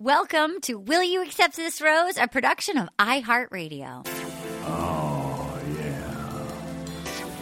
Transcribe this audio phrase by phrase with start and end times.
[0.00, 4.06] Welcome to Will You Accept This Rose, a production of iHeartRadio.
[4.64, 6.46] Oh, yeah.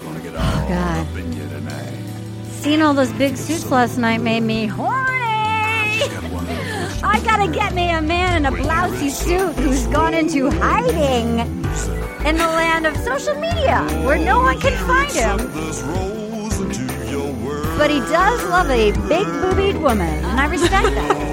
[0.02, 1.06] Gonna get all God.
[1.06, 2.02] up in you tonight.
[2.50, 4.98] Seeing all those big suits last night made me horny.
[4.98, 9.86] Got one of those I gotta get me a man in a blousy suit who's
[9.86, 11.38] gone into hiding
[12.26, 15.52] in the land of social media where no one can find him.
[15.52, 17.78] this rose into your world.
[17.78, 21.24] But he does love a big boobied woman, and I respect that.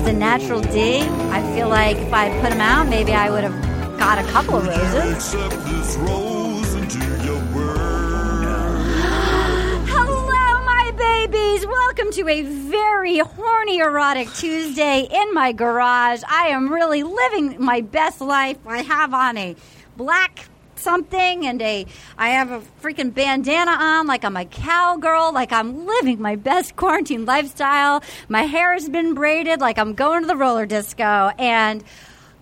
[0.00, 3.44] As a natural D, I feel like if I put them out, maybe I would
[3.44, 5.12] have got a couple of roses.
[5.12, 7.76] Accept this rose into your world.
[9.90, 11.66] Hello, my babies.
[11.66, 16.22] Welcome to a very horny, erotic Tuesday in my garage.
[16.26, 18.56] I am really living my best life.
[18.66, 19.54] I have on a
[19.98, 20.48] black
[20.80, 21.86] something and a
[22.18, 26.76] I have a freaking bandana on like I'm a cowgirl like I'm living my best
[26.76, 28.02] quarantine lifestyle.
[28.28, 31.84] My hair has been braided like I'm going to the roller disco and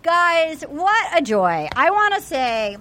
[0.03, 1.69] guys, what a joy.
[1.75, 2.77] I want to say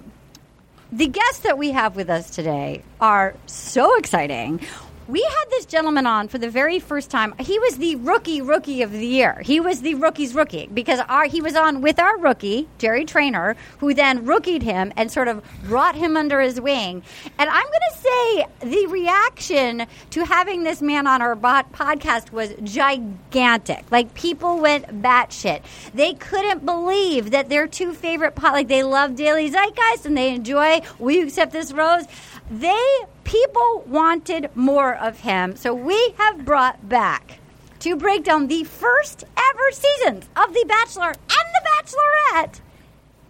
[0.92, 4.60] the guests that we have with us today are so exciting.
[5.08, 7.34] We had this gentleman on for the very first time.
[7.38, 9.40] He was the rookie rookie of the year.
[9.42, 13.56] He was the rookie's rookie because our, he was on with our rookie, Jerry Trainer,
[13.78, 17.02] who then rookied him and sort of brought him under his wing.
[17.38, 22.30] And I'm going to say the reaction to having this man on our bot podcast
[22.30, 23.90] was gigantic.
[23.90, 25.62] Like people went batshit.
[25.94, 30.34] They couldn't believe that their two favorite pot, like they love Daily Zeitgeist and they
[30.34, 32.04] enjoy You Accept This Rose?
[32.50, 37.40] They people wanted more of him, so we have brought back
[37.80, 42.60] to break down the first ever seasons of The Bachelor and The Bachelorette.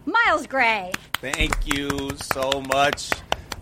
[0.06, 0.92] Miles Gray.
[1.14, 3.10] Thank you so much.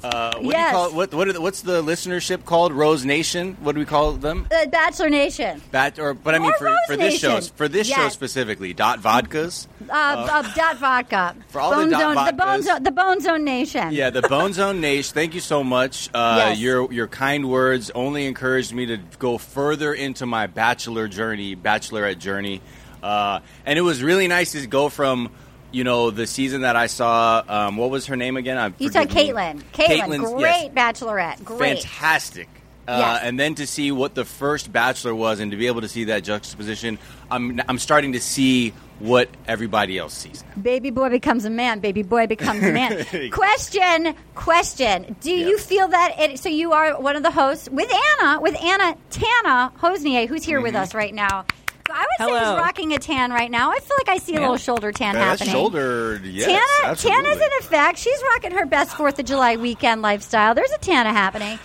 [0.07, 0.71] Uh, what do Yes.
[0.73, 1.15] you call what?
[1.15, 1.29] What?
[1.29, 2.73] Are the, what's the listenership called?
[2.73, 3.57] Rose Nation.
[3.61, 4.47] What do we call them?
[4.51, 5.61] The Bachelor Nation.
[5.73, 8.73] Bat or but I mean Or for, Rose for this show for this show specifically.
[8.73, 9.67] Dot vodkas.
[9.89, 11.35] Uh, uh, dot vodka.
[11.49, 12.63] For all the dot Zone, the Bone vodkas.
[12.65, 13.93] Zone, the Bone Zone Nation.
[13.93, 15.15] Yeah, the Bone Zone Nation.
[15.15, 16.09] Thank you so much.
[16.15, 16.59] Uh, Yes.
[16.59, 22.19] Your your kind words only encouraged me to go further into my bachelor journey, bachelorette
[22.19, 22.61] journey,
[23.03, 25.31] uh, and it was really nice to go from.
[25.73, 27.43] You know the season that I saw.
[27.47, 28.57] Um, what was her name again?
[28.57, 29.05] I You saw.
[29.05, 29.63] Caitlyn.
[29.73, 30.75] Caitlyn, great yes.
[30.75, 31.45] Bachelorette.
[31.45, 31.83] Great.
[31.83, 32.49] fantastic.
[32.89, 33.23] Uh, Yes.
[33.25, 36.05] And then to see what the first Bachelor was, and to be able to see
[36.05, 36.99] that juxtaposition,
[37.31, 40.43] I'm I'm starting to see what everybody else sees.
[40.57, 40.63] Now.
[40.63, 41.81] Baby boy becomes a man.
[41.81, 43.05] Baby boy becomes a man.
[43.33, 45.17] question, question.
[45.21, 46.15] Do you feel that?
[46.19, 50.45] It, so you are one of the hosts with Anna, with Anna Tana Hosnier, who's
[50.45, 50.83] here with Mm-hmm.
[50.83, 51.45] us right now.
[51.87, 52.55] So I would say Hello.
[52.55, 53.71] he's rocking a tan right now.
[53.71, 55.53] I feel like I see a little shoulder tan That's happening.
[55.53, 56.25] shouldered.
[56.25, 57.23] Yes, Tana, absolutely.
[57.25, 57.99] Tana's in effect.
[57.99, 60.55] She's rocking her best Fourth of July weekend lifestyle.
[60.55, 61.59] There's a Tana happening.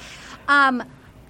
[0.48, 0.84] Um,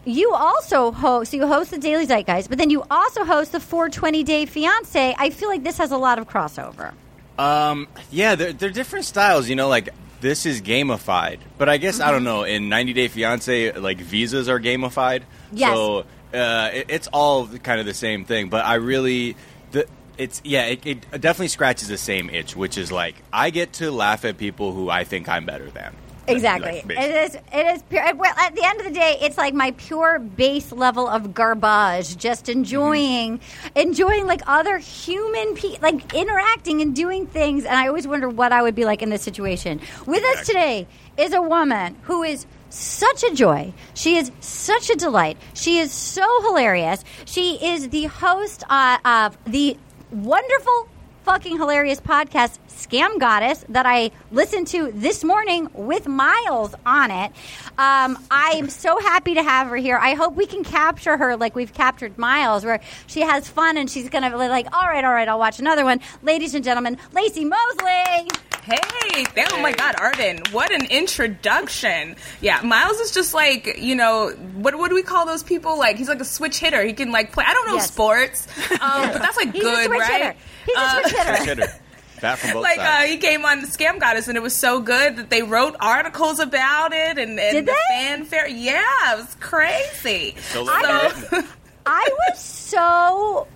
[0.06, 1.32] you also host.
[1.32, 5.16] So you host the Daily Zeitgeist, but then you also host the 420 Day Fiance.
[5.18, 6.94] I feel like this has a lot of crossover.
[7.38, 9.48] Um, yeah, they're, they're different styles.
[9.48, 9.90] You know, like
[10.22, 12.08] this is gamified, but I guess Mm-hmm.
[12.08, 12.44] I don't know.
[12.44, 15.24] In 90 Day Fiance, like visas are gamified.
[15.52, 15.74] Yes.
[15.76, 18.50] So uh, it, it's all kind of the same thing.
[18.50, 19.36] But I really,
[19.72, 19.88] the
[20.18, 23.92] it's yeah, it, it definitely scratches the same itch, which is like I get to
[23.92, 25.96] laugh at people who I think I'm better than.
[26.28, 26.84] Exactly.
[26.86, 27.36] Like, it is.
[27.36, 28.16] It is pure.
[28.16, 32.16] Well, at the end of the day, it's like my pure base level of garbage.
[32.18, 33.40] Just enjoying,
[33.76, 37.66] enjoying like other human people, like interacting and doing things.
[37.66, 39.82] And I always wonder what I would be like in this situation.
[40.06, 40.88] With us today
[41.18, 43.74] is a woman who is such a joy.
[43.94, 45.38] She is such a delight.
[45.54, 47.04] She is so hilarious.
[47.26, 49.78] She is the host uh, of the
[50.12, 50.88] wonderful
[51.24, 57.32] fucking hilarious podcast, Scam Goddess, that I listened to this morning with Miles on it.
[57.78, 59.98] Um, I'm so happy to have her here.
[59.98, 63.90] I hope we can capture her like we've captured Miles, where she has fun and
[63.90, 66.00] she's going to be like, all right, all right, I'll watch another one.
[66.24, 68.51] Ladies and gentlemen, Laci Mosley.
[68.64, 72.16] Hey, thank- oh my God, Arden, what an introduction!
[72.42, 75.78] Yeah, Miles is just like you know what what do we call those people?
[75.80, 76.84] Like he's like a switch hitter.
[76.84, 77.44] He can like play.
[77.48, 77.88] I don't know Yes.
[77.92, 78.80] sports, um,
[79.12, 80.22] but that's like He's good, a switch right?
[80.22, 80.36] hitter.
[80.66, 81.36] He's a Uh, switch hitter.
[81.38, 81.74] Switch hitter.
[82.22, 84.80] Bat from both Like uh, he came on the Scam Goddess, and it was so
[84.80, 87.96] good that they wrote articles about it, and, and Did the they?
[87.96, 88.48] fanfare.
[88.48, 90.36] Yeah, it was crazy.
[90.52, 91.30] So I legit.
[91.32, 91.44] So-
[91.84, 93.48] I was so.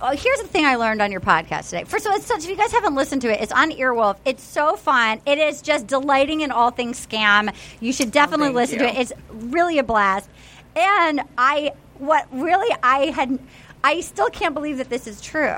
[0.00, 1.84] Uh, here's the thing I learned on your podcast today.
[1.84, 2.44] First of all, such.
[2.44, 4.16] If you guys haven't listened to it, it's on Earwolf.
[4.24, 5.20] It's so fun.
[5.26, 7.52] It is just delighting in all things scam.
[7.80, 8.96] You should definitely thank listen to it.
[8.96, 10.28] It's really a blast.
[10.76, 13.38] And I, what really I had,
[13.82, 15.56] I still can't believe that this is true.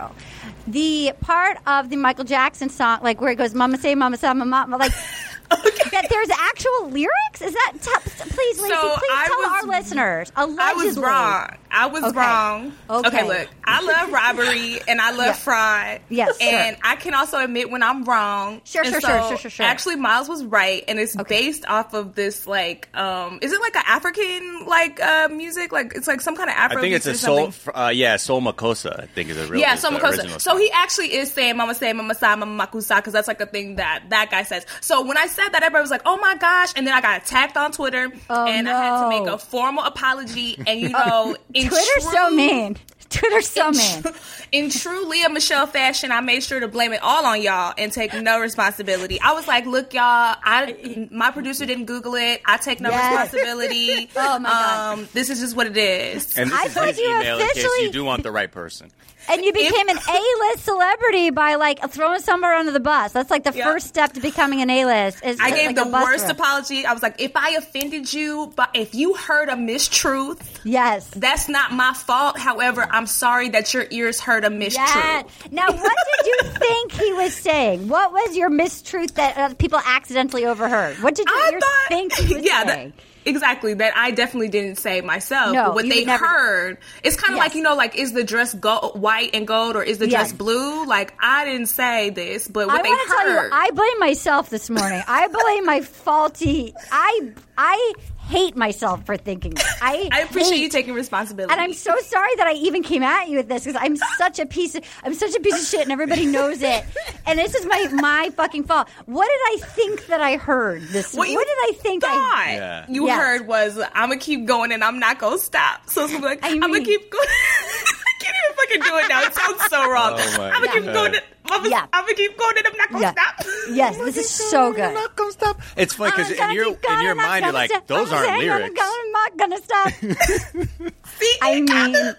[0.67, 4.33] The part of the Michael Jackson song, like where it goes, "Mama say, Mama say,
[4.33, 4.93] Mama," like.
[5.51, 7.41] That there's actual lyrics?
[7.41, 7.73] Is that?
[7.81, 7.91] T-
[8.29, 10.33] please, Laci, So please I tell was- our listeners.
[10.37, 11.49] I Allegedly, was wrong.
[11.71, 12.17] I was Okay.
[12.19, 12.73] wrong.
[12.89, 13.27] Okay.
[13.27, 15.33] look, I love robbery and I love Yeah.
[15.35, 16.01] fraud.
[16.09, 16.51] Yes, sure.
[16.51, 18.61] and I can also admit when I'm wrong.
[18.65, 19.67] Sure, And sure, so, sure, sure, sure, sure.
[19.67, 23.77] Actually, Miles was right, and it's based off of this like, um, is it like
[23.77, 25.73] an African like uh music?
[25.73, 26.79] Like it's like some kind of Afro.
[26.79, 27.53] I think it's a soul.
[27.75, 29.03] Uh, yeah, Soul Makossa.
[29.03, 29.61] I think is a real.
[29.61, 30.41] Yeah, is Soul Makossa.
[30.41, 33.47] So he actually is saying Mama say Mama say Mama Makusa because that's like a
[33.47, 34.65] thing that that guy says.
[34.81, 37.23] So when I said that, everybody was like, "Oh my gosh!" And then I got
[37.23, 40.59] attacked on Twitter, Oh, and I had to make a formal apology.
[40.67, 42.77] And you know, in Twitter's true, so mean.
[43.11, 44.03] Twitter's so in mean.
[44.03, 44.13] tru-
[44.53, 47.91] In true Lea Michele fashion, I made sure to blame it all on y'all and
[47.91, 49.19] take no responsibility.
[49.21, 50.03] I was like, "Look, y'all,
[50.43, 52.43] I my producer didn't Google it.
[52.45, 53.33] I take no Yes.
[53.33, 54.11] responsibility.
[54.17, 54.99] Oh, my God.
[54.99, 57.39] Um, this is just what it is." And this I is thought his you email
[57.39, 58.91] in case you do want the right person.
[59.31, 63.13] And you became an A-list celebrity by like throwing somewhere under the bus.
[63.13, 63.65] That's like the Yeah.
[63.65, 65.25] first step to becoming an A-list.
[65.25, 66.33] Is I gave like the worst throw.
[66.33, 66.87] apology.
[66.87, 71.09] I was like, if I offended you, but if you heard a mistruth, Yes.
[71.15, 72.39] that's not my fault.
[72.39, 74.75] However, I'm sorry that your ears heard a mistruth.
[74.77, 75.23] Yeah.
[75.51, 77.89] Now, what did you think he was saying?
[77.89, 80.97] What was your mistruth that uh, people accidentally overheard?
[81.03, 82.93] What did ears thought, think he was yeah, saying?
[82.97, 83.75] that, exactly.
[83.75, 85.53] That I definitely didn't say myself.
[85.53, 87.45] No, but what they never- heard, it's kind of Yes.
[87.49, 90.33] like you know, like is the dress gold, white and gold, or is the dress
[90.33, 90.85] blue?
[90.87, 93.51] Like I didn't say this, but what I they to tell you, heard.
[93.53, 95.03] I blame myself this morning.
[95.07, 96.75] I blame my faulty.
[96.91, 97.93] I I
[98.29, 99.55] hate myself for thinking.
[99.55, 99.65] This.
[99.83, 101.53] I I appreciate hate- you taking responsibility.
[101.53, 104.39] And I'm so sorry that I even came at you with this because I'm such
[104.39, 106.85] a piece of I'm such a piece of shit and everybody knows it.
[107.27, 108.89] And this is my my fucking fault.
[109.07, 111.15] What did I think that I heard this?
[111.15, 112.87] What What, did I think thought I Yeah.
[112.89, 113.19] you Yes.
[113.19, 115.89] heard was I'm gonna keep going and I'm not gonna stop.
[115.91, 117.27] So it's gonna be like I I'm gonna keep going.
[117.29, 119.23] I can't even fucking do it now.
[119.23, 120.13] It sounds so wrong.
[120.17, 121.15] Oh I'm gonna keep going.
[121.15, 121.87] And, I'm, Yeah.
[121.93, 123.13] I'm gonna keep going and I'm not gonna Yeah.
[123.13, 123.47] stop.
[123.71, 124.95] Yes, this is so good.
[124.95, 125.61] Not gonna stop.
[125.77, 127.87] It's funny because in your going in your I'm mind you're like stop.
[127.87, 128.75] those I'm aren't saying I'm lyrics.
[128.81, 129.93] gonna- I'm not gonna stop.
[131.19, 132.17] See, I mean, it.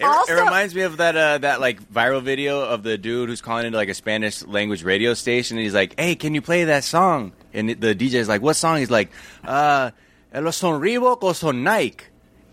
[0.00, 3.28] It, Also- it reminds me of that uh, that like viral video of the dude
[3.28, 6.40] who's calling into like a Spanish language radio station, and he's like, "Hey, can you
[6.40, 9.10] play that song?" And the DJ's like, "What song?" He's like,
[9.44, 9.90] "Uh,
[10.34, 12.04] los son Reebok o son Nike."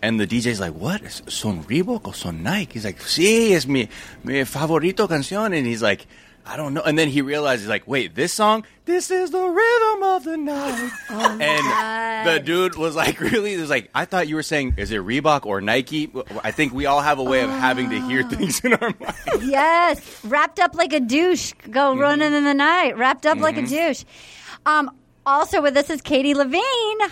[0.04, 1.00] And the DJ's like, "What?
[1.28, 3.88] Son Reebok or son Nike?" He's like, "Sí, es mi
[4.22, 6.06] mi favorito canción." And he's like,
[6.44, 8.64] "I don't know." And then he realizes, like, "Wait, this song?
[8.84, 11.64] This is the rhythm of the night." Oh and
[12.28, 15.00] the dude was like, "Really?" He was like, "I thought you were saying, is it
[15.00, 16.10] Reebok or Nike?"
[16.42, 19.16] I think we all have a way of having to hear things in our mind.
[19.42, 22.00] yes, wrapped up like a douche, go Mm-hmm.
[22.00, 24.04] running in the night, wrapped up like a douche.
[24.66, 24.90] Um,
[25.24, 26.60] also with us is Katie Levine.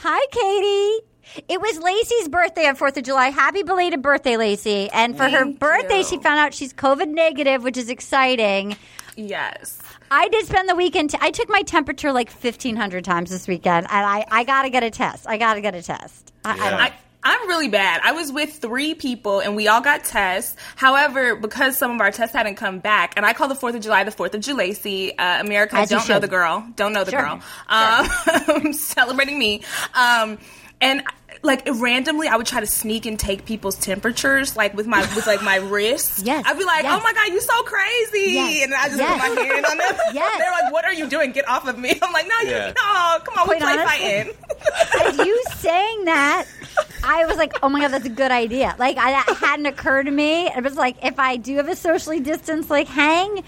[0.04, 1.06] Hi, Katie.
[1.48, 3.28] It was Laci's birthday on Fourth of July.
[3.28, 4.88] Happy belated birthday, Laci!
[4.92, 6.04] And for her birthday, you.
[6.04, 8.76] she found out she's COVID negative, which is exciting.
[9.16, 9.80] Yes.
[10.10, 11.10] I did spend the weekend.
[11.10, 14.62] T- I took my temperature like fifteen hundred times this weekend, and I, I got
[14.62, 15.26] to get a test.
[15.28, 16.32] I got to get a test.
[16.44, 16.64] I, I don't.
[16.78, 16.84] Yeah.
[16.84, 16.92] I,
[17.24, 18.00] I'm really bad.
[18.02, 20.56] I was with three people and we all got tests.
[20.74, 23.80] However, because some of our tests hadn't come back, and I call the Fourth of
[23.82, 25.12] July the Fourth of Julacy.
[25.16, 27.20] Uh, America, As don't know the girl, don't know the Sure.
[27.22, 27.40] girl.
[27.68, 29.62] Um, celebrating me.
[29.94, 30.38] Um,
[30.82, 31.02] and
[31.44, 35.26] like randomly, I would try to sneak and take people's temperatures, like with my with
[35.26, 36.22] like my wrists.
[36.22, 37.00] Yes, I'd be like, oh yes.
[37.00, 39.28] "Oh my god, you're so crazy!" Yes, And I just yes.
[39.28, 39.96] put my hand on them.
[40.14, 40.38] Yes.
[40.38, 41.32] They're like, "What are you doing?
[41.32, 42.72] Get off of me!" I'm like, "No, you, Yeah.
[42.76, 44.32] no, come on, we Quite play honestly,
[45.00, 46.44] fighting." As you saying that,
[47.02, 48.76] I was like, oh my God, that's a good idea.
[48.78, 50.46] Like, I, that hadn't occurred to me.
[50.46, 53.42] It was like, if I do have a socially distanced, like, hang,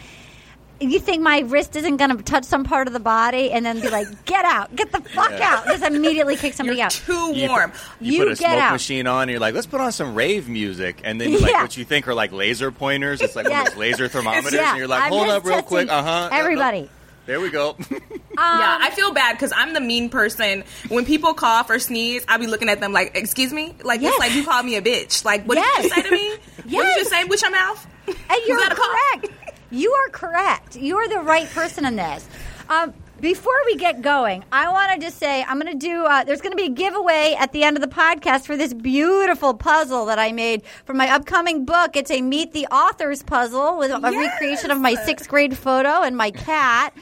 [0.81, 3.81] you think my wrist isn't going to touch some part of the body and then
[3.81, 5.57] be like, get out, get the fuck Yeah.
[5.59, 5.67] out.
[5.67, 6.91] Just immediately kick somebody You're out.
[6.93, 7.73] too warm.
[8.01, 8.73] you, You put a get smoke out.
[8.73, 11.01] machine on, and you're like, let's put on some rave music.
[11.05, 11.63] And then, like, Yeah.
[11.63, 13.21] what you think are like laser pointers.
[13.21, 13.69] It's like one of Yes.
[13.71, 14.53] those laser thermometers.
[14.53, 15.89] Yeah, and you're like, hold up real quick.
[15.91, 16.29] Uh huh.
[16.33, 16.91] Everybody.
[17.27, 17.75] There we go.
[17.91, 17.99] yeah,
[18.37, 20.63] I feel bad because I'm the mean person.
[20.89, 24.11] When people cough or sneeze, I'll be looking at them like, "Excuse me," like Yes.
[24.13, 25.25] it's like you called me a bitch.
[25.25, 25.77] Like, what Yes.
[25.77, 26.29] did you say to me?
[26.31, 26.97] What did Yes.
[26.99, 27.87] you say with your mouth?
[28.07, 28.17] And
[28.47, 29.23] you're that a cough?
[29.23, 29.44] correct.
[29.75, 30.77] You are correct.
[30.77, 32.29] You are the right person in this.
[32.69, 36.05] Um, before we get going, I want to just say I'm going to do.
[36.05, 38.73] Uh, there's going to be a giveaway at the end of the podcast for this
[38.73, 41.97] beautiful puzzle that I made for my upcoming book.
[41.97, 46.17] It's a Meet the Authors puzzle with a recreation of my sixth grade photo and
[46.17, 46.95] my cat.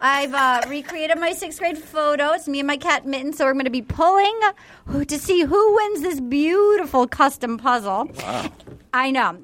[0.00, 2.32] I've uh, recreated my sixth grade photo.
[2.32, 3.32] It's me and my cat Mitten.
[3.32, 4.38] So we're going to be pulling
[5.06, 8.10] to see who wins this beautiful custom puzzle.
[8.92, 9.38] I know.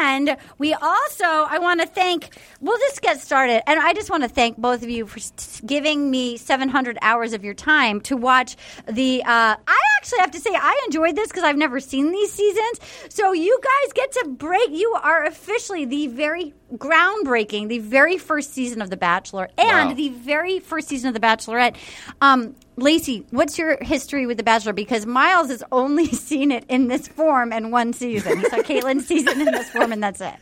[0.00, 3.68] And we also, I want to thank, we'll just get started.
[3.68, 5.20] And I just want to thank both of you for
[5.66, 8.56] giving me 700 hours of your time to watch
[8.86, 12.32] the, uh, I actually have to say I enjoyed this because I've never seen these
[12.32, 12.80] seasons.
[13.08, 14.70] So you guys get to break.
[14.70, 19.94] You are officially the very groundbreaking, the very first season of The Bachelor, and Wow.
[19.94, 21.76] the very first season of The Bachelorette.
[22.20, 24.72] Um, Laci, what's your history with The Bachelor?
[24.72, 28.44] Because Miles has only seen it in this form and one season.
[28.50, 30.34] So Caitlin's season in this form, and that's it.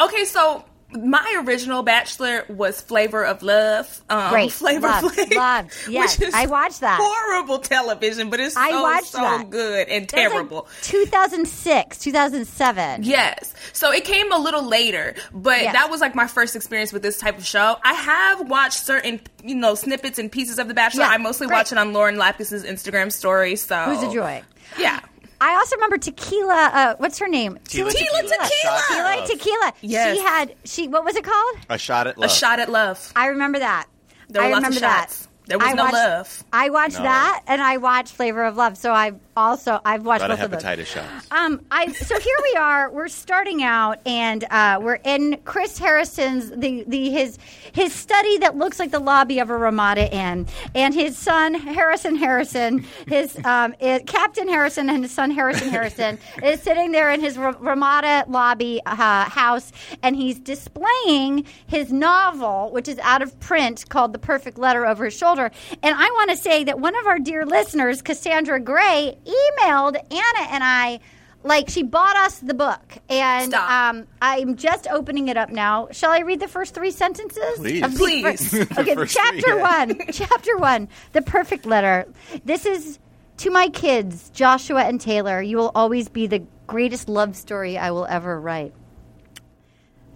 [0.00, 0.64] Okay, so
[0.94, 4.02] my original Bachelor was Flavor of Love.
[4.08, 4.52] Um, Great.
[4.64, 5.16] Flavor Loved.
[5.16, 5.74] Flav, Loved.
[5.88, 6.98] Yes, which is I watched that.
[7.02, 9.50] Horrible television, but it's so I watched so that.
[9.50, 10.68] good and was like terrible.
[10.82, 13.02] 2006, 2007.
[13.04, 13.54] Yes.
[13.72, 15.72] So it came a little later, but Yes.
[15.74, 17.76] that was like my first experience with this type of show.
[17.82, 21.02] I have watched certain, you know, snippets and pieces of The Bachelor.
[21.04, 21.56] Yeah, I mostly great.
[21.58, 23.56] watch it on Lauren Lapkus's Instagram story.
[23.56, 24.42] So Who's a joy?
[24.78, 25.00] Yeah.
[25.46, 26.70] I also remember Tequila.
[26.72, 27.58] Uh, what's her name?
[27.64, 28.48] Tila Tila Tequila.
[28.62, 29.26] Shot at Tequila.
[29.26, 29.72] Tequila.
[29.82, 30.16] Yes.
[30.16, 30.54] She had.
[30.64, 30.88] She.
[30.88, 31.56] What was it called?
[31.68, 32.30] A shot at A love.
[32.30, 33.12] shot at love.
[33.14, 33.86] I remember that.
[34.30, 35.26] There were I lots of remember that.
[35.44, 35.48] Shots.
[35.48, 36.44] There was I no watched, love.
[36.52, 37.02] I watched No.
[37.04, 38.76] that, and I watched Flavor of Love.
[38.76, 40.62] So I've also I've watched Got a both of those.
[40.62, 41.26] hepatitis shots.
[41.30, 42.90] Um, I so here we are.
[42.90, 47.38] We're starting out, and uh, we're in Chris Harrison's the the his
[47.72, 52.14] his study that looks like the lobby of a Ramada Inn, and his son Harrison
[52.16, 57.20] Harrison, his um, is, Captain Harrison and his son Harrison Harrison is sitting there in
[57.20, 58.94] his Ra- Ramada lobby uh,
[59.28, 59.72] house,
[60.02, 65.06] and he's displaying his novel, which is out of print, called The Perfect Letter, over
[65.06, 65.33] his shoulder.
[65.38, 70.48] And I want to say that one of our dear listeners, Cassandra Gray, emailed Anna
[70.50, 71.00] and I.
[71.46, 75.88] Like she bought us the book, and um, I'm just opening it up now.
[75.92, 77.58] Shall I read the first three sentences?
[77.58, 77.82] Please.
[77.82, 78.48] of Please.
[78.48, 79.84] fir- okay, first three, chapter yeah.
[79.84, 80.00] one.
[80.10, 80.88] Chapter one.
[81.12, 82.06] The perfect letter.
[82.46, 82.98] This is
[83.36, 85.42] to my kids, Joshua and Taylor.
[85.42, 88.72] You will always be the greatest love story I will ever write.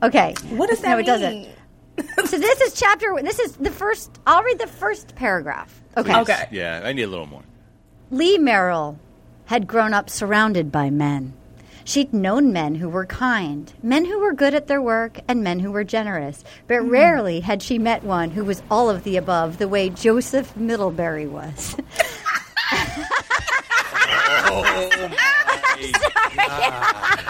[0.03, 0.35] Okay.
[0.51, 1.05] What does that no, mean?
[1.05, 1.58] it doesn't.
[2.27, 3.15] So this is chapter.
[3.23, 4.11] This is the first.
[4.27, 5.81] I'll read the first paragraph.
[5.97, 6.17] Okay.
[6.21, 6.49] Okay.
[6.51, 7.43] Yeah, I need a little more.
[8.11, 8.99] Lee Merrill
[9.47, 11.35] had grown up surrounded by men.
[11.85, 15.59] She'd known men who were kind, men who were good at their work, and men
[15.61, 16.45] who were generous.
[16.67, 20.55] But rarely had she met one who was all of the above, the way Joseph
[20.55, 21.77] Middlebury was.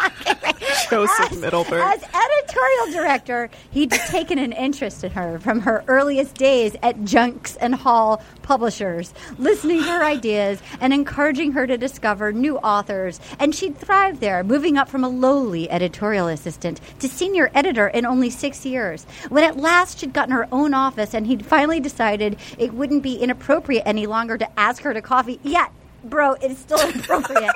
[0.90, 1.82] Joseph Middlebury.
[1.82, 7.56] As editorial director, he'd taken an interest in her from her earliest days at Junks
[7.56, 13.20] and Hall Publishers, listening to her ideas and encouraging her to discover new authors.
[13.38, 18.06] And she'd thrived there, moving up from a lowly editorial assistant to senior editor in
[18.06, 19.04] only six years.
[19.28, 23.16] When at last she'd gotten her own office and he'd finally decided it wouldn't be
[23.16, 25.70] inappropriate any longer to ask her to coffee, yet,
[26.04, 27.54] bro, it's still appropriate.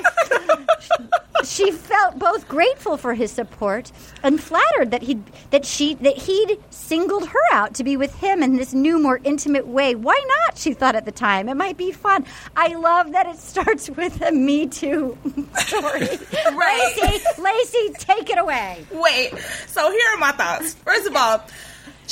[1.44, 3.90] she felt both grateful for his support
[4.22, 5.20] and flattered that he
[5.50, 9.20] that she that he'd singled her out to be with him in this new, more
[9.24, 9.94] intimate way.
[9.94, 10.58] Why not?
[10.58, 12.24] She thought at the time it might be fun.
[12.56, 15.16] I love that it starts with a Me Too
[15.56, 16.08] story.
[16.52, 16.94] Right.
[17.02, 18.84] Laci, Laci, take it away.
[18.92, 19.32] Wait.
[19.68, 20.74] So here are my thoughts.
[20.74, 21.42] First of all,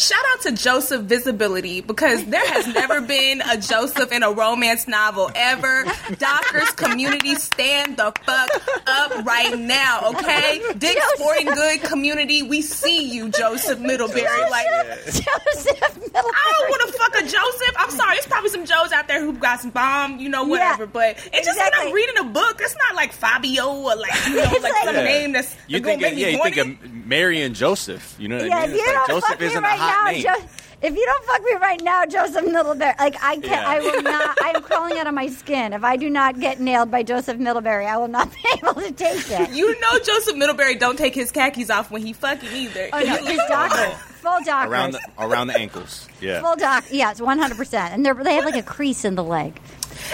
[0.00, 4.88] shout out to Joseph Visibility because there has never been a Joseph in a romance
[4.88, 5.84] novel ever.
[6.18, 8.50] Dockers community, stand the fuck
[8.86, 10.60] up right now, okay?
[10.78, 11.10] Dick Joseph.
[11.16, 14.22] Sporting Good community, we see you, Joseph Middlebury.
[14.50, 14.66] Like.
[15.06, 16.10] Joseph Middlebury.
[16.14, 17.74] I don't want to fuck a Joseph.
[17.78, 18.14] I'm sorry.
[18.16, 20.86] There's probably some Joes out there who got some bomb, you know, whatever.
[20.86, 21.88] but it's just when exactly.
[21.88, 24.84] I'm reading a book, it's not like Fabio or like you know, It's like, like-
[24.84, 25.04] some Yeah.
[25.04, 28.16] name that's You think, make of, me yeah, you think of Mary and Joseph.
[28.18, 28.76] You know what Yeah, I mean?
[28.76, 30.22] you It's like Joseph isn't right a hot now, name.
[30.22, 30.48] Jo-
[30.82, 33.68] if you don't fuck me right now, Joseph Middlebury, like I can't, Yeah.
[33.68, 34.42] I will not.
[34.42, 35.74] I am crawling out of my skin.
[35.74, 38.90] If I do not get nailed by Joseph Middlebury, I will not be able to
[38.92, 39.50] take it.
[39.50, 42.88] You know Joseph Middlebury don't take his khakis off when he fucking either.
[42.94, 43.90] Oh no, his doctor,
[44.22, 46.08] full doctor, around the around the ankles.
[46.20, 46.40] Yeah.
[46.40, 46.84] full doc.
[46.90, 47.92] Yes, one hundred percent.
[47.92, 49.60] And they're, have like a crease in the leg.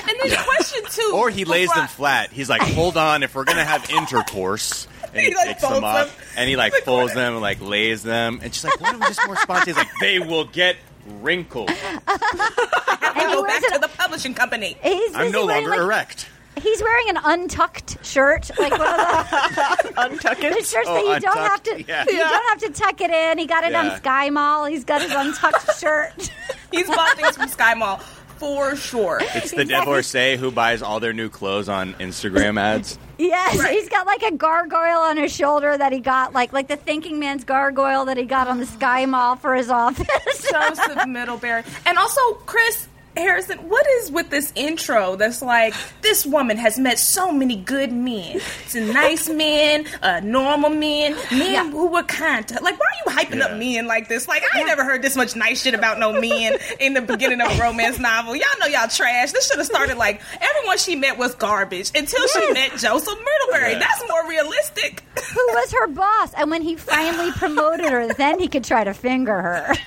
[0.01, 1.13] And then question two.
[1.15, 2.33] Or he lays before them flat.
[2.33, 5.71] He's like, hold on, if we're gonna have intercourse, and he, He, like, takes them
[5.71, 6.27] folds off, them.
[6.39, 9.07] and he like folds them, and, like lays them, and she's like, why don't we
[9.07, 9.77] just more spontaneous?
[9.79, 10.77] Like they will get
[11.21, 11.71] wrinkled.
[11.71, 14.77] I he go back it- to the publishing company.
[14.83, 16.29] He's, I'm no wearing, longer like- erect.
[16.63, 21.21] He's wearing an untucked shirt, like one of the, Untuck the shirts Oh, that you
[21.21, 21.83] don't have to.
[21.87, 22.05] yeah.
[22.09, 23.37] You don't have to tuck it in.
[23.37, 23.91] He got it Yeah.
[23.91, 24.65] on Sky Mall.
[24.65, 26.33] He's got his untucked shirt.
[26.71, 27.99] He's bought things from Sky Mall
[28.39, 29.19] for sure.
[29.21, 29.67] It's the Exactly.
[29.67, 32.99] divorcee who buys all their new clothes on Instagram ads.
[33.19, 33.73] Yes, Right.
[33.73, 37.19] he's got like a gargoyle on his shoulder that he got, like like the Thinking
[37.19, 40.07] Man's gargoyle that he got on the Sky Mall for his office.
[40.51, 41.63] Joseph Middlebury.
[41.87, 46.99] And also, Chris, Harrison, what is with this intro that's like, this woman has met
[46.99, 48.41] so many good men.
[48.67, 51.71] Some nice men, uh, normal men, men Yeah.
[51.71, 52.61] who were kind to her.
[52.61, 53.47] Like, why are you hyping Yeah.
[53.47, 54.29] up men like this?
[54.29, 57.41] Like, I ain't never heard this much nice shit about no men in the beginning
[57.41, 58.37] of a romance novel.
[58.37, 59.33] Y'all know y'all trash.
[59.33, 63.73] This should have started like, everyone she met was garbage until she met Joseph Myrtleberry.
[63.73, 63.79] Yeah.
[63.79, 65.03] That's more realistic.
[65.35, 66.35] Who was her boss?
[66.35, 69.75] And when he finally promoted her, then he could try to finger her.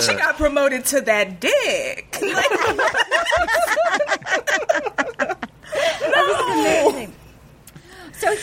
[0.00, 2.16] She got promoted to that dick.
[2.22, 2.50] Like,
[6.48, 7.12] Amazing.
[8.12, 8.34] So,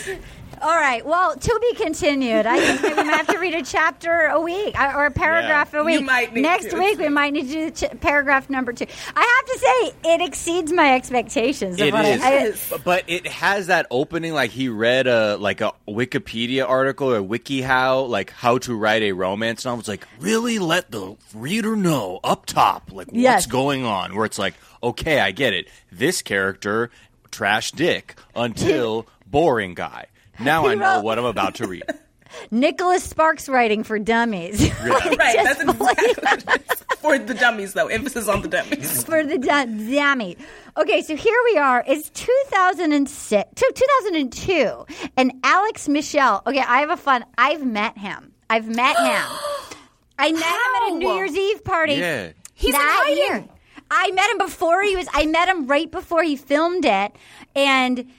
[0.64, 1.04] all right.
[1.04, 2.46] Well, to be continued.
[2.46, 5.70] I think we might have to read a chapter a week uh, or a paragraph
[5.74, 5.80] Yeah.
[5.80, 6.00] a week.
[6.00, 6.78] You might need Next to.
[6.78, 8.86] week, we might need to do ch- paragraph number two.
[9.14, 11.80] I have to say, it exceeds my expectations.
[11.80, 15.36] of It what I- I- But- but it has that opening like he read a
[15.36, 19.80] like a Wikipedia article or WikiHow, like how to write a romance novel.
[19.80, 23.34] It's like really let the reader know up top, like Yes.
[23.42, 24.14] what's going on.
[24.16, 25.68] Where it's like, okay, I get it.
[25.92, 26.90] This character
[27.30, 30.06] trash dick until boring guy.
[30.40, 31.84] Now He I know what I'm about to read.
[32.50, 34.60] Nicholas Sparks writing for dummies.
[34.82, 36.84] right, that's exactly what it is.
[37.04, 37.88] For the dummies, though.
[37.88, 39.04] Emphasis on the dummies.
[39.04, 40.38] for the du- dummy.
[40.74, 41.84] Okay, so here we are.
[41.86, 44.86] It's 2006, 2002,
[45.18, 46.42] and Alex Michel.
[46.46, 47.26] Okay, I have a fun.
[47.36, 48.32] I've met him.
[48.48, 49.22] I've met him.
[50.18, 51.94] I met him at a New Year's Eve party.
[51.96, 52.32] Yeah.
[52.54, 53.44] He's in that year.
[53.90, 55.06] I met him before he was.
[55.12, 57.12] I met him right before he filmed it,
[57.54, 58.10] and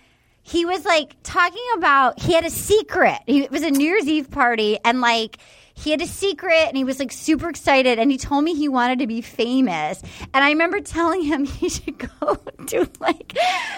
[0.47, 3.17] he was like talking about he had a secret.
[3.25, 5.39] He, it was a New Year's Eve party, and like
[5.77, 8.69] he had a secret, and he was like super excited, and he told me he
[8.69, 10.01] wanted to be famous.
[10.33, 12.35] And I remember telling him he should go
[12.67, 13.33] to like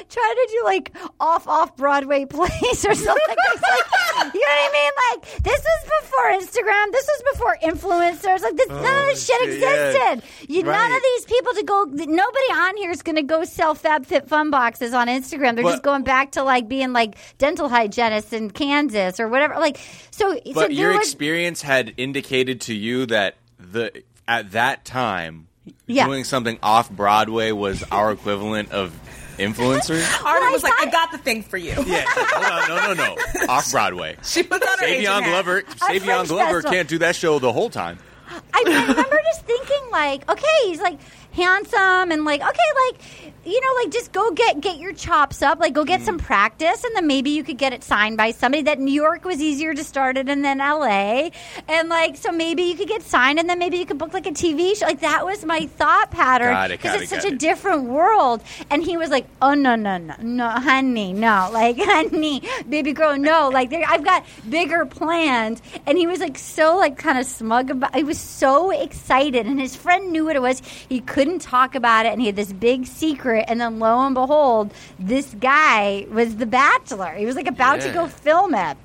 [0.09, 3.35] try to do like off off Broadway plays or something.
[3.37, 4.91] Like, you know what I mean?
[5.11, 6.31] Like this was before
[6.63, 6.91] Instagram.
[6.91, 8.41] This was before influencers.
[8.41, 9.89] Like this, none of this oh, shit Oh, shit, yeah.
[10.17, 10.51] existed.
[10.53, 11.83] You, None of these people to go.
[11.85, 15.55] Nobody on here is going to go sell FabFitFun boxes on Instagram.
[15.55, 19.55] They're But- just going back to like being like dental hygienists in Kansas or whatever.
[19.55, 19.77] Like
[20.11, 20.33] so.
[20.35, 25.47] so But there your was- experience had indicated to you that the at that time
[25.85, 26.05] Yeah.
[26.05, 28.93] doing something off Broadway was our equivalent of
[29.37, 30.01] influencer.
[30.25, 31.73] Arden was I like, I got the thing for you.
[31.85, 34.17] yeah, hold on, no, no, no, off Broadway.
[34.23, 35.23] She puts on her Savion.
[35.25, 37.99] Glover, Savion Glover can't do that show the whole time.
[38.29, 40.99] I, I remember just thinking like, okay, he's like
[41.33, 42.99] handsome and like, okay, like
[43.47, 46.23] you know, like just go get get your chops up, like go get some mm.
[46.23, 48.63] practice, and then maybe you could get it signed by somebody.
[48.63, 51.31] That New York was easier to start it, and then L.A.
[51.69, 54.27] and like so maybe you could get signed, and then maybe you could book like
[54.27, 54.85] a TV show.
[54.85, 57.39] Like that was my thought pattern because it, it's it, such got a it.
[57.39, 58.43] different world.
[58.69, 63.17] And he was like, oh no no no no, honey, no, like honey, baby girl,
[63.17, 65.61] no, like I've got bigger plans.
[65.85, 67.95] And he was like so like kind of smug about.
[67.95, 70.59] He was so excited, and his friend knew what it was.
[70.59, 73.36] He couldn't talk about it, and he had this big secret.
[73.47, 77.13] And then lo and behold, this guy was the Bachelor.
[77.13, 78.77] He was like about to go film it.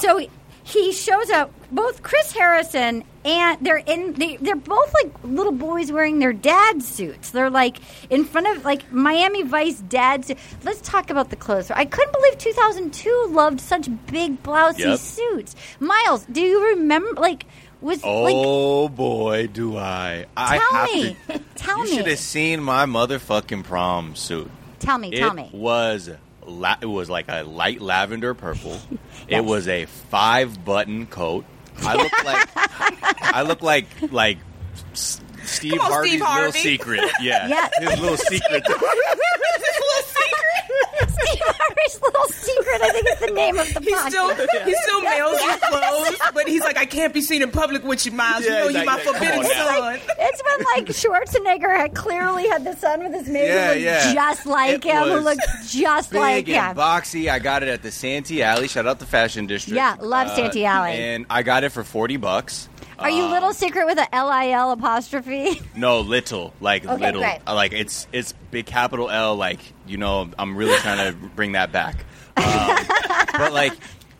[0.00, 0.26] So
[0.64, 1.52] he shows up.
[1.70, 4.12] Both Chris Harrison and they're in.
[4.12, 7.32] They, they're both like little boys wearing their dad suits.
[7.32, 7.78] They're like
[8.08, 10.30] in front of like Miami Vice dads.
[10.62, 11.72] Let's talk about the clothes.
[11.72, 14.98] I couldn't believe 2002 loved such big blousy Yep.
[15.00, 15.56] suits.
[15.80, 17.20] Miles, do you remember?
[17.20, 17.46] Like
[17.80, 20.26] was oh, like Oh boy, do I!
[20.36, 21.16] I Tell have me.
[21.28, 21.38] to.
[21.56, 21.96] Tell you me.
[21.96, 24.50] should have seen my motherfucking prom suit.
[24.78, 25.50] tell me, tell it me.
[25.52, 26.10] was
[26.46, 28.78] la- it was like a light lavender purple.
[29.28, 29.40] Yes.
[29.40, 31.44] It was a five button coat.
[31.78, 32.48] I look like
[33.34, 34.38] I look like like
[34.92, 37.00] S- Steve on, Harvey's Steve little secret.
[37.20, 37.68] Yeah, Yeah.
[37.90, 38.62] his little secret.
[38.64, 40.45] This little secret.
[40.98, 42.82] Steve Harvey's little secret.
[42.82, 44.08] I think is the name of the He podcast.
[44.10, 44.34] still
[44.64, 48.04] he still mails you clothes, but he's like, I can't be seen in public with
[48.06, 48.44] you, Miles.
[48.44, 49.80] Yeah, you know he's you my like, come forbidden on now.
[49.80, 50.00] son.
[50.18, 53.82] It's when like Schwarzenegger had clearly had the son with his maid Yeah, who looked
[53.82, 54.14] yeah.
[54.14, 56.76] just like It him, who was looked just like Big him.
[56.76, 57.30] boxy.
[57.30, 58.68] I got it at the Santee Alley.
[58.68, 59.76] Shout out the Fashion District.
[59.76, 60.92] Yeah, love uh, Santee Alley.
[60.92, 62.68] And I got it for forty bucks.
[62.98, 65.60] Are you Um, little secret with a L I L apostrophe?
[65.76, 67.40] No, little, like Okay, little, great.
[67.46, 69.36] Uh, like it's it's big capital L.
[69.36, 71.96] Like you know, I'm really trying to bring that back.
[72.38, 72.86] Um,
[73.38, 73.72] but like,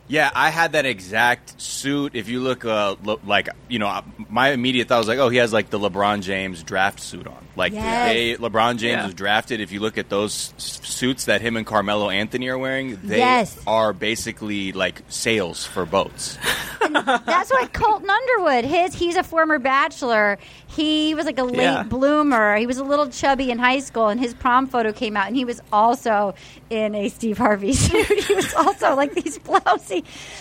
[0.09, 2.14] yeah, I had that exact suit.
[2.14, 5.38] If you look, uh, lo- like you know, my immediate thought was like, oh, he
[5.38, 7.45] has like the LeBron James draft suit on.
[7.57, 8.12] Like Yes.
[8.12, 9.05] they, LeBron James Yeah.
[9.07, 9.61] was drafted.
[9.61, 13.19] If you look at those s- suits that him and Carmelo Anthony are wearing, they
[13.19, 13.59] Yes.
[13.66, 16.37] are basically like sails for boats.
[16.90, 18.64] That's why Colton Underwood.
[18.64, 20.38] His he's a former bachelor.
[20.69, 21.83] He was like a late Yeah.
[21.83, 22.57] bloomer.
[22.57, 25.35] He was a little chubby in high school, and his prom photo came out, and
[25.37, 26.35] he was also
[26.71, 28.07] in a Steve Harvey suit.
[28.25, 29.95] he was also like these blousy.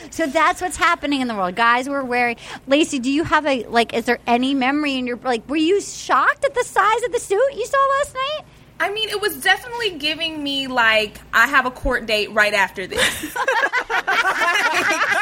[0.10, 1.56] So that's what's happening in the world.
[1.56, 2.38] Guys were wearing.
[2.68, 3.94] Laci, do you have a like?
[3.94, 5.48] Is there any memory in your like?
[5.50, 8.42] Were you shocked at the size of the suit you saw last night?
[8.80, 12.86] I mean, it was definitely giving me like I have a court date right after
[12.86, 13.24] this.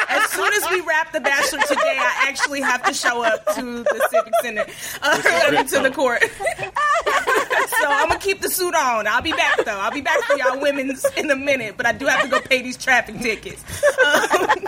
[0.09, 3.83] as soon as we wrap The Bachelor today, I actually have to show up to
[3.83, 4.65] the Civic Center,
[5.01, 6.23] uh, to the court.
[6.23, 9.05] so I'm gonna keep the suit on.
[9.07, 9.79] I'll be back though.
[9.79, 12.41] I'll be back for y'all women's in a minute, but I do have to go
[12.41, 13.63] pay these traffic tickets.
[14.03, 14.49] Um,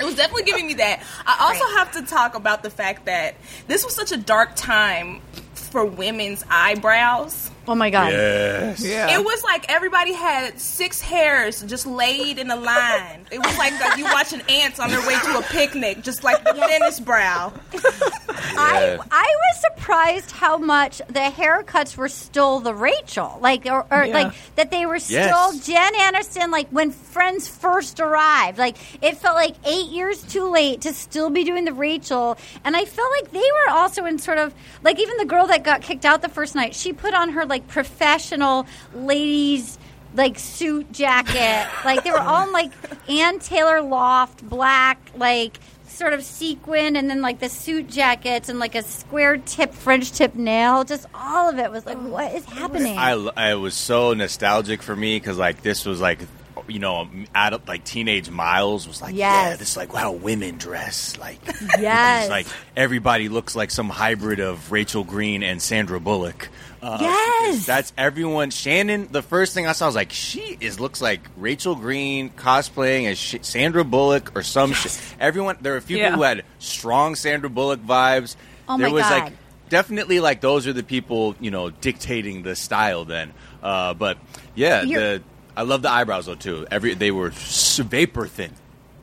[0.00, 1.02] it was definitely giving me that.
[1.26, 3.34] I also have to talk about the fact that
[3.66, 5.20] this was such a dark time
[5.54, 7.50] for women's eyebrows.
[7.70, 8.12] Oh my god!
[8.12, 8.82] Yes.
[8.84, 9.10] Yeah.
[9.18, 13.26] It was like everybody had six hairs just laid in a line.
[13.30, 16.42] It was like, like you watching ants on their way to a picnic, just like
[16.44, 17.52] the thinnest brow.
[18.56, 19.02] I Yeah.
[19.10, 24.14] I was surprised how much the haircuts were still the Rachel, like or, or Yeah.
[24.14, 25.18] like that they were still
[25.52, 25.66] Yes.
[25.66, 28.58] Jen Aniston, like when Friends first arrived.
[28.58, 32.76] Like it felt like eight years too late to still be doing the Rachel, and
[32.76, 35.82] I felt like they were also in sort of like even the girl that got
[35.82, 39.78] kicked out the first night, she put on her like professional ladies.
[40.14, 42.72] Like suit jacket, like they were all in, like
[43.10, 48.58] Ann Taylor Loft black, like sort of sequin and then like the suit jackets and
[48.58, 50.84] like a square tip French tip nail.
[50.84, 52.96] Just all of it was like, oh, what is happening?
[52.96, 56.20] I, I was so nostalgic for me because like this was like
[56.68, 60.56] you know add up like teenage miles was like yeah this is like how women
[60.58, 61.38] dress like
[61.78, 62.28] Yes.
[62.28, 66.48] like everybody looks like some hybrid of Rachel Green and Sandra Bullock
[66.82, 67.66] uh, Yes.
[67.66, 71.74] that's everyone Shannon the first thing I saw was like she is looks like Rachel
[71.74, 76.06] Green cosplaying as Sh- Sandra Bullock or some shit everyone there were a few Yeah.
[76.10, 78.36] people who had strong Sandra Bullock vibes
[78.68, 79.22] Oh there my was God.
[79.24, 79.32] like
[79.70, 84.18] definitely like those are the people you know dictating the style then uh, but
[84.54, 85.22] yeah You're- the
[85.58, 88.52] i love the eyebrows though too every they were vapor thin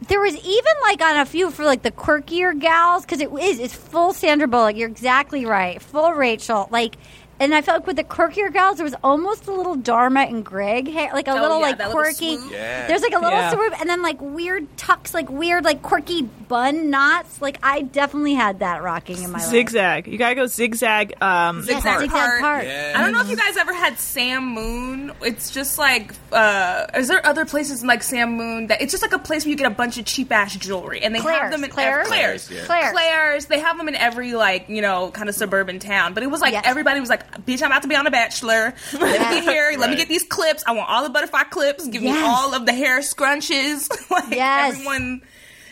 [0.07, 3.59] there was even like on a few for like the quirkier gals because it is
[3.59, 4.75] it's full Sandra Bullock.
[4.75, 6.67] You're exactly right, full Rachel.
[6.71, 6.97] Like,
[7.39, 10.43] and I felt like with the quirkier gals, there was almost a little Dharma and
[10.45, 12.37] Greg hair, like a Oh, little yeah, like that little quirky.
[12.51, 12.87] Yeah.
[12.87, 13.51] There's like a little Yeah.
[13.51, 17.41] swoop, and then like weird tucks, like weird like quirky bun knots.
[17.41, 19.47] Like I definitely had that rocking in my life.
[19.47, 20.07] Zigzag.
[20.07, 21.13] You gotta go zigzag.
[21.21, 22.41] Um, Yes, Zigzag zigzag part.
[22.41, 22.65] part.
[22.65, 22.93] Yeah.
[22.95, 25.11] I don't know if you guys ever had Sam Moon.
[25.21, 29.13] It's just like, uh, is there other places like Sam Moon that it's just like
[29.13, 31.63] a place where you get a bunch of cheap ass jewelry and they have them
[31.63, 32.07] in Claire's?
[32.07, 32.47] Claire's.
[32.47, 32.65] Claire's, yeah.
[32.65, 32.91] Claire's.
[32.91, 33.45] Claire's.
[33.47, 36.13] They have them in every like you know kind of suburban town.
[36.13, 36.63] But it was like Yes.
[36.67, 38.73] everybody was like, "Bitch, I'm about to be on a Bachelor.
[38.93, 39.33] Let me Yes.
[39.45, 39.75] get here.
[39.77, 40.63] Let me get these clips.
[40.67, 41.87] I want all the butterfly clips.
[41.87, 43.89] Give me all of the hair scrunches.
[44.09, 44.73] like Yes.
[44.73, 45.21] everyone,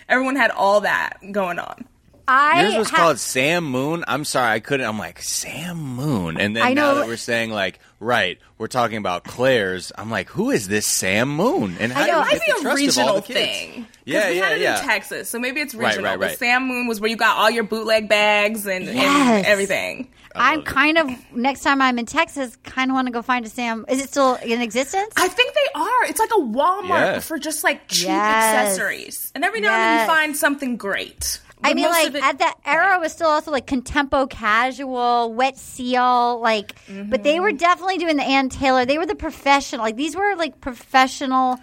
[0.10, 1.86] everyone had all that going on.
[2.28, 6.40] I yours was ha- called sam moon i'm sorry i couldn't i'm like sam moon
[6.40, 10.10] and then I now know- that we're saying like right we're talking about claire's i'm
[10.12, 12.40] like who is this sam moon and how I know, did we it get might
[12.40, 13.40] the a trust of all regional the kids?
[13.40, 13.84] thing.
[13.84, 16.12] 'Cause yeah we yeah had it yeah in Texas, so maybe it's Right, regional.
[16.12, 16.38] right, But right.
[16.38, 18.96] Sam Moon was where you got all your bootleg bags and, Yes.
[18.98, 20.10] and everything.
[20.36, 23.50] I'm kind of next time I'm in Texas, kind of want to go find a
[23.50, 23.86] Sam.
[23.88, 25.14] Is it still in existence?
[25.16, 26.04] I think they are.
[26.10, 27.20] It's like a Walmart Yeah.
[27.20, 28.54] for just like cheap Yes.
[28.56, 31.40] accessories, and every now and then you find something great.
[31.64, 35.58] I mean, like it- at that era, it was still also like contempo casual, wet
[35.58, 36.76] seal, like.
[37.10, 37.58] But they were Mm-hmm.
[37.58, 38.86] definitely doing the Ann Taylor.
[38.86, 39.82] They were the professional.
[39.84, 41.58] Like these were like professional,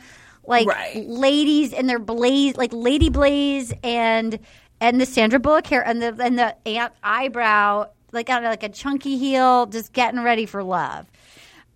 [0.47, 1.05] like Right.
[1.07, 4.39] ladies in their blaze, like Lady Blaze and
[4.81, 8.69] and the Sandra Bullock hair and the and the ant eyebrow, like on like a
[8.71, 11.07] chunky heel, just getting ready for love.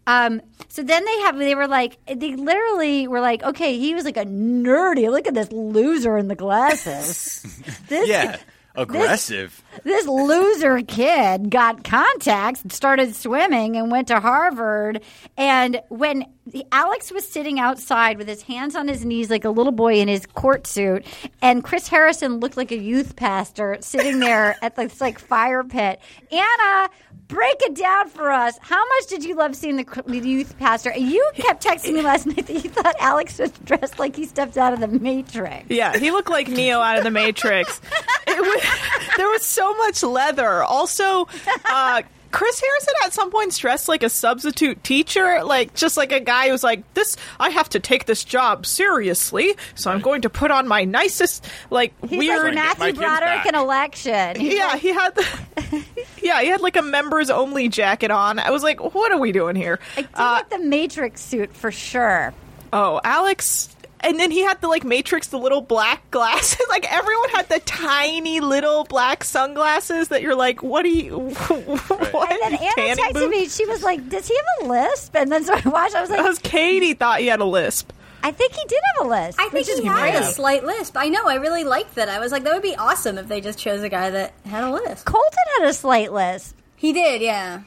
[0.06, 4.04] Um, so then they have, they were like, they literally were like, okay, he was
[4.04, 5.10] like a nerdy.
[5.10, 7.42] Look at this loser in the glasses.
[7.88, 8.36] this, yeah
[8.76, 15.02] aggressive this loser kid got contacts, started swimming, and went to Harvard.
[15.36, 16.26] And when
[16.72, 20.08] Alex was sitting outside with his hands on his knees like a little boy in
[20.08, 21.04] his court suit,
[21.42, 26.00] and Chris Harrison looked like a youth pastor sitting there at this like fire pit.
[26.30, 26.88] Anna,
[27.28, 28.58] break it down for us.
[28.60, 30.92] How much did you love seeing the, youth pastor?
[30.96, 34.56] You kept texting me last night that you thought Alex was dressed like he stepped
[34.56, 35.66] out of the Matrix.
[35.68, 37.80] Yeah, he looked like Neo out of the Matrix.
[38.26, 38.62] Was,
[39.16, 40.62] there was so much leather.
[40.62, 41.28] Also,
[41.66, 42.02] uh,
[42.34, 46.48] Chris Harrison at some point dressed like a substitute teacher, like just like a guy
[46.48, 50.50] who's like, "This, I have to take this job seriously, so I'm going to put
[50.50, 54.40] on my nicest, like He's weird." like Get my Matthew Broderick in election.
[54.40, 55.84] He's yeah, he had the.
[56.22, 58.38] Yeah, he had like a members only jacket on.
[58.38, 61.54] I was like, "What are we doing here?" I do Uh, like the Matrix suit
[61.54, 62.32] for sure.
[62.72, 63.73] Oh, Alex
[64.04, 66.60] and then he had the like Matrix, the little black glasses.
[66.68, 71.18] like everyone had the tiny little black sunglasses that you're like, what are you?
[71.30, 72.32] what?
[72.32, 73.30] And then Anna tanning texted booth?
[73.30, 73.48] me.
[73.48, 75.94] She was like, "Does he have a lisp?" And then so I watched.
[75.94, 77.92] I was like, Because Katie thought he had a lisp.
[78.22, 80.64] "I think he did have a lisp." I think which is he had a slight
[80.64, 80.96] lisp.
[80.96, 81.26] I know.
[81.26, 82.08] I really liked that.
[82.08, 84.64] I was like, that would be awesome if they just chose a guy that had
[84.64, 85.04] a lisp.
[85.06, 86.56] Colton had a slight lisp.
[86.76, 87.62] He did, yeah.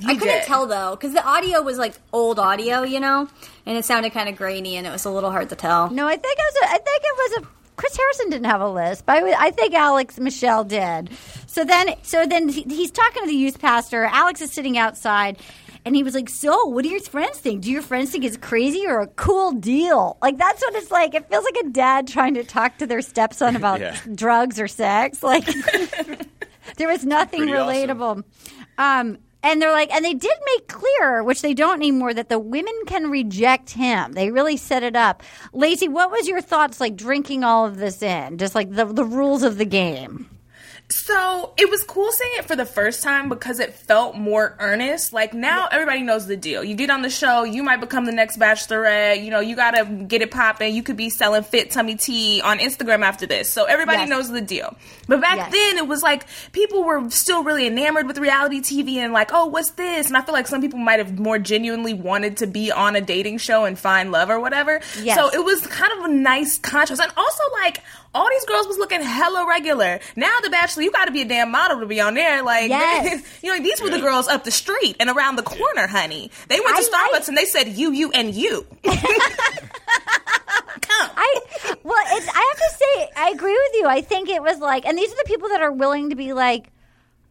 [0.00, 0.42] I couldn't did.
[0.44, 3.28] tell though because the audio was like old audio, you know,
[3.66, 5.90] and it sounded kind of grainy, and it was a little hard to tell.
[5.90, 6.62] No, I think it was.
[6.70, 7.48] A, I think it was a.
[7.76, 9.04] Chris Harrison didn't have a lisp.
[9.08, 11.10] I, I think Alex Michel did.
[11.48, 14.04] So then, so then he, he's talking to the youth pastor.
[14.04, 15.38] Alex is sitting outside,
[15.84, 17.62] and he was like, "So, what do your friends think?
[17.62, 20.16] Do your friends think it's crazy or a cool deal?
[20.22, 21.14] Like that's what it's like.
[21.14, 23.96] It feels like a dad trying to talk to their stepson about Yeah.
[24.14, 25.22] drugs or sex.
[25.22, 25.44] Like
[26.76, 27.88] there was nothing Pretty awesome.
[27.88, 28.24] relatable.
[28.78, 32.38] Um, and they're like, and they did make clear, which they don't anymore, that the
[32.38, 34.12] women can reject him.
[34.12, 35.22] They really set it up.
[35.52, 38.38] Laci, what was your thoughts like drinking all of this in?
[38.38, 40.33] Just like the the rules of the game.
[40.90, 45.12] So it was cool seeing it for the first time because it felt more earnest.
[45.14, 46.62] Like now everybody knows the deal.
[46.62, 49.24] You get on the show, you might become the next bachelorette.
[49.24, 50.74] You know, you gotta get it popping.
[50.74, 53.48] You could be selling fit tummy tea on Instagram after this.
[53.50, 54.08] So everybody Yes.
[54.10, 54.76] knows the deal.
[55.08, 55.52] But back Yes.
[55.52, 59.46] then it was like people were still really enamored with reality TV and like, oh,
[59.46, 60.08] what's this?
[60.08, 63.00] And I feel like some people might have more genuinely wanted to be on a
[63.00, 64.80] dating show and find love or whatever.
[65.00, 65.16] Yes.
[65.18, 67.00] So it was kind of a nice contrast.
[67.00, 67.80] And also like
[68.14, 69.98] all these girls was looking hella regular.
[70.16, 72.42] Now the Bachelor, you got to be a damn model to be on there.
[72.42, 73.22] Like, Yes.
[73.42, 76.30] you know, these were the girls up the street and around the corner, honey.
[76.48, 78.66] They went to I Starbucks like- and they said you, you, and you.
[80.80, 81.10] Come.
[81.16, 81.40] I
[81.82, 83.86] well, it's, I have to say, I agree with you.
[83.88, 86.32] I think it was like, and these are the people that are willing to be
[86.32, 86.66] like,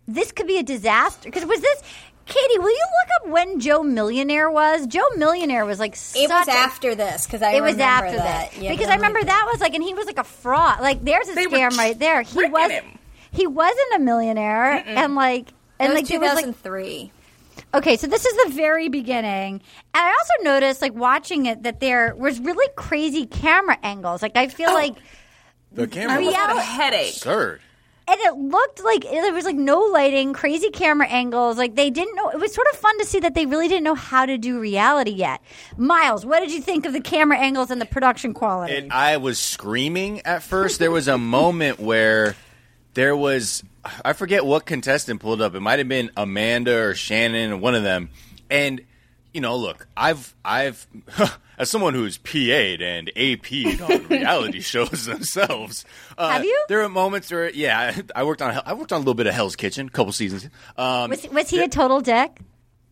[0.07, 1.21] this could be a disaster.
[1.29, 1.81] Because was this,
[2.25, 2.57] Katie?
[2.59, 4.87] Will you look up when Joe Millionaire was?
[4.87, 7.83] Joe Millionaire was like It was such a- after this because I It was remember
[8.07, 8.51] after that.
[8.51, 10.79] that, Yeah, because I remember that was like, and he was like a fraud.
[10.79, 12.21] Like, there's a They scam right there.
[12.21, 12.85] He was, him.
[13.31, 17.11] he wasn't a millionaire, and like, It and was like there was like 2003.
[17.75, 19.55] Okay, so this is the very beginning.
[19.55, 19.61] And
[19.93, 24.21] I also noticed, like, watching it, that there was really crazy camera angles.
[24.21, 24.73] Like, I feel oh.
[24.75, 24.95] like,
[25.71, 27.13] The I camera was almost had a headache.
[27.15, 27.61] absurd.
[28.07, 31.57] And it looked like there was like no lighting, crazy camera angles.
[31.57, 32.29] Like, they didn't know.
[32.29, 34.59] It was sort of fun to see that they really didn't know how to do
[34.59, 35.41] reality yet.
[35.77, 38.75] Miles, what did you think of the camera angles and the production quality?
[38.75, 40.79] And I was screaming at first.
[40.79, 42.35] There was a moment where
[42.93, 43.63] there was
[44.03, 45.55] I forget what contestant pulled up.
[45.55, 48.09] It might have been Amanda or Shannon, one of them.
[48.49, 48.81] And
[49.33, 50.87] you know, look, I've I've
[51.57, 55.85] as someone who's PA'd and AP'd on reality shows themselves.
[56.17, 56.63] Uh, Have you?
[56.69, 59.33] There are moments where, yeah, I, worked on I worked on a little bit of
[59.33, 60.47] Hell's Kitchen, a couple seasons.
[60.77, 62.39] Um, was, was he a total dick?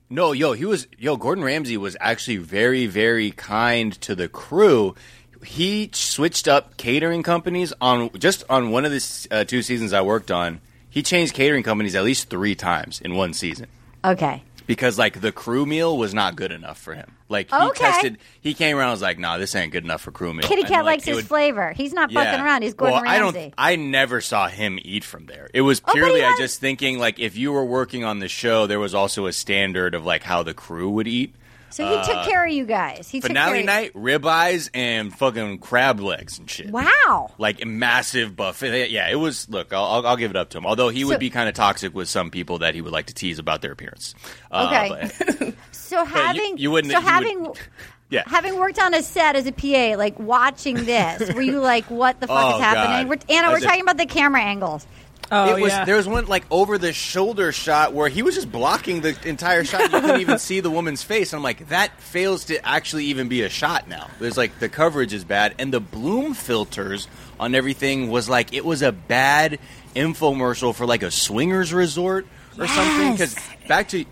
[0.10, 1.16] no, yo, he was yo.
[1.16, 4.96] Gordon Ramsay was actually very, very kind to the crew.
[5.44, 10.02] He switched up catering companies on just on one of the uh, two seasons I
[10.02, 10.60] worked on.
[10.90, 13.68] He changed catering companies at least three times in one season
[14.04, 14.44] Okay.
[14.72, 17.18] Because like the crew meal was not good enough for him.
[17.28, 17.84] Like he Okay.
[17.84, 20.48] tested, he came around and was like, "Nah, this ain't good enough for crew meal."
[20.48, 21.74] Kitty And, Cat like, likes his would- flavor.
[21.74, 22.24] He's not yeah.
[22.24, 22.62] fucking around.
[22.62, 23.54] He's Gordon well, I don't.
[23.58, 25.50] I never saw him eat from there.
[25.54, 28.30] It was Oh, purely he I just thinking like if you were working on the
[28.30, 31.36] show, there was also a standard of like how the crew would eat.
[31.72, 33.10] So he took care of you guys.
[33.10, 36.70] He took care Finale of night, ribeyes and fucking crab legs and shit.
[36.70, 37.32] Wow.
[37.38, 38.90] Like a massive buffet.
[38.92, 39.50] Yeah, it was.
[39.50, 40.66] Look, I'll, I'll, give it up to him.
[40.66, 43.08] Although he So- would be kind of toxic with some people that he would like
[43.08, 44.14] to tease about their appearance.
[44.52, 45.10] Uh, Okay.
[45.40, 47.54] but- So having you wouldn't- so you would- having
[48.10, 48.24] yeah.
[48.26, 52.20] having worked on a set as a PA, like watching this, were you like, "What
[52.22, 54.88] the fuck Oh, is happening?" We're, Anna, we're talking about the camera angles.
[55.32, 55.86] Oh it was yeah.
[55.86, 59.64] there was one like over the shoulder shot where he was just blocking the entire
[59.64, 59.84] shot.
[59.84, 61.32] You couldn't even see the woman's face.
[61.32, 64.10] And I'm like, that fails to actually even be a shot now.
[64.20, 67.08] There's like the coverage is bad, and the bloom filters
[67.40, 69.60] on everything was like it was a bad
[69.96, 72.28] infomercial for like a swingers resort
[72.60, 73.14] or something.
[73.14, 73.36] Because
[73.70, 74.06] back to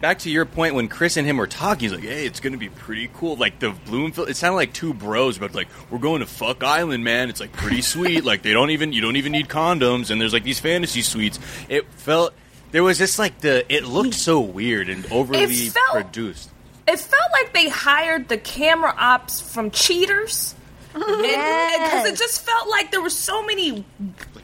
[0.00, 2.56] back to your point when Chris and him were talking, he's like, "Hey, it's gonna
[2.58, 6.20] be pretty cool." Like the Bloomfield, it sounded like two bros, but like we're going
[6.20, 7.28] to fuck island, man.
[7.28, 8.24] It's like pretty sweet.
[8.24, 11.38] like they don't even you don't even need condoms, and there's like these fantasy suites.
[11.68, 12.32] It felt
[12.72, 16.50] there was just like the it looked so weird and overly felt- produced.
[16.88, 20.54] It felt like they hired the camera ops from Cheaters.
[20.96, 21.92] Yes.
[21.92, 23.84] Because it just felt like there were so many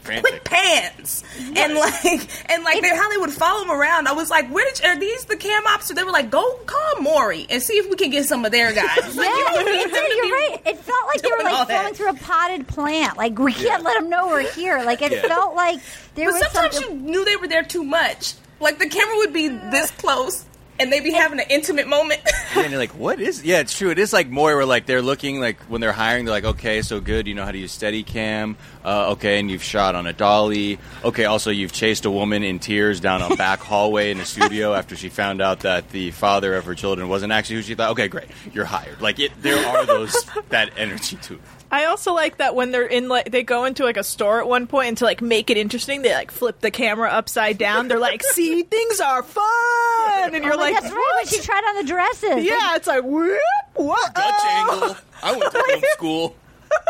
[0.03, 0.23] Frantic.
[0.25, 1.23] quick pans
[1.57, 4.09] and like and like they, how they would follow him around.
[4.09, 6.55] I was like, "Where did are these the cam ops?" So they were like, "Go
[6.67, 9.45] call Maury and see if we can get some of their guys." Like, Yeah, you
[9.45, 10.63] don't need it them did, to you're right.
[10.67, 11.81] It felt like they were doing all like that.
[11.81, 13.17] flowing through a potted plant.
[13.17, 14.83] Like we can't let them know we're here.
[14.85, 15.23] Like it Yeah.
[15.23, 15.81] felt like
[16.17, 17.05] there But was sometimes something.
[17.05, 18.35] you knew they were there too much.
[18.61, 20.45] Like the camera would be this close
[20.79, 22.21] and they be having an intimate moment.
[22.57, 23.45] and you're like, what is?
[23.45, 23.91] Yeah, it's true.
[23.91, 26.83] It is like more where like they're looking like when they're hiring, they're like, okay,
[26.83, 27.27] so good.
[27.27, 28.57] You know how to use Steadicam.
[28.85, 30.79] Uh, okay, and you've shot on a dolly.
[31.05, 34.75] Okay, also you've chased a woman in tears down a back hallway in a studio
[34.75, 37.91] after she found out that the father of her children wasn't actually who she thought.
[37.93, 39.01] Okay, great, you're hired.
[39.01, 40.17] Like it, there are those
[40.49, 41.41] that energy to it.
[41.73, 44.47] I also like that when they're in like they go into like a store at
[44.47, 47.89] one point and to like make it interesting, they like flip the camera upside down.
[47.89, 51.13] They're like, "See, things are fun," and you're Oh, like, that's right.
[51.17, 52.45] When she tried on the dresses.
[52.45, 53.39] "Yeah." It's like, "Whoop,
[53.75, 54.97] what?" Dutch angle.
[55.23, 56.37] I went to film school.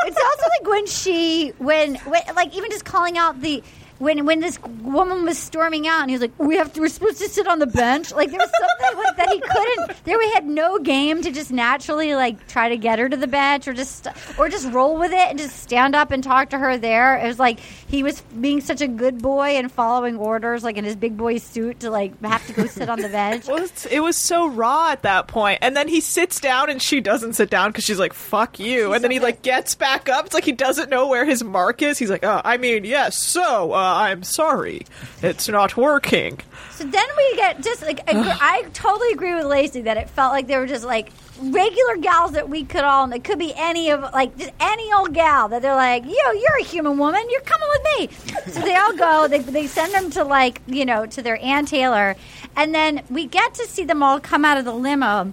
[0.05, 3.62] It's also like when she, when, when, like even just calling out the.
[4.03, 6.88] When, when this woman was storming out and he was like, "We have to, we're
[6.88, 10.05] supposed to sit on the bench." Like there was something like that he couldn't.
[10.05, 13.29] There we had no game to just naturally like try to get her to the
[13.29, 16.59] bench or just or just roll with it and just stand up and talk to
[16.59, 17.17] her there.
[17.17, 20.85] It was like he was being such a good boy and following orders, like in
[20.85, 23.47] his big boy suit, to like have to go sit on the bench.
[23.47, 25.61] Well, it's- it was so raw at that point.
[25.62, 28.95] And then he sits down and she doesn't sit down because she's like, fuck you.
[28.95, 30.27] and then he like gets back up.
[30.27, 31.99] It's like he doesn't know where his mark is.
[31.99, 34.87] He's like, "Oh, I mean, yes, so uh, I'm sorry.
[35.22, 36.40] It's not working.
[36.72, 40.46] So then we get just like I totally agree with Laci that it felt like
[40.46, 43.11] they were just like regular gals that we could all.
[43.12, 46.59] It could be any of like just any old gal that they're like, yo, you're
[46.61, 48.52] a human woman, you're coming with me.
[48.52, 49.28] So they all go.
[49.28, 52.16] They they send them to like you know to their Ann Taylor,
[52.57, 55.33] and then we get to see them all come out of the limo,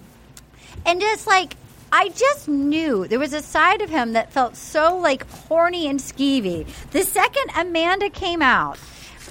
[0.85, 1.55] and just like.
[1.91, 5.99] I just knew there was a side of him that felt so like horny and
[5.99, 6.67] skeevy.
[6.91, 8.77] The second Amanda came out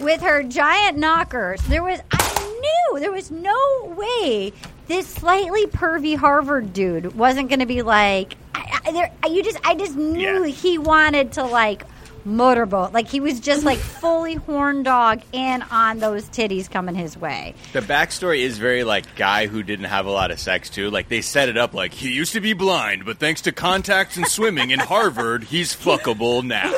[0.00, 2.60] with her giant knockers, there was I
[2.92, 4.52] knew there was no way
[4.86, 9.58] this slightly pervy Harvard dude wasn't going to be like I, I, there, you just
[9.64, 10.46] I just knew Yeah.
[10.46, 11.84] he wanted to like
[12.24, 17.16] motorboat like he was just like fully horn dog in on those titties coming his
[17.16, 17.54] way.
[17.72, 20.90] The backstory is very like guy who didn't have a lot of sex too.
[20.90, 24.16] Like they set it up like he used to be blind, but thanks to contacts
[24.16, 26.72] and swimming in Harvard, he's fuckable now.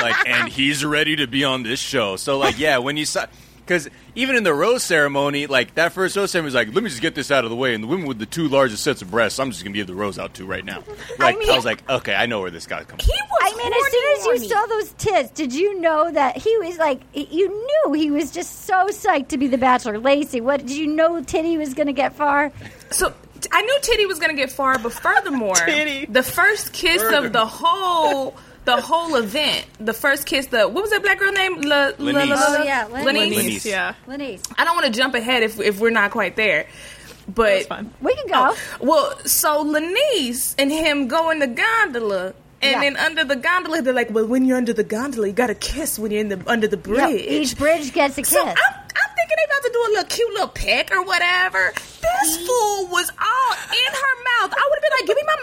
[0.00, 2.16] like, and he's ready to be on this show.
[2.16, 3.26] So like, yeah, when you saw.
[3.64, 6.90] Because even in the rose ceremony, like that first rose ceremony was like, let me
[6.90, 7.74] just get this out of the way.
[7.74, 9.94] And the women with the two largest sets of breasts, I'm just gonna give the
[9.94, 10.82] rose out to right now.
[11.18, 13.04] Like I, mean- was like, okay, I know where this guy's coming.
[13.04, 13.28] he from.
[13.28, 13.38] was.
[13.42, 16.56] I mean, as soon as horny, you saw those tits, did you know that he
[16.58, 17.00] was like?
[17.14, 19.98] You knew he was just so psyched to be the Bachelor.
[19.98, 21.22] Laci, what did you know?
[21.22, 22.50] Titty was going to get far.
[22.90, 23.12] So
[23.52, 25.54] I knew Titty was going to get far, but furthermore,
[26.08, 30.90] the first kiss of the whole the whole event, the first kiss, the what was
[30.90, 31.60] that black girl name?
[31.62, 32.28] La, La- La- LaNease.
[32.30, 33.04] La- Oh, yeah, LaNease.
[33.06, 33.36] LaNease.
[33.36, 33.64] LaNease.
[33.66, 33.94] Yeah.
[34.06, 36.66] LaNease, I don't want to jump ahead if if we're not quite there,
[37.28, 38.50] but That's we can go.
[38.52, 42.34] Oh, well, so LaNease and him go in the gondola.
[42.64, 42.80] And Yeah.
[42.80, 45.54] then under the gondola, they're like, "Well, when you're under the gondola, you got to
[45.56, 48.30] kiss when you're in the under the Yep, bridge." each bridge gets a kiss.
[48.30, 51.72] So I'm, I'm thinking they about to do a little cute little peck or whatever.
[51.74, 54.14] This fool was all in her
[54.46, 54.54] mouth.
[54.54, 55.38] I would have been like, "Give me my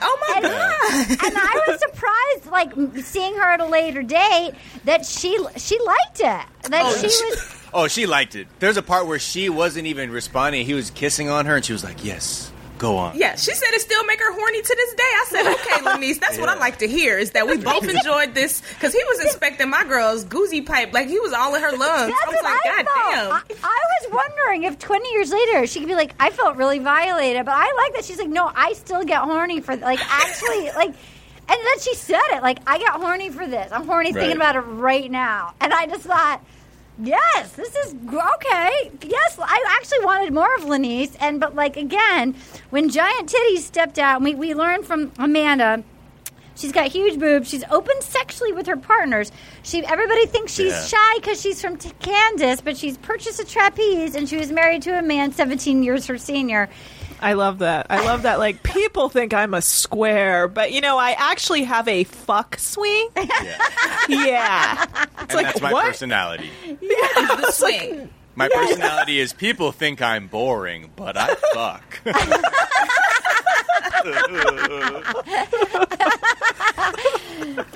[0.00, 0.08] mouth!
[0.10, 1.26] Oh my and, god!
[1.26, 4.52] and I was surprised, like seeing her at a later date,
[4.84, 6.70] that she she liked it.
[6.70, 7.60] That Oh, she she- was.
[7.76, 8.46] Oh, she liked it.
[8.60, 10.64] There's a part where she wasn't even responding.
[10.64, 12.52] He was kissing on her, and she was like, "Yes,
[12.84, 15.02] go on." Yeah, she said it still make her horny to this day.
[15.02, 18.34] I said, "Okay, LaNease, that's what I like to hear is that we both enjoyed
[18.34, 21.70] this because he was inspecting my girl's goozy pipe like he was all in her
[21.72, 23.14] lungs." That's I was what like, I "God felt.
[23.14, 26.56] damn!" I, I was wondering if 20 years later she could be like, I felt
[26.56, 30.00] really violated, but I like that she's like, no, I still get horny for like
[30.10, 30.94] actually like.
[31.46, 33.70] And then she said it like, I get horny for this.
[33.70, 35.52] I'm horny thinking about it right now.
[35.60, 36.40] And I just thought,
[37.02, 38.90] yes, this is okay.
[39.02, 41.16] Yes, I actually wanted more of LaNease.
[41.20, 42.34] And but like again,
[42.70, 45.82] when Giant Titties stepped out, we we learned from Amanda.
[46.56, 47.48] She's got huge boobs.
[47.48, 49.32] She's open sexually with her partners.
[49.64, 50.84] She everybody thinks she's Yeah.
[50.84, 54.82] shy because she's from t- Kansas, but she's purchased a trapeze and she was married
[54.82, 56.68] to a man 17 years her senior.
[57.24, 57.86] I love that.
[57.88, 58.38] I love that.
[58.38, 63.08] Like people think I'm a square, but you know, I actually have a fuck swing.
[63.16, 64.84] yeah,
[65.18, 65.86] and like, that's my what?
[65.86, 66.50] personality.
[66.66, 68.10] Yeah, it's the swing.
[68.36, 72.00] My personality is people think I'm boring, but I fuck.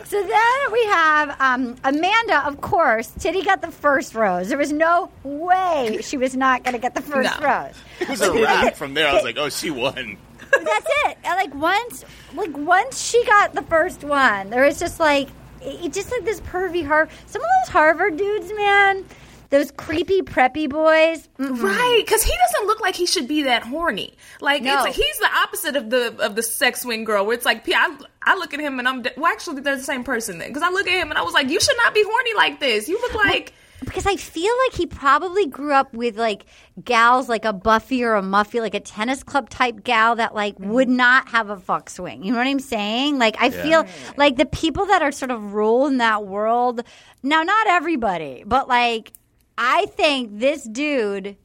[0.04, 3.08] So then we have um, Amanda, of course.
[3.18, 4.48] Titty got the first rose.
[4.48, 7.46] There was no way she was not going to get the first No.
[7.46, 7.74] rose.
[8.00, 9.08] it was a wrap from there.
[9.08, 10.16] I was like, oh, she won.
[10.50, 11.18] That's it.
[11.24, 15.28] Like once, like once she got the first one, there was just like
[15.60, 17.14] it it just like this pervy Harvard.
[17.26, 19.04] Some of those Harvard dudes, man,
[19.50, 21.28] those creepy preppy boys.
[21.38, 24.16] mm, Right, because he doesn't look like he should be that horny.
[24.40, 24.74] Like No.
[24.74, 27.64] it's like he's the opposite of the of the sex swing girl, where it's like
[27.68, 30.62] I, I look at him and I'm well, actually they're the same person then, because
[30.62, 32.88] I look at him and I was like, you should not be horny like this.
[32.88, 33.46] You look like
[33.80, 36.44] But because I feel like he probably grew up with like
[36.84, 40.56] gals like a Buffy or a Muffy, like a tennis club type gal that like
[40.58, 42.22] would not have a fuck swing.
[42.22, 43.18] You know what I'm saying?
[43.18, 43.87] Like I feel
[44.18, 46.82] like the people that are sort of rule in that world.
[47.22, 49.12] Now, not everybody, but like
[49.60, 51.36] I think this dude,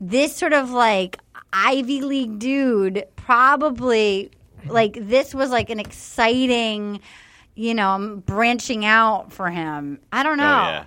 [0.00, 1.18] this sort of like
[1.52, 4.30] Ivy League dude, probably
[4.66, 7.00] like this was like an exciting,
[7.56, 9.98] you know, branching out for him.
[10.12, 10.44] I don't know.
[10.44, 10.84] Oh yeah.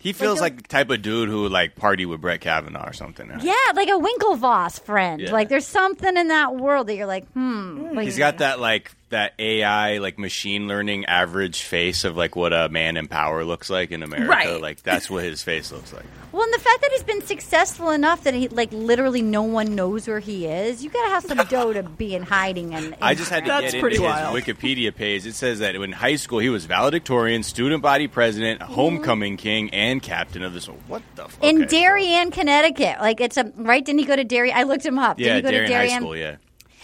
[0.00, 2.88] He feels a- like, the type of dude who would like party with Brett Kavanaugh
[2.88, 3.28] or something.
[3.40, 5.20] Yeah, like a Winklevoss friend.
[5.20, 5.32] Yeah.
[5.32, 7.90] Like there's something in that world that you're like, hmm.
[7.94, 12.52] Like, He's got that like that AI like machine learning average face of like what
[12.52, 14.28] a man in power looks like in America.
[14.28, 14.60] Right.
[14.60, 16.04] Like that's what his face looks like.
[16.32, 19.74] well, and the fact that he's been successful enough that he like literally no one
[19.74, 20.84] knows where he is.
[20.84, 22.74] You gotta have some dough to be in hiding.
[22.74, 24.36] And I just had to That's get pretty into wild.
[24.38, 25.26] his Wikipedia page.
[25.26, 30.02] It says that in high school he was valedictorian, student body president, homecoming king, and
[30.02, 30.66] captain of this.
[30.66, 31.42] What the fuck?
[31.44, 32.96] in Okay, so- Darien, Connecticut.
[33.00, 33.84] Like it's a right.
[33.84, 34.56] Didn't he go to Darien?
[34.56, 35.18] I looked him up.
[35.18, 36.16] Yeah, Did he go Darien to High School.
[36.16, 36.36] Yeah.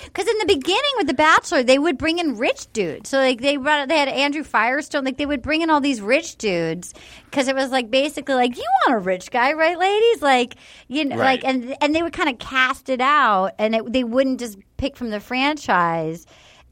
[0.05, 3.11] Because in the beginning with The Bachelor, they would bring in rich dudes.
[3.11, 5.05] So like they brought, they had Andrew Firestone.
[5.05, 6.95] Like they would bring in all these rich dudes
[7.31, 10.23] because it was like basically like you want a rich guy, right, ladies?
[10.23, 10.55] Like
[10.89, 11.43] you know, Right.
[11.43, 14.59] like and and they would kind of cast it out, and it, they wouldn't just
[14.77, 16.27] pick from the franchise.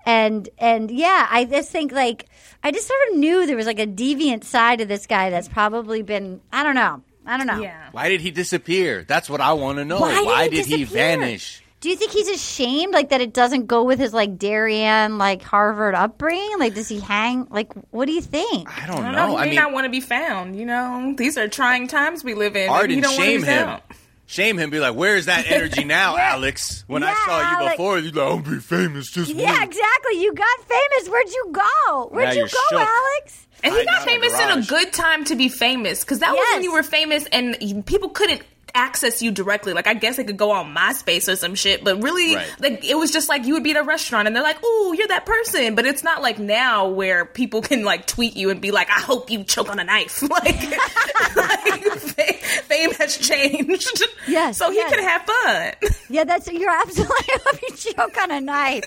[0.05, 2.26] And and yeah, I just think like
[2.64, 5.49] I just sort of knew there was like a deviant side of this guy that's
[5.49, 7.89] probably been I don't know I don't know Yeah.
[7.93, 9.05] Why did he disappear?
[9.07, 10.01] That's what I want to know.
[10.01, 11.62] why, did, he, he vanish?
[11.83, 15.43] Do you think he's ashamed, like that it doesn't go with his like Darien, like
[15.43, 16.59] Harvard upbringing?
[16.59, 17.49] Like, does he hang?
[17.51, 18.70] Like, what do you think?
[18.70, 19.26] I don't I don't know.
[19.26, 19.30] know.
[19.33, 20.55] He I may mean, not want to be found.
[20.57, 22.62] You know, these are trying times we live in.
[22.62, 23.66] and Arden, don't shame him.
[23.66, 23.83] found.
[24.26, 24.70] Shame him.
[24.70, 26.85] Be like, where's that energy now, Alex?
[26.87, 27.72] When I saw you Alex.
[27.72, 30.20] before, you like, I'll be famous just Yeah, me." exactly.
[30.22, 31.09] You got famous.
[31.11, 32.09] Where'd you go?
[32.12, 32.80] Where'd Now you go, shook.
[32.89, 33.47] Alex?
[33.64, 36.01] And he Hiding got out in the famous in a good time to be famous
[36.05, 38.43] because that was when you were famous and people couldn't
[38.74, 39.72] access you directly.
[39.72, 42.46] Like I guess they could go on MySpace or some shit, but really, Right.
[42.60, 44.94] like it was just like you would be at a restaurant and they're like, "Oh,
[44.96, 48.60] you're that person." But it's not like now where people can like tweet you and
[48.60, 50.44] be like, "I hope you choke on a knife." like,
[51.36, 52.32] like fa-
[52.64, 54.02] fame has changed.
[54.26, 54.92] Yes, so he yes.
[54.94, 55.92] could have fun.
[56.08, 57.14] Yeah, that's you're absolutely.
[57.28, 58.84] I hope you choke on a knife.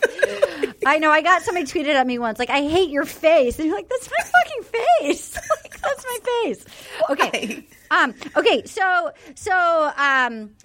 [0.85, 1.11] I know.
[1.11, 3.89] I got somebody tweeted at me once, like, "I hate your face," and you're like,
[3.89, 5.35] "That's my fucking face.
[5.63, 6.65] like, that's my face."
[7.09, 7.65] Okay.
[7.91, 8.13] Um.
[8.35, 8.63] Okay.
[8.65, 9.11] So.
[9.35, 9.91] So.
[9.97, 10.55] Um.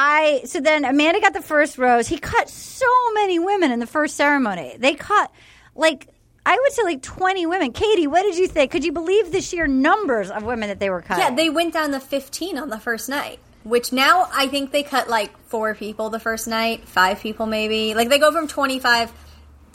[0.00, 2.06] I so then Amanda got the first rose.
[2.06, 4.76] He cut so many women in the first ceremony.
[4.78, 5.32] They cut
[5.74, 6.08] like
[6.46, 7.72] I would say like twenty women.
[7.72, 8.70] Katie, what did you think?
[8.70, 11.24] Could you believe the sheer numbers of women that they were cutting?
[11.24, 14.84] Yeah, they went down to 15 on the first night, which now I think they
[14.84, 17.94] cut like four people the first night, five people maybe.
[17.94, 19.12] Like they go from 25,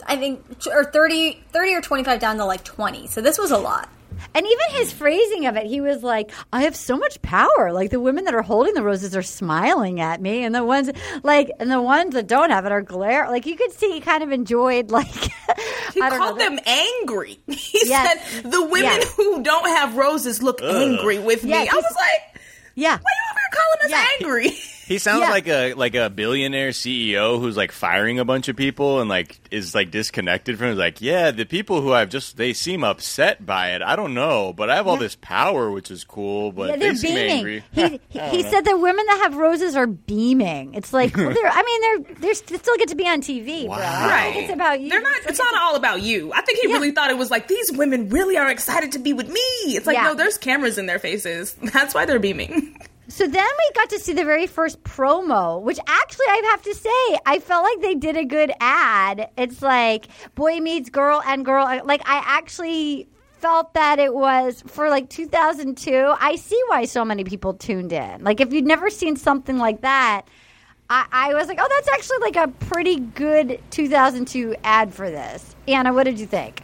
[0.06, 3.08] I think, or 30, 30 or 25 down to like 20.
[3.08, 3.90] So this was a lot.
[4.34, 7.72] And even his phrasing of it, he was like, I have so much power.
[7.72, 10.90] Like the women that are holding the roses are smiling at me, and the ones
[11.22, 13.28] like and the ones that don't have it are glare.
[13.28, 15.06] Like you could see he kind of enjoyed like
[15.94, 16.44] He I don't called know.
[16.50, 17.38] them angry.
[17.48, 18.32] He Yes.
[18.32, 19.00] said the women Yeah.
[19.16, 21.52] who don't have roses look angry with me.
[21.54, 22.40] I was like,
[22.74, 22.92] Yeah.
[22.92, 24.06] why you over here calling us Yeah.
[24.20, 24.48] angry?
[24.86, 25.30] He sounds Yeah.
[25.30, 29.38] like a like a billionaire CEO who's like firing a bunch of people and like
[29.50, 30.68] is like disconnected from.
[30.68, 30.74] It.
[30.76, 33.80] Like, yeah, the people who I've just they seem upset by it.
[33.80, 36.52] I don't know, but I have all this power, which is cool.
[36.52, 37.30] But Yeah, they they're seem beaming.
[37.30, 37.64] angry.
[37.72, 40.74] He, he, he said the women that have roses are beaming.
[40.74, 41.48] It's like well, they're.
[41.50, 43.74] I mean, they're they're they still get to be on TV, bro.
[43.76, 44.36] I don't Right.
[44.36, 44.90] It's about you.
[44.90, 45.16] They're not.
[45.26, 46.30] It's not all about you.
[46.34, 46.74] I think he Yeah.
[46.74, 49.40] really thought it was like these women really are excited to be with me.
[49.64, 50.08] It's like Yeah.
[50.08, 51.54] no, there's cameras in their faces.
[51.62, 52.76] That's why they're beaming.
[53.08, 56.74] So then we got to see the very first promo, which actually I have to
[56.74, 59.30] say, I felt like they did a good ad.
[59.36, 61.64] It's like boy meets girl and girl.
[61.84, 63.08] Like I actually
[63.40, 66.14] felt that it was for like 2002.
[66.18, 68.24] I see why so many people tuned in.
[68.24, 70.22] Like if you'd never seen something like that,
[70.88, 75.54] I, I was like, oh, that's actually like a pretty good 2002 ad for this.
[75.68, 76.62] Anna, what did you think?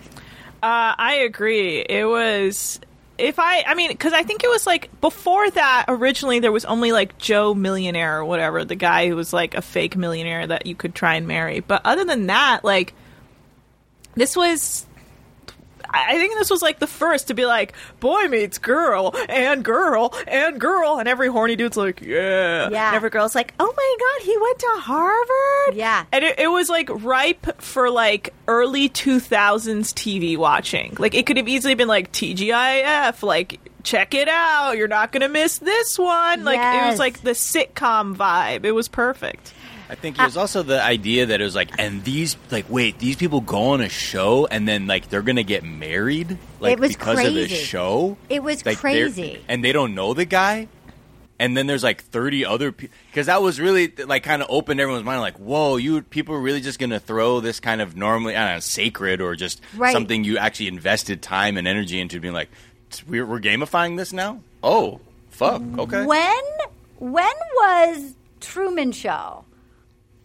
[0.62, 1.80] Uh, I agree.
[1.80, 2.80] It was.
[3.21, 5.87] If I, I mean, because I think it was like before that.
[5.89, 9.62] Originally, there was only like Joe Millionaire or whatever, the guy who was like a
[9.62, 11.61] fake millionaire that you could try and marry.
[11.61, 12.95] But other than that, like,
[14.14, 14.87] this was.
[15.93, 20.14] I think this was like the first to be like boy meets girl and girl
[20.26, 22.88] and girl, and every horny dude's like, yeah, Yeah.
[22.88, 26.05] And every girl's like, oh my god, he went to Harvard, Yeah.
[26.12, 30.97] and it, it was like ripe for like early 2000s TV watching.
[30.99, 35.28] Like it could have easily been like TGIF, like check it out, you're not gonna
[35.28, 36.45] miss this one.
[36.45, 38.64] Like it was like the sitcom vibe.
[38.64, 39.55] It was perfect.
[39.91, 42.66] I think it was uh, also the idea that it was like, and these, like,
[42.70, 46.38] wait, these people go on a show and then, like, they're going to get married?
[46.61, 48.16] Like, It was because of the show?
[48.28, 49.45] It was Like, crazy.
[49.49, 50.68] And they don't know the guy?
[51.41, 52.95] And then there's like 30 other people.
[53.11, 55.22] Because that was really, like, kind of opened everyone's mind.
[55.22, 58.45] Like, whoa, you people are really just going to throw this kind of normally, I
[58.47, 59.93] don't know, sacred or just Right.
[59.93, 62.51] something you actually invested time and energy into being like,
[63.09, 64.41] we're, we're gamifying this now?
[64.62, 65.62] Oh, fuck.
[65.78, 66.05] Okay.
[66.05, 66.43] When
[66.99, 69.45] when was Truman Show?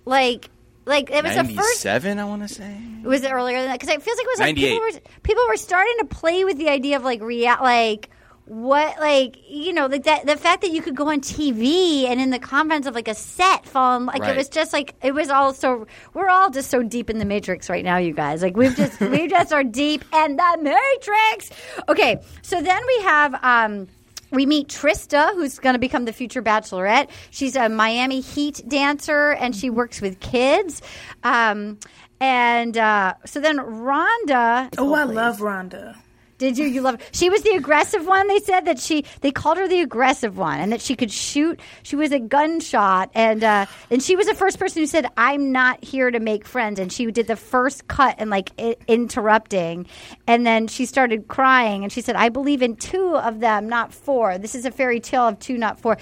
[0.05, 0.49] Like
[0.85, 2.19] like it was the first seven.
[2.19, 2.77] I want to say.
[3.03, 3.79] was it earlier than that?
[3.79, 4.91] Because it feels like it was like people were
[5.23, 8.09] people were starting to play with the idea of like rea- like
[8.45, 12.21] what like you know like that the fact that you could go on TV and
[12.21, 15.15] in the confines of like a set fall in, like it was just like it
[15.15, 18.43] was all so we're all just so deep in the matrix right now you guys
[18.43, 21.49] like we've just we just are deep in the matrix
[21.89, 23.87] okay so then we have um
[24.31, 27.09] we meet Trista, who's going to become the future bachelorette.
[27.29, 30.81] She's a Miami Heat dancer, and she works with kids.
[31.23, 31.79] Um,
[32.19, 34.69] and uh, so then Rhonda.
[34.77, 35.95] Oh, I love Rhonda.
[36.37, 36.65] Did you?
[36.65, 36.97] You love?
[37.13, 38.27] She was the aggressive one.
[38.27, 39.05] They said that she.
[39.21, 41.59] They called her the aggressive one, and that she could shoot.
[41.83, 45.53] She was a gunshot, and uh, and she was the first person who said, "I'm
[45.53, 49.87] not here to make friends." And she did the first cut and like I- interrupting,
[50.27, 53.93] and then she started crying, and she said, "I believe in two of them, not
[53.93, 54.37] four.
[54.37, 55.97] This is a fairy tale of two, not four.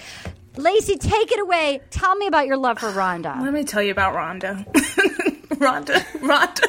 [0.56, 1.80] Laci, take it away.
[1.90, 3.40] Tell me about your love for Rhonda.
[3.40, 4.64] Let me tell you about Rhonda.
[5.56, 6.64] Rhonda, Rhonda,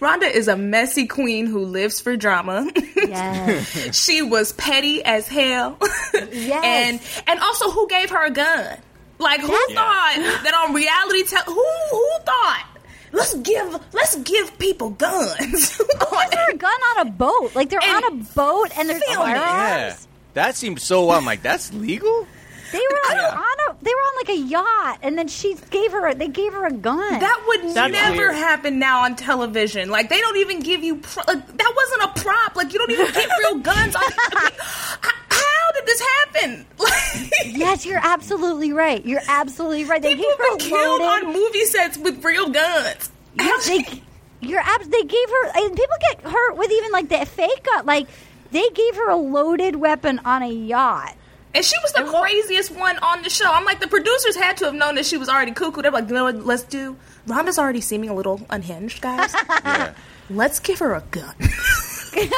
[0.00, 2.70] Rhonda is a messy queen who lives for drama.
[2.96, 3.94] Yes.
[4.04, 5.78] she was petty as hell.
[6.14, 6.64] Yes.
[6.64, 8.78] and and also who gave her a gun?
[9.18, 12.66] Like who That's- thought that on reality te- who who thought
[13.12, 15.76] let's give let's give people guns?
[15.78, 17.52] Who thought- They're a gun on a boat.
[17.54, 19.02] Like they're And on a boat and they're it.
[19.08, 19.16] Yeah.
[19.16, 20.08] firearms.
[20.34, 21.18] That seems so wild.
[21.20, 22.26] I'm like, that's legal?
[22.72, 25.92] They were on, on a they were on like a yacht, and then she gave
[25.92, 26.98] her a, they gave her a gun.
[27.20, 28.34] That would That's never weird.
[28.34, 29.88] happen now on television.
[29.90, 32.56] Like they don't even give you pro- like, that wasn't a prop.
[32.56, 33.94] Like you don't even get real guns.
[33.96, 36.66] On, I mean, h- how did this happen?
[37.46, 39.04] Yes, you're absolutely right.
[39.04, 40.00] You're absolutely right.
[40.02, 41.26] They people gave her have been killed loaded.
[41.26, 43.10] on movie sets with real guns.
[43.36, 44.02] Yes, they,
[44.40, 45.46] you're abs- They gave her.
[45.56, 47.86] And people get hurt with even like the fake gun.
[47.86, 48.06] Like
[48.52, 51.14] they gave her a loaded weapon on a yacht.
[51.54, 53.50] And she was the craziest one on the show.
[53.50, 55.80] I'm like, the producers had to have known that she was already cuckoo.
[55.82, 56.96] They're like, you know what, let's do.
[57.26, 59.34] Rhonda's already seeming a little unhinged, guys.
[59.64, 59.94] Yeah.
[60.30, 61.34] let's give her a gun.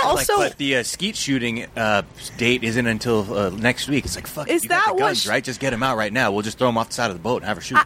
[0.04, 2.02] Also, like, but the uh, skeet shooting uh,
[2.36, 4.04] date isn't until uh, next week.
[4.04, 5.42] It's like, fuck, Is you got that the what guns, sh- right?
[5.42, 6.32] Just get him out right now.
[6.32, 7.78] We'll just throw him off the side of the boat and have her shoot.
[7.78, 7.84] I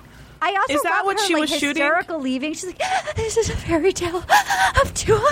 [0.52, 1.68] also Is that what her, she like, was shooting?
[1.68, 2.52] hysterical leaving.
[2.54, 4.16] She's like, ah, "This is a fairy tale
[4.82, 5.30] of two on one,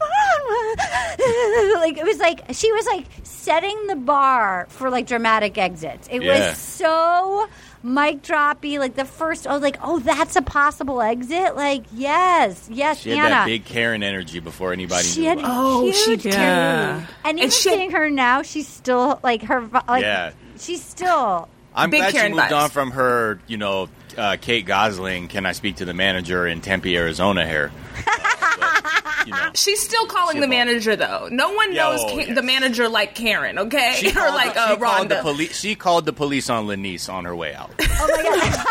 [0.00, 0.76] on one."
[1.80, 6.08] like it was like she was like setting the bar for like dramatic exits.
[6.10, 6.48] It Yeah.
[6.50, 7.46] was so
[7.82, 8.78] mic droppy.
[8.78, 13.10] Like the first, I was like, "Oh, that's a possible exit." Like, yes, yes, she
[13.10, 15.38] had that big Karen energy before anybody she knew had.
[15.42, 16.30] Oh, huge she too.
[16.30, 16.34] did.
[16.34, 19.60] And even And she- seeing her now, she's still like her.
[19.88, 20.32] Like, Yeah.
[20.58, 21.48] she's still.
[21.74, 22.62] I'm Big glad Karen she moved vibes.
[22.64, 25.28] on from her, you know, uh, Kate Gosselin.
[25.28, 27.46] Can I speak to the manager in Tempe, Arizona?
[27.46, 28.02] Here, Uh,
[28.58, 30.66] but, you know, She's still calling She the evolved.
[30.66, 31.28] manager, though.
[31.30, 32.34] No one Yo, knows Ka- yes.
[32.34, 33.94] the manager like Karen, okay?
[33.98, 35.22] she or called, like she uh, called the Rhonda.
[35.22, 35.60] police.
[35.60, 37.70] She called the police on LaNease on her way out.
[38.00, 38.64] Oh my god!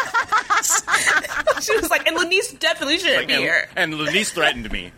[1.63, 3.69] she was like, and LaNease definitely shouldn't be and, here.
[3.75, 4.91] and LaNease threatened me.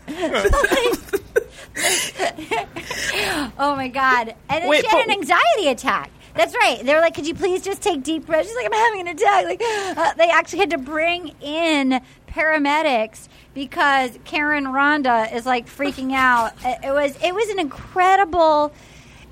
[3.58, 4.34] Oh my god!
[4.48, 6.10] And then Wait, she had but- an anxiety attack.
[6.34, 6.80] That's right.
[6.84, 9.08] They were like, "Could you please just take deep breaths?" She's like, "I'm having an
[9.08, 15.66] attack." Like, uh, they actually had to bring in paramedics because Karen Rhonda is like
[15.66, 16.52] freaking out.
[16.64, 18.72] It it was it was an incredible.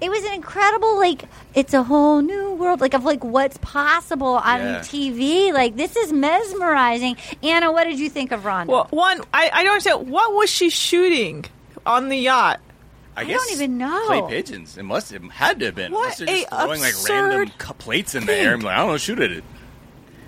[0.01, 1.25] It was an incredible like
[1.55, 4.79] it's a whole new world like of like what's possible on Yeah.
[4.81, 5.53] TV.
[5.53, 7.17] Like this is mesmerizing.
[7.43, 8.67] Anna, what did you think of Rhonda?
[8.67, 10.09] well, one, I, I don't understand.
[10.09, 11.45] What was she shooting
[11.85, 12.61] on the yacht?
[13.19, 14.07] I, don't even know.
[14.07, 14.79] Clay pigeons.
[14.79, 15.93] It must have had to have been.
[15.93, 18.55] What Unless they're just a throwing like random absurd plates in the air.
[18.55, 19.45] I'm like, I don't know, shoot at it.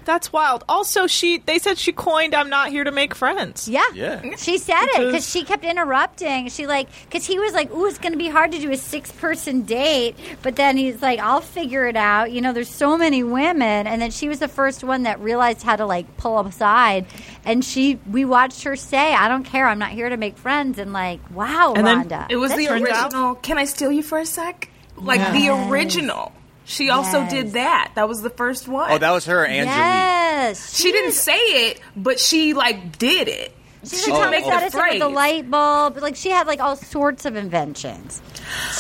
[0.05, 0.65] That's wild.
[0.69, 3.83] Also, she they said she coined "I'm not here to make friends." Yeah.
[3.95, 4.37] Yeah.
[4.37, 6.49] She said it because she kept interrupting.
[6.49, 8.77] She like because he was like, "Ooh, it's going to be hard to do a
[8.77, 12.97] six person date," but then he's like, "I'll figure it out." You know, there's so
[12.97, 16.39] many women, and then she was the first one that realized how to like pull
[16.41, 17.07] aside,
[17.45, 19.67] and she we watched her say, "I don't care.
[19.67, 22.67] I'm not here to make friends," and like, wow, And then Rhonda, It was the
[22.67, 23.35] turns out- original.
[23.37, 24.69] Can I steal you for a sec?
[24.97, 26.33] Like the original.
[26.71, 27.31] She also Yes.
[27.33, 27.93] did that.
[27.97, 28.93] That was the first one.
[28.93, 29.66] Oh, that was her, Angelique.
[29.77, 31.37] yes, she didn't is- say
[31.68, 33.57] it, but she like did it.
[33.83, 34.51] She's she like Oh, Thomas oh.
[34.57, 35.97] Edison with the light bulb.
[35.99, 38.23] Like she had like all sorts of inventions.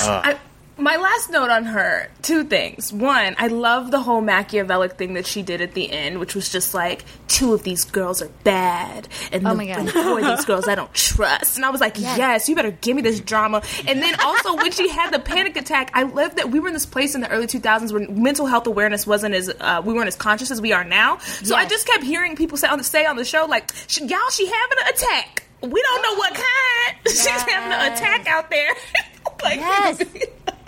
[0.02, 0.20] Uh.
[0.24, 0.38] I,
[0.80, 2.92] My last note on her, two things.
[2.92, 6.48] One, I love the whole Machiavellic thing that she did at the end, which was
[6.48, 9.86] just like, two of these girls are bad, and Oh the, my God.
[9.86, 11.56] the four of these girls I don't trust.
[11.56, 12.48] And I was like, yes.
[12.48, 13.62] you better give me this drama.
[13.86, 16.74] And then also when she had the panic attack, I lived that we were in
[16.74, 20.08] this place in the early 2000s where mental health awareness wasn't as, uh, we weren't
[20.08, 21.18] as conscious as we are now.
[21.18, 23.70] So I just kept hearing people say on the, say on the show, like,
[24.00, 25.44] y'all, she having an attack.
[25.62, 26.96] We don't know what kind.
[27.06, 28.70] She's having an attack out there.
[29.42, 30.02] like, Yes.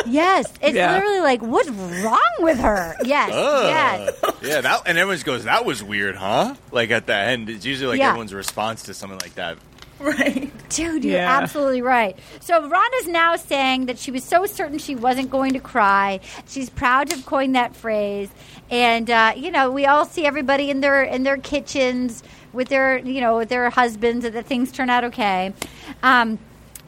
[0.05, 0.95] Yes, it's Yeah.
[0.95, 2.97] literally like, what's wrong with her?
[3.05, 4.35] Yes, yes.
[4.43, 7.87] yeah, that and everyone goes, "That was weird, huh?" Like at the end, it's usually
[7.91, 8.09] like Yeah.
[8.09, 9.59] everyone's response to something like that.
[10.01, 10.51] right.
[10.71, 11.39] Dude, you're Yeah.
[11.41, 12.19] absolutely right.
[12.41, 16.19] So Rhonda's now saying that she was so certain she wasn't going to cry.
[16.49, 18.29] She's proud to have coined that phrase,
[18.73, 22.99] and uh, you know we all see everybody in their in their kitchens with their
[22.99, 25.55] you know with their husbands, and that things turn out okay.
[26.03, 26.41] Um,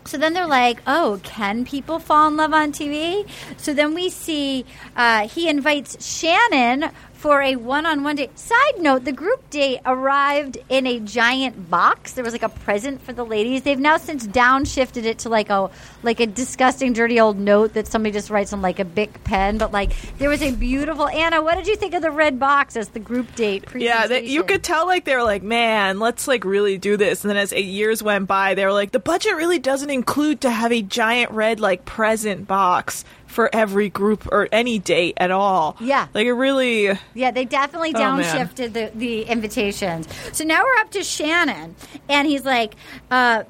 [0.06, 3.26] so then they're like, oh, can people fall in love on TV?
[3.56, 4.64] So then we see
[4.96, 6.90] uh, he invites Shannon
[7.24, 8.38] for a one on one date.
[8.38, 12.12] Side note the group date arrived in a giant box.
[12.12, 13.62] There was like a present for the ladies.
[13.62, 15.70] They've now since downshifted it to like a
[16.02, 19.56] like a disgusting, dirty old note that somebody just writes on like a big pen.
[19.56, 22.76] But like there was a beautiful Anna, what did you think of the red box
[22.76, 26.28] as the group date Yeah, they, you could tell like they were like, man, let's
[26.28, 27.24] like really do this.
[27.24, 30.42] And then as eight years went by, they were like, the budget really doesn't include
[30.42, 33.02] to have a giant red like present box
[33.34, 35.76] for every group or any date at all.
[35.80, 36.06] Yeah.
[36.14, 36.96] like it really.
[37.14, 40.06] Yeah, they definitely Oh, downshifted the, the invitations.
[40.32, 41.74] So now we're up to Shannon,
[42.08, 42.74] and he's like,
[43.10, 43.42] uh,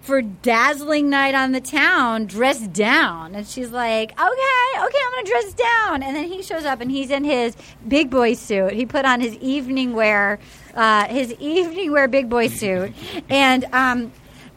[0.00, 3.34] for dazzling night on the town, dress down.
[3.34, 6.02] And she's like, okay, okay, I'm going to dress down.
[6.02, 8.72] And then he shows up, and he's in his big boy suit.
[8.72, 10.38] He put on his evening wear,
[10.74, 12.92] uh, his evening wear big boy suit.
[13.28, 14.12] And, um,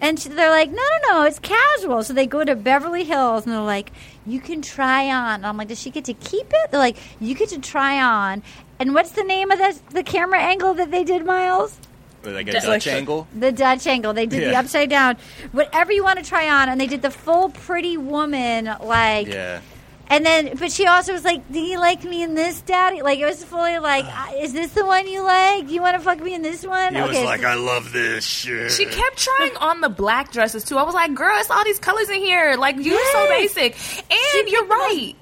[0.06, 0.76] and she- they're like, no,
[1.08, 2.04] no, no, it's casual.
[2.04, 3.92] So they go to Beverly Hills and they're like,
[4.26, 5.36] you can try on.
[5.36, 6.72] And I'm like, does she get to keep it?
[6.72, 8.44] They're like, you get to try on.
[8.80, 11.80] And what's the name of the, the camera angle that they did, Miles?
[12.24, 13.28] Like a Just Dutch angle.
[13.36, 14.14] The Dutch angle.
[14.14, 15.18] They did the upside down.
[15.52, 16.70] Whatever you want to try on.
[16.70, 19.28] And they did the full pretty woman, like.
[19.28, 19.62] Yeah.
[20.08, 23.18] And then, but she also was like, "Do you like me in this, Daddy?" Like
[23.20, 25.70] it was fully like, uh, "Is this the one you like?
[25.72, 28.72] You want to fuck me in this one?" He was like, "I love this shit."
[28.72, 30.78] She kept trying on the black dresses too.
[30.78, 32.56] I was like, girl, it's all these colors in here.
[32.56, 33.54] Like, you're so Yes.
[33.54, 33.76] basic.
[33.78, 35.16] She And you're picked the most right.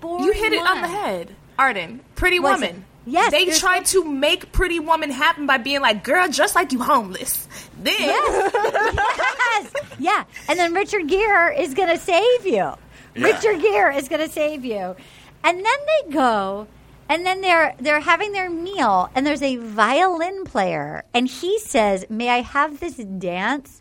[0.00, 1.36] boring You hit it on the head.
[1.58, 2.76] Arden, Pretty Was Woman.
[2.76, 2.82] it?
[3.12, 6.82] Yes, They tried to make Pretty Woman happen by being like, girl, just like you
[6.82, 7.46] homeless.
[7.82, 10.24] Then, yes, yeah.
[10.48, 12.72] And then Richard Gere is going to save you.
[13.14, 13.24] Yeah.
[13.26, 14.94] Richard Gere is going to save you.
[15.42, 16.66] And then they go,
[17.08, 22.04] and then they're they're having their meal, and there's a violin player, and he says,
[22.10, 23.80] "May I have this dance?"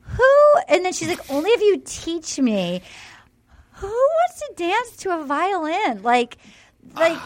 [0.00, 0.32] Who?
[0.68, 2.82] And then she's like, "Only if you teach me."
[3.74, 6.02] Who wants to dance to a violin?
[6.02, 6.38] Like,
[6.94, 7.16] like.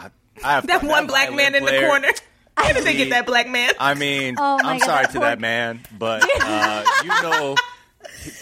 [0.42, 2.08] I have that one black man in the player- corner.
[2.56, 3.72] Where did they get that black man?
[3.80, 7.56] I mean, Oh I'm God, sorry to that man, but uh, you know,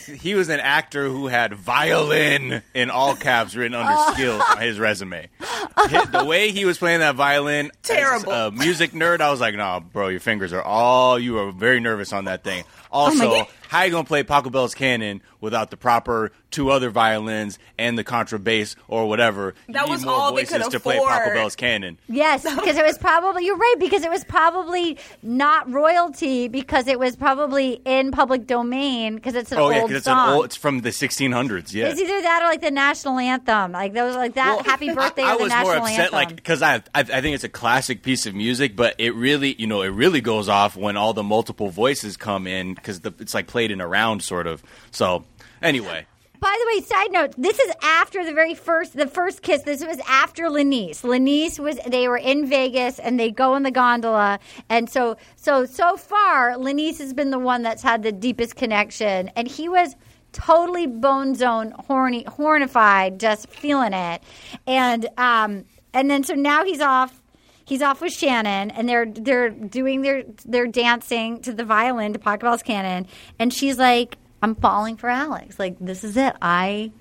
[0.08, 4.12] he, he was an actor who had violin in all caps written under Oh.
[4.14, 5.28] skills on his resume.
[5.42, 8.32] The way he was playing that violin, Terrible.
[8.32, 11.52] As a music nerd, I was like, "Nah, bro, your fingers are all you are
[11.52, 13.46] very nervous on that thing." Also, Oh God.
[13.68, 18.76] how you gonna play Pachelbel's Canon without the proper two other violins and the contrabass
[18.88, 19.54] or whatever?
[19.66, 21.34] You That need was more all they voices could to play Paco.
[21.34, 21.98] Bell's Canon.
[22.08, 26.98] Yes, because it was probably you're right because it was probably not royalty because it
[26.98, 30.28] was probably in public domain because it's an Oh old yeah, because it's song.
[30.28, 30.44] an old.
[30.46, 31.72] It's from the 1600s.
[31.72, 31.88] Yeah.
[31.88, 35.22] It's either that or like the national anthem, like those like that Well, Happy Birthday
[35.22, 36.12] I, I was more upset, anthem.
[36.14, 39.54] like because I, I I think it's a classic piece of music, but it really,
[39.60, 43.34] you know, it really goes off when all the multiple voices come in because it's
[43.34, 44.62] like played in a round, sort of.
[44.90, 45.24] So
[45.62, 46.06] anyway,
[46.40, 49.62] By the way, side note: this is after the very first, the first kiss.
[49.62, 51.02] This was after LaNease.
[51.02, 55.64] LaNease was they were in Vegas and they go in the gondola, and so so
[55.64, 59.96] so far, LaNease has been the one that's had the deepest connection, and he was
[60.32, 64.22] totally bone zone horny hornified, just feeling it,
[64.66, 67.20] and um and then so now he's off.
[67.64, 72.18] He's off with Shannon, and they're they're doing their they're dancing to the violin to
[72.18, 73.06] Pachelbel's Canon,
[73.38, 75.58] and she's like, "I'm falling for Alex.
[75.58, 76.34] Like this is it.
[76.40, 76.92] I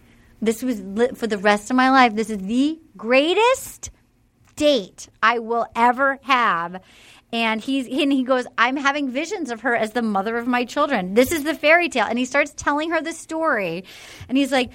[0.41, 2.15] this was lit for the rest of my life.
[2.15, 3.91] This is the greatest
[4.55, 6.81] date I will ever have."
[7.33, 10.63] And he's and he goes, "I'm having visions of her as the mother of my
[10.63, 11.13] children.
[11.13, 13.83] This is the fairy tale." And he starts telling her the story,
[14.29, 14.71] and he's like.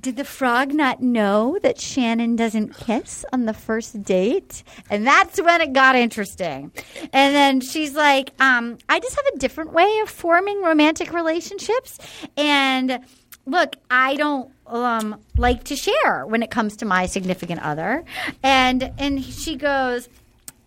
[0.00, 4.62] Did the frog not know that Shannon doesn't kiss on the first date?
[4.90, 6.70] And that's when it got interesting.
[7.12, 11.98] And then she's like, um, I just have a different way of forming romantic relationships.
[12.36, 13.00] And
[13.46, 18.04] look, I don't um, like to share when it comes to my significant other,
[18.42, 20.08] and and she goes.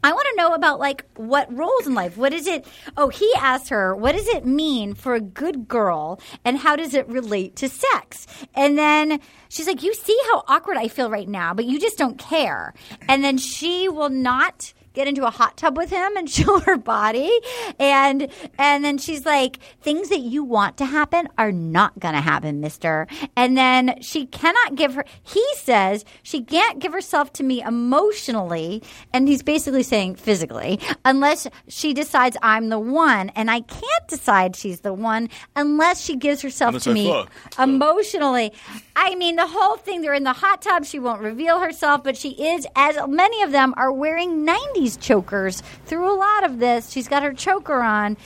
[0.04, 2.18] I want to know about like what roles in life.
[2.18, 2.66] What is it?
[2.98, 6.94] Oh, he asked her, what does it mean for a good girl and how does
[6.94, 8.26] it relate to sex?
[8.56, 11.98] And then she's like, you see how awkward I feel right now, but you just
[11.98, 12.74] don't care.
[13.08, 16.78] And then she will not get into a hot tub with him and show her
[16.78, 17.32] body.
[17.80, 18.28] And
[18.58, 22.62] and then she's like things that you want to happen are not going to happen
[22.62, 23.08] mister.
[23.36, 28.82] And then she cannot give her he says she can't give herself to me emotionally
[29.14, 33.30] and he's basically saying physically unless she decides I'm the one.
[33.30, 37.08] And I can't decide she's the one unless she gives herself Unless to I me
[37.12, 37.32] fuck.
[37.60, 38.52] emotionally
[38.96, 42.18] I mean the whole thing they're in the hot tub she won't reveal herself but
[42.18, 46.92] she is as many of them are wearing 90s chokers through a lot of this
[46.92, 48.18] she's got her choker on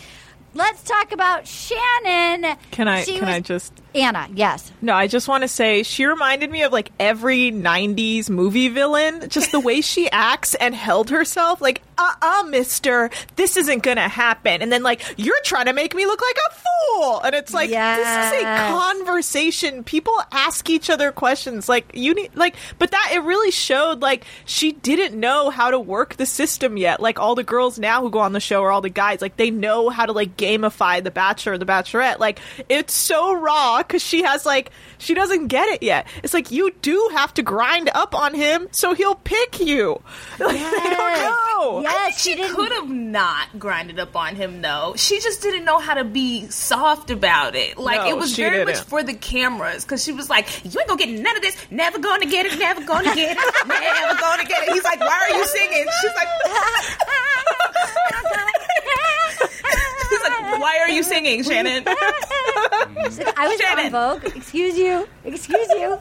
[0.53, 3.03] let's talk about Shannon Can I?
[3.03, 3.73] She can I just?
[3.95, 8.29] Anna yes No, I just want to say she reminded me of like every 90s
[8.29, 9.29] movie villain.
[9.29, 11.61] Just the way she acts and held herself.
[11.61, 14.61] Like, uh uh, mister, this isn't going to happen.
[14.61, 17.21] And then, like, you're trying to make me look like a fool.
[17.21, 19.83] And it's like, this is a conversation.
[19.83, 21.69] People ask each other questions.
[21.69, 25.79] Like, you need, like, but that, it really showed, like, she didn't know how to
[25.79, 26.99] work the system yet.
[26.99, 29.37] Like, all the girls now who go on the show or all the guys, like,
[29.37, 32.19] they know how to, like, gamify the Bachelor or the Bachelorette.
[32.19, 32.39] Like,
[32.69, 36.07] it's so raw because she has, like, she doesn't get it yet.
[36.23, 40.01] It's like, you do have to grind up on him so he'll pick you.
[40.39, 41.81] Like, I don't know.
[41.81, 44.93] yes she, she could have not grinded up on him though.
[44.97, 47.77] She just didn't know how to be soft about it.
[47.77, 48.87] Like No, it was she very much didn't.
[48.89, 51.55] for the cameras because she was like, "You ain't gonna get none of this.
[51.71, 52.59] Never gonna get it.
[52.59, 53.37] Never gonna get it.
[53.67, 56.27] Never gonna get it." He's like, "Why are you singing?" She's like,
[60.15, 63.85] "She's like, why are you singing, Shannon?" I was Shannon.
[63.85, 65.99] En Vogue excuse you excuse you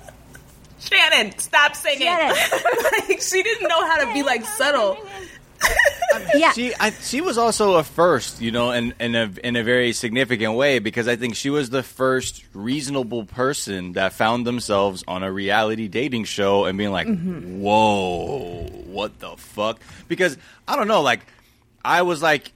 [0.81, 2.07] Shannon, stop singing.
[2.07, 2.37] Shannon.
[3.09, 4.99] like she didn't know how to be like subtle.
[6.35, 9.63] yeah She I, she was also a first, you know, in in a in a
[9.63, 15.05] very significant way because I think she was the first reasonable person that found themselves
[15.09, 17.61] on a reality dating show and being like, mm-hmm.
[17.61, 20.37] "Whoa, what the fuck?" Because
[20.69, 21.21] I don't know, like
[21.85, 22.53] I was like.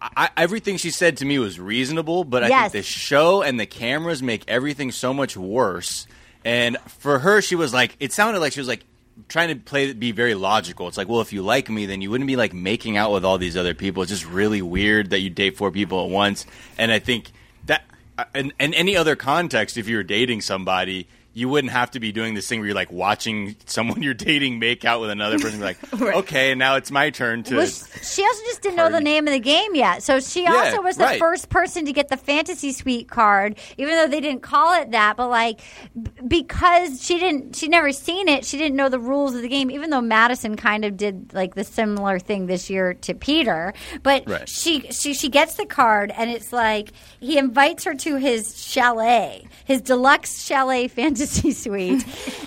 [0.00, 2.72] I, everything she said to me was reasonable, but I Yes.
[2.72, 6.06] think the show and the cameras make everything so much worse.
[6.44, 8.84] And for her, she was like, it sounded like she was like
[9.28, 10.86] trying to play be very logical.
[10.88, 13.24] It's like, well, if you like me, then you wouldn't be like making out with
[13.24, 14.02] all these other people.
[14.02, 16.44] It's just really weird that you date four people at once.
[16.78, 17.30] And I think
[17.64, 17.82] that
[18.18, 22.00] uh, in, in any other context, if you were dating somebody, you wouldn't have to
[22.00, 25.38] be doing this thing where you're like watching someone you're dating make out with another
[25.38, 25.60] person.
[25.60, 27.56] Like, okay, now it's my turn to.
[27.56, 30.02] Well, she also just didn't know the name of the game yet.
[30.02, 31.18] So she Yeah, also was the right.
[31.18, 35.18] first person to get the fantasy suite card, even though they didn't call it that.
[35.18, 35.60] But like,
[36.26, 38.46] because she didn't, she never seen it.
[38.46, 39.70] She didn't know the rules of the game.
[39.70, 44.26] Even though Madison kind of did like the similar thing this year to Peter, but
[44.26, 44.48] Right.
[44.48, 49.46] she she she gets the card, and it's like he invites her to his chalet,
[49.66, 52.04] his deluxe chalet fantasy suite,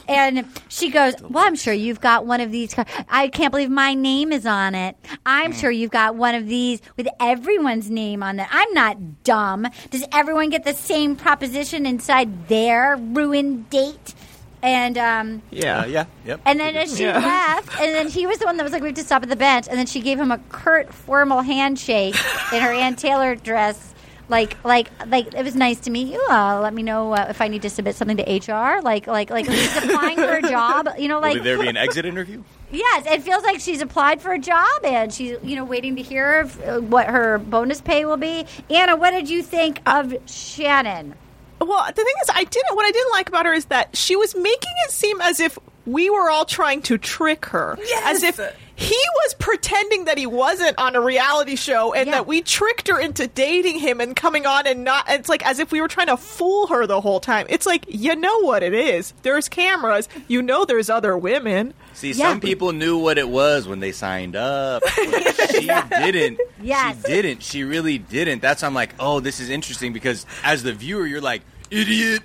[0.07, 2.75] and she goes, "Well, I'm sure you've got one of these.
[3.09, 4.95] I can't believe my name is on it.
[5.25, 8.47] I'm sure you've got one of these with everyone's name on it.
[8.51, 9.67] I'm not dumb.
[9.91, 14.15] Does everyone get the same proposition inside their ruined date?"
[14.61, 15.85] And um, Yeah.
[15.85, 16.41] Yeah, yep.
[16.45, 17.17] and then as she Yeah.
[17.63, 19.29] left, and then he was the one that was like, "We have to stop at
[19.29, 22.15] the bench." And then she gave him a curt, formal handshake
[22.53, 23.93] in her Ann Taylor dress,
[24.29, 26.23] like, like, like it was nice to meet you.
[26.29, 28.81] Uh, let me know uh, if I need to submit something to HR.
[28.81, 30.87] Like, like, like she's applying for a job.
[30.97, 32.43] You know, like Will like there be an exit interview?
[32.71, 36.03] yes, it feels like she's applied for a job and she's you know waiting to
[36.03, 38.45] hear if, uh, what her bonus pay will be.
[38.69, 41.15] Anna, what did you think of Shannon?
[41.59, 42.75] Well, the thing is, I didn't.
[42.75, 45.57] What I didn't like about her is that she was making it seem as if
[45.85, 48.15] we were all trying to trick her, Yes.
[48.17, 48.39] as if
[48.79, 52.13] he was pretending that he wasn't on a reality show, and Yeah.
[52.13, 55.03] that we tricked her into dating him and coming on, and not.
[55.09, 57.45] It's like as if we were trying to fool her the whole time.
[57.49, 59.13] It's like you know what it is.
[59.23, 60.07] There's cameras.
[60.29, 61.73] You know there's other women.
[61.93, 62.29] See, Yeah.
[62.29, 64.81] some people knew what it was when they signed up.
[65.51, 66.39] she didn't.
[66.61, 66.95] Yes.
[67.05, 67.43] She didn't.
[67.43, 68.41] She really didn't.
[68.41, 72.21] That's why I'm like, oh, this is interesting because as the viewer, you're like, idiot.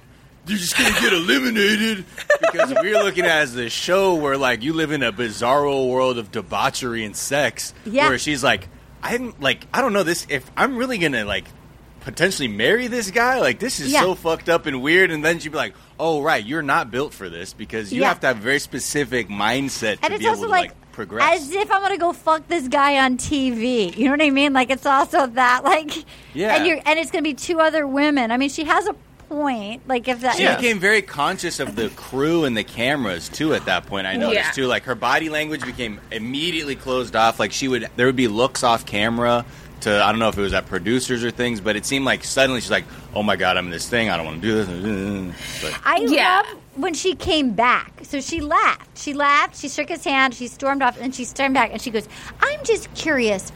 [0.47, 2.05] You're just gonna get eliminated
[2.41, 5.89] because we're looking at it as the show where like you live in a bizarro
[5.89, 7.73] world of debauchery and sex.
[7.87, 8.09] Yeah.
[8.09, 8.69] Where she's like,
[9.03, 10.27] I'm like, I don't know this.
[10.29, 11.47] If I'm really gonna like
[12.01, 14.03] potentially marry this guy, like this is Yeah.
[14.03, 15.11] so fucked up and weird.
[15.11, 18.09] And then she'd be like, oh right, you're not built for this because you Yeah.
[18.09, 20.71] have to have a very specific mindset to And it's be able also to like,
[20.73, 21.41] like, progress.
[21.41, 23.97] as if I'm gonna go fuck this guy on TV.
[23.97, 24.53] You know what I mean?
[24.53, 26.55] Like it's also that like, Yeah.
[26.57, 28.31] and you're and it's gonna be two other women.
[28.31, 28.95] I mean, she has a
[29.35, 29.83] point.
[29.89, 30.57] Like if that, She Yeah.
[30.57, 33.55] became very conscious of the crew and the cameras too.
[33.55, 34.51] At that point, I noticed Yeah.
[34.53, 34.67] too.
[34.67, 37.39] Like her body language became immediately closed off.
[37.41, 39.45] Like she would, there would be looks off camera
[39.81, 42.25] to I don't know if it was at producers or things, but it seemed like
[42.25, 44.09] suddenly she's like, "Oh my god, I'm in this thing.
[44.09, 46.37] I don't want to do this." But I Yeah.
[46.39, 47.93] love when she came back.
[48.03, 48.97] So she laughed.
[48.99, 49.59] She laughed.
[49.61, 50.33] She shook his hand.
[50.35, 51.71] She stormed off, and she stormed back.
[51.73, 52.09] And she goes,
[52.41, 53.53] "I'm just curious."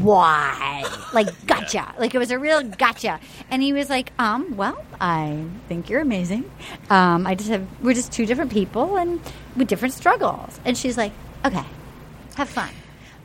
[0.00, 0.84] Why?
[1.12, 1.94] Like gotcha.
[1.98, 3.20] Like it was a real gotcha.
[3.50, 6.50] And he was like, um, well, I think you're amazing.
[6.90, 9.20] Um, I just have we're just two different people and
[9.56, 10.58] with different struggles.
[10.64, 11.12] And she's like,
[11.44, 11.64] Okay,
[12.36, 12.70] have fun.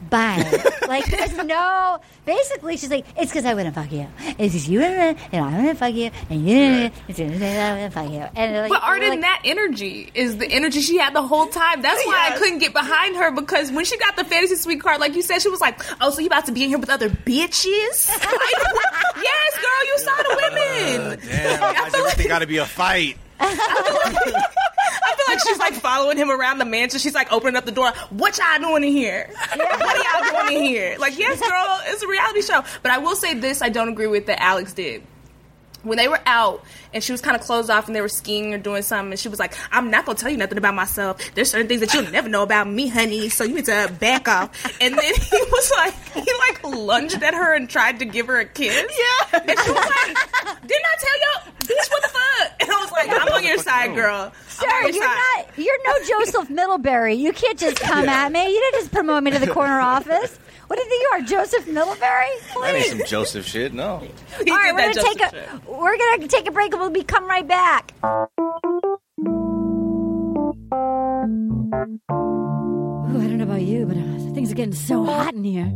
[0.10, 0.64] Bye.
[0.88, 4.08] like there's no basically she's like, It's because I wouldn't fuck you.
[4.20, 6.94] It's because you and I wouldn't fuck you and you Right.
[7.08, 8.26] it's because I wouldn't fuck you.
[8.36, 11.82] And like, But Arden, like, that energy is the energy she had the whole time.
[11.82, 15.00] That's why I couldn't get behind her because when she got the fantasy suite card,
[15.00, 16.90] like you said, she was like, "Oh, so you about to be in here with
[16.90, 21.02] other bitches?" Like, yes, girl, you saw the women.
[21.12, 23.18] Uh, damn, why's everything got to be a fight?
[23.40, 27.00] I feel like she's like following him around the mansion.
[27.00, 27.92] She's like opening up the door.
[28.10, 29.30] What y'all doing in here?
[29.56, 30.98] What are y'all doing in here?
[31.00, 32.64] Like, yes, girl, it's a reality show.
[32.82, 35.04] But I will say this: I don't agree with that Alex did.
[35.84, 36.64] When they were out
[36.94, 39.20] and she was kind of closed off and they were skiing or doing something, and
[39.20, 41.22] she was like, "I'm not gonna tell you nothing about myself.
[41.36, 43.30] There's certain things that you'll never know about me, honey.
[43.30, 44.50] So you need to back off."
[44.82, 48.40] And then he was like, he like lunged at her and tried to give her
[48.40, 48.76] a kiss.
[48.76, 49.40] Yeah.
[49.40, 51.92] And she was like, "Didn't I tell you, bitch?
[51.92, 54.32] What the fuck?" And I was like, "I'm on your side, girl.
[54.32, 55.58] I'm Sir, you're side." not.
[55.58, 57.14] You're no Joseph Middlebury.
[57.16, 58.44] You can't just come at me.
[58.48, 60.38] You didn't just promote me to the corner office.
[60.68, 62.28] What do you think you are, Joseph Middlebury?
[62.62, 63.74] That ain't some Joseph shit.
[63.74, 64.00] No.
[64.44, 65.50] He All right, we're gonna take a shit.
[65.68, 67.94] we're gonna take a break and we'll be come right back.
[72.12, 75.72] Ooh, I don't know about you, but uh, things are getting so hot in here.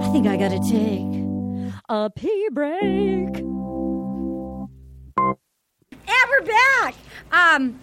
[0.00, 1.24] I think I gotta take
[1.88, 3.38] a pee break.
[6.04, 6.94] And we're back.
[7.32, 7.78] Um,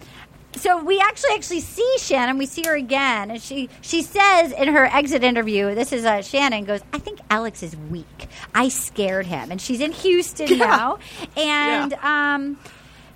[0.56, 2.38] so we actually actually see Shannon.
[2.38, 6.22] We see her again, and she she says in her exit interview, "This is uh,
[6.22, 6.80] Shannon goes.
[6.92, 8.28] I think Alex is weak.
[8.54, 10.98] I scared him, and she's in Houston now,
[11.36, 12.58] and um."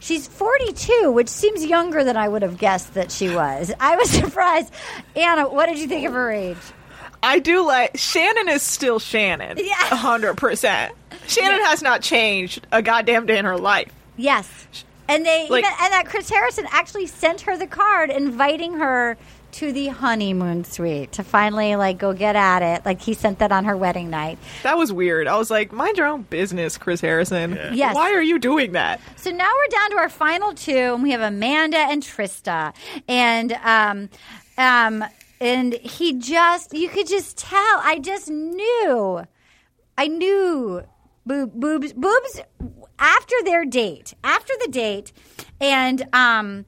[0.01, 3.72] She's 42, which seems younger than I would have guessed that she was.
[3.80, 4.70] I was surprised.
[5.16, 6.59] Anna, what did you think of her age?
[7.22, 9.57] I do like Shannon is still Shannon.
[9.57, 9.72] Yeah.
[9.91, 10.93] a hundred percent.
[11.26, 13.91] Shannon has not changed a goddamn day in her life.
[14.18, 14.66] Yes.
[15.09, 19.16] And they Like- even, and that Chris Harrison actually sent her the card inviting her
[19.52, 22.84] to the honeymoon suite to finally like go get at it.
[22.84, 24.36] Like he sent that on her wedding night.
[24.64, 25.28] That was weird.
[25.28, 27.52] I was like, mind your own business, Chris Harrison.
[27.72, 27.94] Yes.
[27.94, 29.00] Why are you doing that?
[29.14, 32.74] So now we're down to our final two, and we have Amanda and Trista,
[33.07, 34.09] and um,
[34.59, 35.05] um,
[35.40, 37.80] and he just you could just tell.
[37.84, 39.22] I just knew,
[39.96, 40.82] I knew,
[41.26, 42.40] boob, boobs, boobs.
[42.99, 45.12] After their date, after the date,
[45.61, 46.64] and um.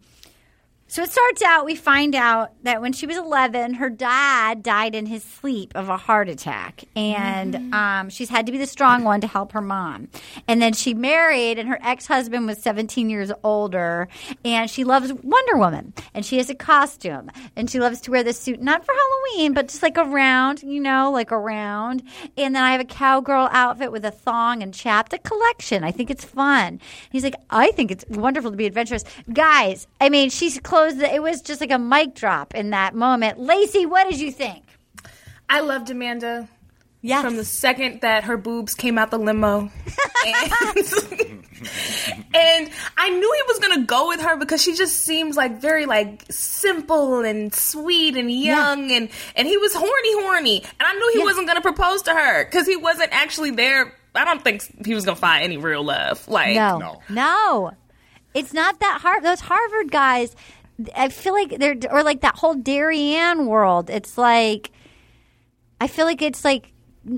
[0.96, 4.94] So it starts out, we find out that when she was 11, her dad died
[4.94, 6.84] in his sleep of a heart attack.
[6.96, 10.08] And um, she's had to be the strong one to help her mom.
[10.48, 14.08] And then she married, and her ex husband was 17 years older.
[14.42, 15.92] And she loves Wonder Woman.
[16.14, 17.30] And she has a costume.
[17.56, 20.80] And she loves to wear this suit, not for Halloween, but just like around, you
[20.80, 22.04] know, like around.
[22.38, 25.84] And then I have a cowgirl outfit with a thong and chapped, a collection.
[25.84, 26.80] I think it's fun.
[27.10, 29.04] He's like, I think it's wonderful to be adventurous.
[29.30, 32.94] Guys, I mean, she's closed, the, it was just like a mic drop in that
[32.94, 33.38] moment.
[33.38, 34.62] Laci, what did you think?
[35.48, 36.48] I loved Amanda.
[37.02, 37.22] Yes.
[37.24, 39.60] From the second that her boobs came out the limo.
[39.60, 39.70] and,
[42.34, 45.86] and I knew he was gonna go with her because she just seems like very
[45.86, 50.62] like simple and sweet and young and and he was horny horny.
[50.62, 51.24] And I knew he Yeah.
[51.26, 53.92] wasn't gonna propose to her because he wasn't actually there.
[54.14, 56.26] I don't think he was gonna find any real love.
[56.26, 57.02] Like No, No.
[57.08, 57.70] no,
[58.34, 59.22] it's not that hard.
[59.22, 60.34] Those Harvard guys,
[60.94, 63.88] I feel like they're or like that whole Darien world.
[63.90, 64.70] It's like
[65.80, 66.72] I feel like it's like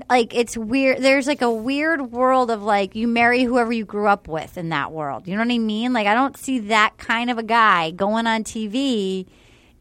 [0.09, 1.01] like it's weird.
[1.01, 4.69] There's like a weird world of like you marry whoever you grew up with in
[4.69, 5.27] that world.
[5.27, 5.93] You know what I mean?
[5.93, 9.25] Like I don't see that kind of a guy going on TV.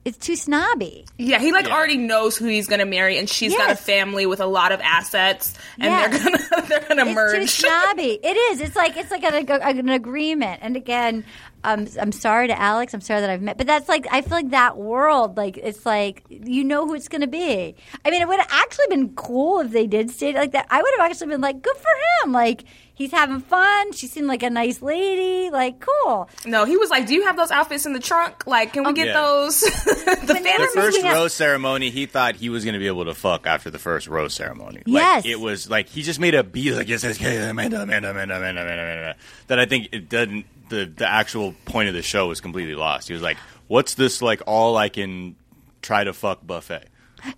[0.04, 1.04] It's too snobby.
[1.18, 1.74] Yeah, he like Yeah.
[1.76, 4.80] already knows who he's gonna marry, and she's got a family with a lot of
[4.80, 6.10] assets, and Yes.
[6.10, 7.50] they're gonna they're gonna It's too merge.
[7.50, 8.18] snobby.
[8.22, 8.60] It is.
[8.62, 10.60] It's like it's like an, an agreement.
[10.62, 11.24] And again,
[11.64, 12.94] I'm I'm sorry to Alex.
[12.94, 15.84] I'm sorry that I've met, but that's like I feel like that world, like it's
[15.84, 17.74] like you know who it's going to be.
[18.04, 20.66] I mean, it would have actually been cool if they did stay like that.
[20.70, 22.32] I would have actually been like, good for him.
[22.32, 23.92] Like he's having fun.
[23.92, 25.50] She seemed like a nice lady.
[25.50, 26.28] Like cool.
[26.46, 28.46] No, he was like, "Do you have those outfits in the trunk?
[28.46, 29.14] Like, can we get Yeah.
[29.20, 32.86] those?" the the first we have- rose ceremony, he thought he was going to be
[32.86, 34.82] able to fuck after the first rose ceremony.
[34.86, 35.24] Yes.
[35.24, 38.10] like, it was like he just made a beat like yes, yes, yes, Amanda, Amanda,
[38.10, 39.16] Amanda, Amanda, Amanda, Amanda.
[39.48, 40.44] That I think it doesn't.
[40.68, 43.08] The the actual point of the show was completely lost.
[43.08, 44.42] He was like, "What's this like?
[44.46, 45.36] All I can
[45.82, 46.88] try to fuck buffet."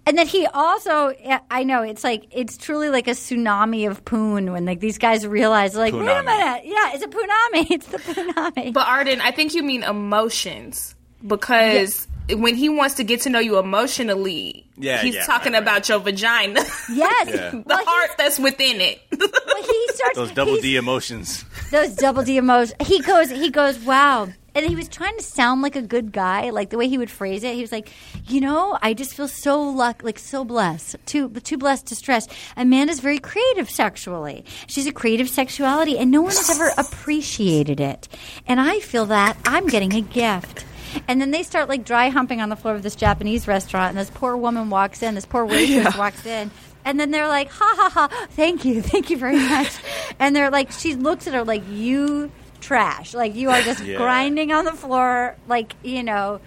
[0.06, 1.14] And then he also,
[1.50, 5.26] I know it's like it's truly like a tsunami of poon when like these guys
[5.26, 8.72] realize like, wait a minute, yeah, it's a punami, it's the punami.
[8.72, 10.94] But Arden, I think you mean emotions
[11.26, 12.06] because
[12.36, 15.88] when he wants to get to know you emotionally, Yeah, he's yeah, talking right, about
[15.88, 16.60] your vagina,
[16.92, 17.50] yes, Yeah.
[17.50, 19.00] the Well, heart that's within it.
[19.10, 21.44] he, well, he starts Those double D emotions.
[21.70, 22.74] those double D emotions.
[22.86, 24.28] He goes, he goes, wow.
[24.52, 27.08] And he was trying to sound like a good guy, like the way he would
[27.10, 27.54] phrase it.
[27.54, 27.88] He was like,
[28.26, 32.26] you know, I just feel so luck, like so blessed, too, too blessed to stress.
[32.56, 34.44] Amanda's very creative sexually.
[34.66, 38.08] She's a creative sexuality, and no one has ever appreciated it.
[38.48, 40.64] And I feel that I'm getting a gift.
[41.08, 43.98] And then they start like dry humping on the floor of this Japanese restaurant, and
[43.98, 46.50] this poor woman walks in, this poor waitress walks in,
[46.84, 49.72] and then they're like, ha ha ha, thank you, thank you very much.
[50.18, 52.30] And they're like, she looks at her like, you
[52.60, 53.14] trash.
[53.14, 53.96] Like, you are just Yeah.
[53.98, 55.36] grinding on the floor.
[55.48, 56.40] Like, you know,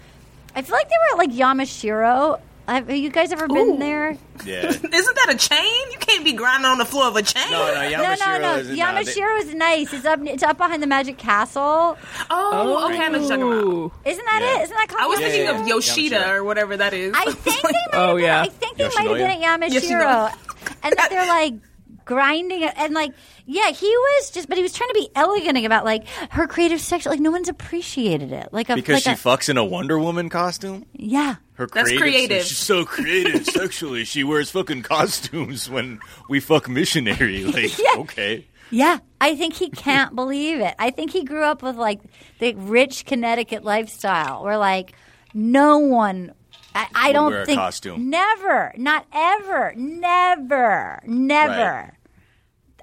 [0.54, 2.40] I feel like they were at like Yamashiro.
[2.66, 3.78] Have you guys ever been Ooh.
[3.78, 4.16] there?
[4.44, 4.66] Yeah.
[4.68, 5.90] Isn't that a chain?
[5.92, 7.50] You can't be grinding on the floor of a chain.
[7.50, 8.58] No, no, Yamashiro no, no, no.
[8.58, 8.76] isn't.
[8.78, 9.92] nah, they- Yamashiro is nice.
[9.92, 10.20] It's up.
[10.24, 11.62] It's up behind the Magic Castle.
[11.62, 11.96] Oh,
[12.30, 13.42] oh okay, I know what you're talking
[13.82, 13.92] about.
[14.06, 14.60] Isn't that Yeah.
[14.60, 14.62] it?
[14.64, 15.02] Isn't that called?
[15.02, 15.68] I was Yeah, thinking yeah, of.
[15.68, 16.28] Yoshida Yamashiro.
[16.36, 17.12] or whatever that is.
[17.14, 18.42] I think they might Oh, have been, yeah.
[18.42, 20.00] I think they might have been at Yamashiro.
[20.00, 20.34] Yoshinoya.
[20.82, 21.54] and that they're like
[22.04, 23.12] grinding it and like
[23.46, 26.80] yeah, he was just but he was trying to be elegant about like her creative
[26.80, 28.48] section like no one's appreciated it.
[28.52, 30.84] Like a because like she a, fucks in a Wonder Woman costume.
[30.92, 31.36] Yeah.
[31.54, 32.42] Her That's creative, creative.
[32.44, 34.04] She's so creative sexually.
[34.04, 37.44] She wears fucking costumes when we fuck missionary.
[37.54, 37.98] Like, Yeah.
[37.98, 38.46] okay.
[38.70, 40.74] Yeah, I think he can't believe it.
[40.78, 42.00] I think he grew up with like
[42.40, 44.94] the rich Connecticut lifestyle where like
[45.32, 46.32] no one
[46.74, 48.10] I, I don't wear a think costume.
[48.10, 51.52] never, not ever, never, never.
[51.52, 51.92] Right.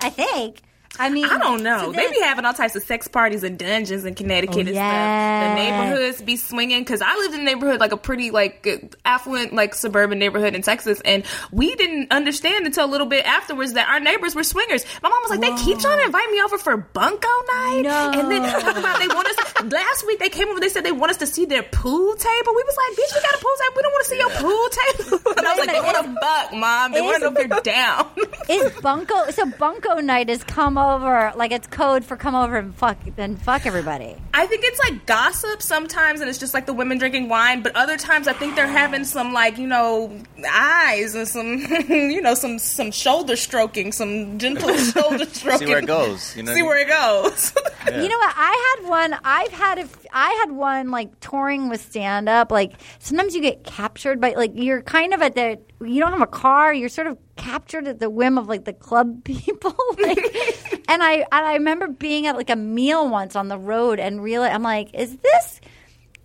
[0.02, 0.62] I think.
[1.00, 1.80] I mean, I don't know.
[1.86, 4.60] so they then- be having all types of sex parties and dungeons in Connecticut Oh,
[4.60, 5.56] and yeah.
[5.56, 5.58] stuff.
[5.58, 8.86] The neighborhoods be swinging because I lived in a neighborhood like a pretty like uh,
[9.06, 13.74] affluent like suburban neighborhood in Texas, and we didn't understand until a little bit afterwards
[13.74, 14.86] that our neighbors were swingers.
[15.02, 18.12] My mom was like, "They keep trying to invite me over for bunko night," No.
[18.20, 19.64] and then talk about they want us.
[19.72, 20.60] Last week they came over.
[20.60, 22.52] They said they want us to see their pool table.
[22.54, 23.74] We was like, "Bitch, we got a pool table.
[23.78, 26.16] We don't want to see your pool table." And I was like, "They want to
[26.22, 26.92] buck, mom.
[26.92, 28.08] They want to know if you're down."
[28.50, 32.74] is bunko so bunko night is come over like it's code for come over and
[32.76, 34.16] fuck and fuck everybody.
[34.34, 37.62] I think it's like gossip sometimes, and it's just like the women drinking wine.
[37.62, 40.18] But other times, I think they're having some like you know
[40.50, 41.60] eyes and some
[41.90, 45.68] you know some some shoulder stroking, some gentle shoulder stroking.
[45.68, 46.36] See where it goes.
[46.36, 46.54] You know.
[46.54, 47.54] See where it goes.
[47.92, 48.34] You know what?
[48.38, 49.20] I had one.
[49.26, 49.88] I've had a.
[50.14, 52.52] I had one like touring with stand up.
[52.52, 55.60] Like sometimes you get captured by like you're kind of at the.
[55.80, 56.74] You don't have a car.
[56.74, 59.76] You're sort of captured at the whim of like the club people.
[60.00, 60.18] like,
[60.88, 64.22] and I and I remember being at like a meal once on the road and
[64.24, 65.62] realize I'm like, is this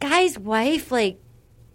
[0.00, 1.18] guy's wife like?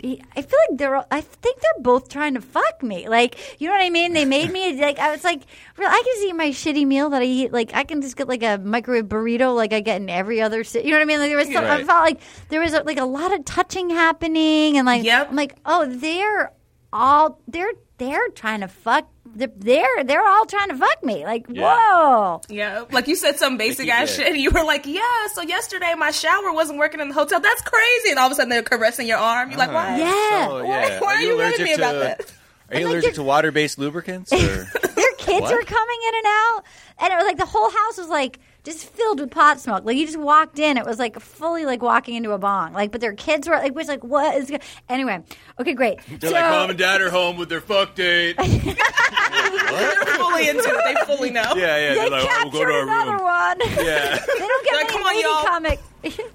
[0.02, 0.98] He- I feel like they're.
[1.12, 3.08] I think they're both trying to fuck me.
[3.08, 4.14] Like, you know what I mean?
[4.14, 5.00] They made me like.
[5.00, 5.42] I was like,
[5.78, 7.54] real- I can just eat my shitty meal that I eat.
[7.54, 10.64] Like, I can just get like a microwave burrito, like I get in every other.
[10.64, 10.86] City.
[10.88, 11.20] You know what I mean?
[11.20, 11.52] Like, there was.
[11.52, 15.30] Some, I felt like there was like a lot of touching happening, and like, Yep.
[15.30, 16.52] I'm like, oh, they're
[16.94, 19.08] all they're they're trying to fuck.
[19.34, 21.24] They're they're, they're all trying to fuck me.
[21.26, 21.76] Like, Yeah.
[21.76, 22.42] whoa.
[22.50, 24.16] yeah, like you said some basic ass did.
[24.18, 24.28] shit.
[24.28, 25.02] And you were like, "Yeah,
[25.34, 27.40] so yesterday my shower wasn't working in the hotel.
[27.40, 29.50] That's crazy." And all of a sudden they're caressing your arm.
[29.50, 29.78] You're like, uh-huh.
[29.94, 29.98] "Why?
[30.00, 30.48] Yeah.
[30.48, 31.00] So, Why- yeah.
[31.00, 32.34] why are you letting me about that?
[32.72, 34.32] Are you like allergic you're- to water-based lubricants?
[34.34, 34.38] Or?
[34.96, 35.54] Their kids What?
[35.54, 36.64] were coming in and out,
[37.00, 39.84] and it was like the whole house was like just filled with pot smoke.
[39.86, 42.74] Like you just walked in, it was like fully like walking into a bong.
[42.74, 44.50] Like, but their kids were like, it was like, what is?
[44.52, 44.58] go-"
[44.90, 45.24] Anyway,
[45.60, 46.00] okay, great.
[46.20, 48.36] They're so, like, mom and dad are home with their fuck date.
[48.40, 48.74] yeah,
[49.72, 50.82] They're fully into it.
[50.86, 51.80] They fully know." yeah.
[51.90, 53.24] they They're like, oh, we'll go captured to our another room.
[53.24, 53.58] one.
[53.86, 54.20] Yeah.
[54.20, 55.44] they don't get Like, me come a on, y'all.
[55.44, 55.80] comic.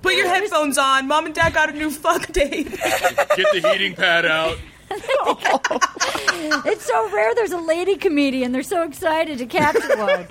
[0.02, 1.06] Put your headphones on.
[1.08, 2.70] Mom and dad got a new fuck date.
[2.70, 4.58] Get the heating pad out.
[4.90, 7.34] It's so rare.
[7.34, 8.52] There's a lady comedian.
[8.52, 10.26] They're so excited to capture one.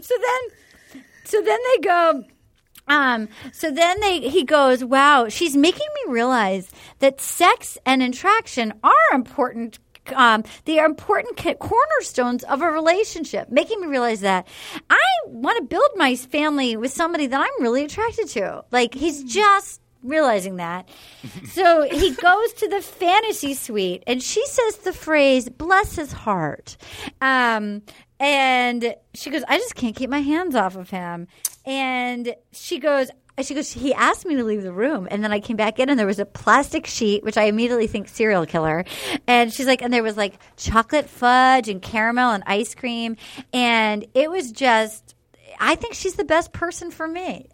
[0.00, 2.24] So then, so then they go.
[2.88, 8.72] Um, so then they he goes, "Wow, she's making me realize that sex and attraction
[8.84, 9.78] are important
[10.14, 14.46] um, they are important cornerstones of a relationship, making me realize that
[14.90, 18.64] I want to build my family with somebody that I'm really attracted to.
[18.70, 20.88] Like he's just realizing that.
[21.50, 26.76] So he goes to the fantasy suite and she says the phrase, bless his heart.
[27.20, 27.82] Um,
[28.18, 31.28] and she goes, I just can't keep my hands off of him.
[31.64, 33.10] And she goes,
[33.42, 35.06] she goes, he asked me to leave the room.
[35.10, 37.86] And then I came back in and there was a plastic sheet, which I immediately
[37.86, 38.84] think serial killer.
[39.26, 43.16] And she's like, and there was like chocolate fudge and caramel and ice cream.
[43.52, 45.14] And it was just,
[45.60, 47.48] I think she's the best person for me.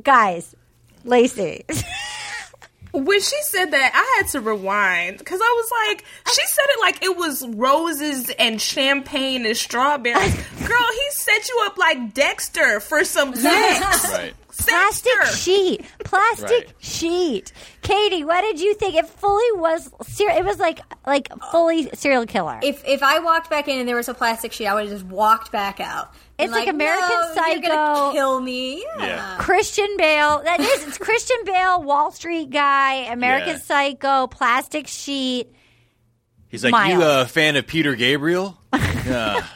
[0.00, 0.54] Guys,
[1.04, 1.62] Laci.
[2.92, 6.80] When she said that, I had to rewind because I was like, she said it
[6.80, 10.34] like it was roses and champagne and strawberries.
[10.66, 14.10] Girl, he set you up like Dexter for some sex.
[14.10, 14.34] Right.
[14.58, 15.36] Plastic Dexter.
[15.36, 16.74] sheet, plastic Right.
[16.78, 17.52] sheet.
[17.82, 18.94] Katie, what did you think?
[18.94, 19.90] It fully was.
[20.06, 22.58] Ser- it was like like fully serial killer.
[22.62, 24.92] If if I walked back in and there was a plastic sheet, I would have
[24.92, 26.12] just walked back out.
[26.38, 27.60] It's like American no, You're Psycho.
[27.68, 28.84] gonna kill me.
[28.98, 29.36] Yeah.
[29.38, 30.42] Christian Bale.
[30.44, 33.58] That is, it's Christian Bale, Wall Street guy, American Yeah.
[33.58, 35.50] Psycho, plastic sheet.
[36.56, 36.94] He's like, Miles.
[36.94, 38.56] you a fan of Peter Gabriel?
[39.06, 39.46] Yeah.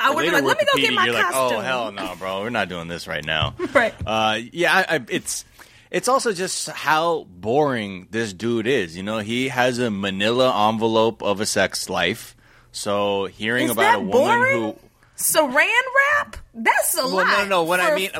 [0.00, 1.40] I would be like, let me go get my you're costume.
[1.42, 3.54] like, oh hell no, bro, we're not doing this right now.
[3.74, 3.92] Right.
[4.06, 5.44] Uh, yeah, I, I, it's
[5.90, 8.96] it's also just how boring this dude is.
[8.96, 12.34] You know, he has a Manila envelope of a sex life.
[12.72, 14.62] So hearing Is about a woman boring?
[14.62, 14.76] who
[15.18, 16.36] Saran wrap?
[16.54, 17.26] That's a well, lot.
[17.26, 17.62] no, no, no.
[17.64, 18.10] What I mean,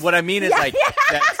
[0.00, 0.74] what I mean is like
[1.10, 1.36] that,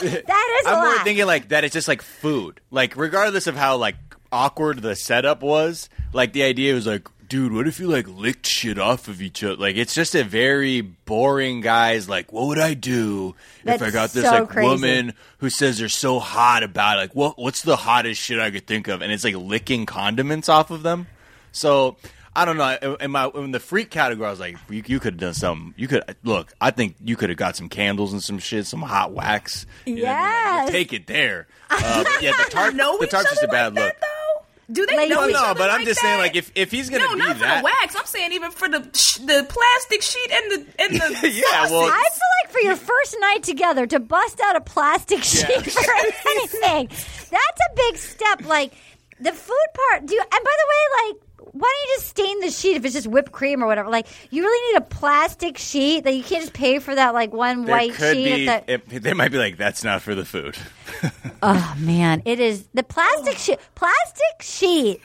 [0.00, 1.64] That is a I'm more thinking like that.
[1.64, 2.60] It's just like food.
[2.70, 3.96] Like regardless of how like
[4.34, 8.46] awkward the setup was, like the idea was like, dude, what if you like licked
[8.46, 9.56] shit off of each other?
[9.56, 14.10] Like it's just a very boring guy's like, what would I do if I got
[14.10, 14.68] this so like crazy.
[14.68, 17.00] woman who says they're so hot about it?
[17.00, 19.02] like what what's the hottest shit I could think of?
[19.02, 21.06] And it's like licking condiments off of them.
[21.52, 21.96] So.
[22.36, 22.96] I don't know.
[23.00, 25.72] In my in the freak category, I was like, you, you could have done something.
[25.76, 26.52] You could look.
[26.60, 29.66] I think you could have got some candles and some shit, some hot wax.
[29.84, 30.64] Yeah, I mean?
[30.64, 31.46] Like, take it there.
[31.76, 33.94] Uh, yeah, the know the tart's just a bad like look.
[34.00, 34.13] though?
[34.72, 36.06] Do they Like, know No, each no, other but I'm just that?
[36.06, 37.96] saying, like, if if he's gonna no, be not for that, the wax.
[37.96, 40.92] I'm saying even for the sh- the plastic sheet and the and
[41.22, 44.60] the Yeah, well- I feel like for your first night together to bust out a
[44.62, 45.60] plastic sheet Yeah.
[45.60, 45.94] for
[46.30, 48.46] anything, that's a big step.
[48.46, 48.72] Like
[49.20, 50.06] the food part.
[50.06, 51.20] Do you, and by the way, like.
[51.52, 53.88] Why don't you just stain the sheet if it's just whipped cream or whatever?
[53.90, 57.32] Like, you really need a plastic sheet that you can't just pay for that like
[57.32, 58.24] one there white could sheet.
[58.24, 58.48] be.
[58.48, 60.56] at the, it- they might be like, that's not for the food.
[61.42, 63.58] oh man, it is the plastic sheet.
[63.74, 65.00] Plastic sheet.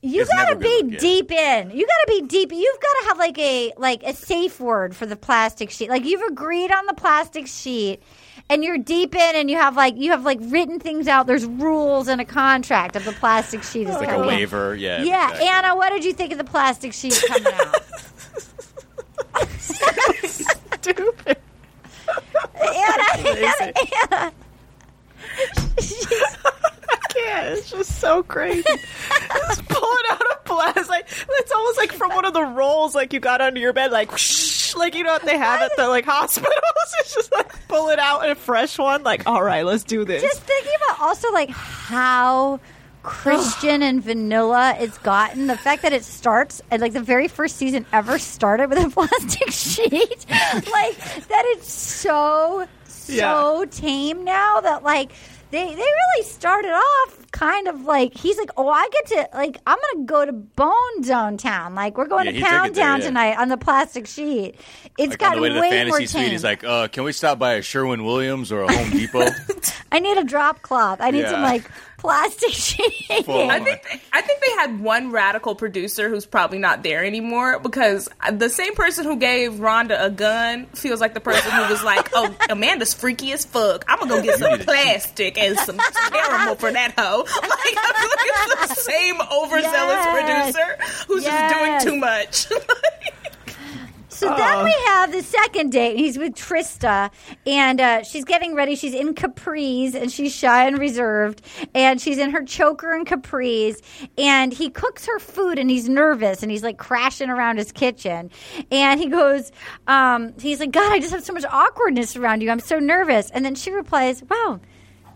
[0.00, 0.98] You It's gotta be look, yeah.
[0.98, 1.70] deep in.
[1.70, 2.52] You gotta be deep.
[2.52, 5.88] You've gotta have like a like a safe word for the plastic sheet.
[5.88, 8.02] Like you've agreed on the plastic sheet,
[8.50, 11.26] and you're deep in, and you have like you have like written things out.
[11.26, 14.36] There's rules and a contract of the plastic sheet is Like a coming in.
[14.36, 14.74] waiver.
[14.74, 15.02] Yeah.
[15.02, 15.48] Yeah, exactly.
[15.48, 17.74] Anna, what did you think of the plastic sheet coming out?
[20.80, 21.36] Stupid.
[22.54, 23.72] Anna, Anna,
[24.12, 24.32] Anna.
[27.14, 27.46] can't.
[27.58, 28.64] It's just so crazy.
[28.68, 30.88] it's pulling out a blast.
[30.88, 33.92] Like it's almost like from one of the rolls like you got under your bed,
[33.92, 36.54] like whoosh, like you know what they have at the like hospitals.
[37.00, 39.02] It's just like pull it out in a fresh one.
[39.02, 40.22] Like all right, let's do this.
[40.22, 42.60] just thinking about also like how
[43.02, 45.46] Christian and vanilla it's gotten.
[45.46, 48.88] The fact that it starts and like the very first season ever started with a
[48.90, 50.96] plastic sheet, like
[51.28, 53.64] that it's so so Yeah.
[53.70, 55.10] tame now that like
[55.54, 59.58] they they really started off kind of like he's like oh I get to like
[59.66, 62.52] I'm gonna go to Bone Zone Town like we're going Yeah, to he took it
[62.52, 63.06] Pound there, Town yeah.
[63.06, 64.56] tonight on the plastic sheet.
[64.98, 66.30] It's Like on gotten the way to the way more fantasy suite, tame.
[66.32, 69.26] he's like, uh, "Can we stop by a Sherwin Williams or a Home Depot?"
[69.92, 70.98] I need a drop cloth.
[71.00, 71.30] I need Yeah.
[71.30, 71.68] some like
[72.04, 73.24] plastic sheet.
[73.24, 73.50] Full.
[73.50, 77.58] I think they, I think they had one radical producer who's probably not there anymore
[77.58, 81.82] because the same person who gave Rhonda a gun feels like the person who was
[81.82, 83.84] like, "Oh, Amanda's freaky as fuck.
[83.88, 85.78] I'm gonna go get some need to- plastic and some
[86.12, 87.24] caramel for that hoe."
[87.64, 90.52] Like I feel like it's the same overzealous Yes.
[90.52, 91.52] producer who's Yes.
[91.52, 92.46] just doing too much.
[94.14, 95.96] So then we have the second date.
[95.96, 97.10] He's with Trista,
[97.46, 98.76] and uh, she's getting ready.
[98.76, 101.42] She's in capris, and she's shy and reserved,
[101.74, 103.80] and she's in her choker and capris.
[104.16, 108.30] And he cooks her food, and he's nervous, and he's like crashing around his kitchen.
[108.70, 109.50] And he goes,
[109.88, 112.50] um, he's like, God, I just have so much awkwardness around you.
[112.50, 113.30] I'm so nervous.
[113.30, 114.60] And then she replies, Wow,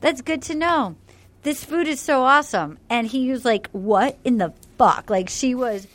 [0.00, 0.96] that's good to know.
[1.42, 2.78] This food is so awesome.
[2.90, 5.08] And he was like, What in the fuck?
[5.08, 5.86] Like she was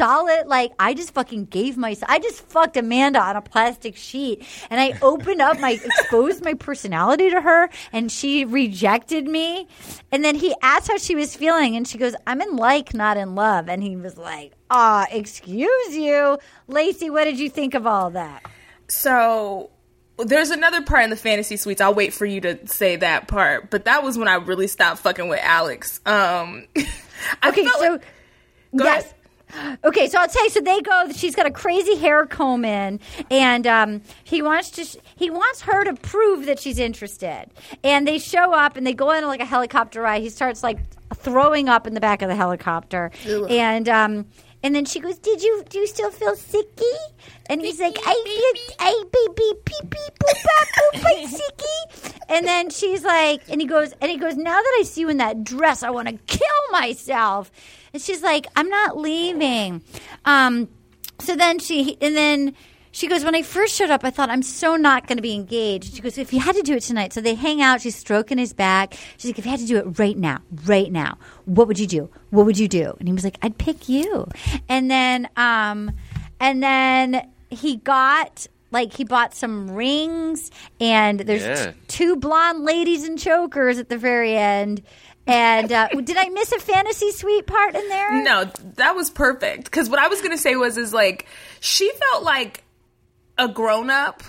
[0.00, 0.46] solid.
[0.46, 2.10] Like I just fucking gave myself.
[2.10, 6.54] I just fucked Amanda on a plastic sheet, and I opened up my exposed my
[6.54, 9.66] personality to her, and she rejected me.
[10.12, 13.16] And then he asked how she was feeling, and she goes, "I'm in like, not
[13.16, 16.38] in love." And he was like, "Ah, excuse you,
[16.68, 17.10] Laci.
[17.10, 18.44] What did you think of all that?"
[18.88, 19.70] So
[20.18, 21.80] there's another part in the fantasy suites.
[21.80, 23.70] I'll wait for you to say that part.
[23.70, 26.00] But that was when I really stopped fucking with Alex.
[26.04, 26.66] Um,
[27.42, 28.02] I Okay, so like-
[28.72, 29.04] yes.
[29.04, 29.14] ahead.
[29.84, 30.50] Okay, so I'll tell you.
[30.50, 31.10] So they go.
[31.12, 35.00] She's got a crazy hair comb in, and um, he wants to.
[35.16, 37.46] He wants her to prove that she's interested.
[37.82, 40.22] And they show up, and they go on like a helicopter ride.
[40.22, 40.78] He starts like
[41.16, 43.10] throwing up in the back of the helicopter,
[43.50, 44.26] and um,
[44.62, 46.94] and then she goes, "Did you do you still feel sicky?"
[47.46, 50.20] And he's like, "I feel I beep beep beep boop
[50.94, 54.84] boop sicky." And then she's like, and he goes, and he goes, "Now that I
[54.84, 56.40] see you in that dress, I want to kill
[56.70, 57.50] myself."
[57.92, 59.82] And she's like, "I'm not leaving."
[60.24, 60.68] Um,
[61.20, 62.54] so then she, and then
[62.92, 65.34] she goes, "When I first showed up, I thought I'm so not going to be
[65.34, 67.80] engaged." She goes, "If you had to do it tonight," so they hang out.
[67.80, 68.94] She's stroking his back.
[69.16, 71.86] She's like, "If you had to do it right now, right now, what would you
[71.86, 72.08] do?
[72.30, 74.26] What would you do?" And he was like, "I'd pick you."
[74.68, 75.92] And then, um,
[76.38, 78.46] and then he got.
[78.72, 81.72] Like he bought some rings, and there's Yeah.
[81.72, 84.80] t- two blonde ladies in chokers at the very end.
[85.30, 88.22] And uh, did I miss a fantasy suite part in there?
[88.22, 88.44] No,
[88.76, 89.64] that was perfect.
[89.64, 91.26] Because what I was gonna say was, is like
[91.60, 92.64] she felt like
[93.38, 94.22] a grown up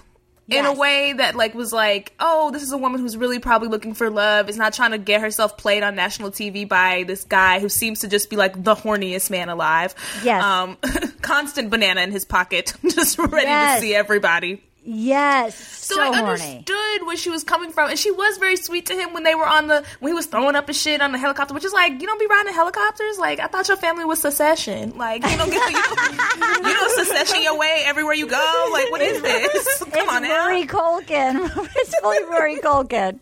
[0.47, 3.69] in a way that like was like, oh, this is a woman who's really probably
[3.69, 4.49] looking for love.
[4.49, 7.99] Is not trying to get herself played on national TV by this guy who seems
[8.01, 9.95] to just be like the horniest man alive.
[10.23, 10.43] Yes.
[10.43, 10.77] um,
[11.21, 13.79] constant banana in his pocket, just ready Yes.
[13.79, 14.61] to see everybody.
[14.83, 16.21] Yes, So, so, I horny.
[16.21, 19.35] understood where she was coming from, and she was very sweet to him when they
[19.35, 21.71] were on the when he was throwing up his shit on the helicopter, which is
[21.73, 23.19] like you don't be riding helicopters.
[23.19, 24.97] Like I thought your family was secession.
[24.97, 28.69] Like you don't get you don't, you don't secession your way everywhere you go.
[28.73, 29.77] Like what is this?
[29.83, 30.47] Come It's on now.
[30.47, 31.67] Rory Culkin.
[31.75, 33.19] it's fully Rory Culkin.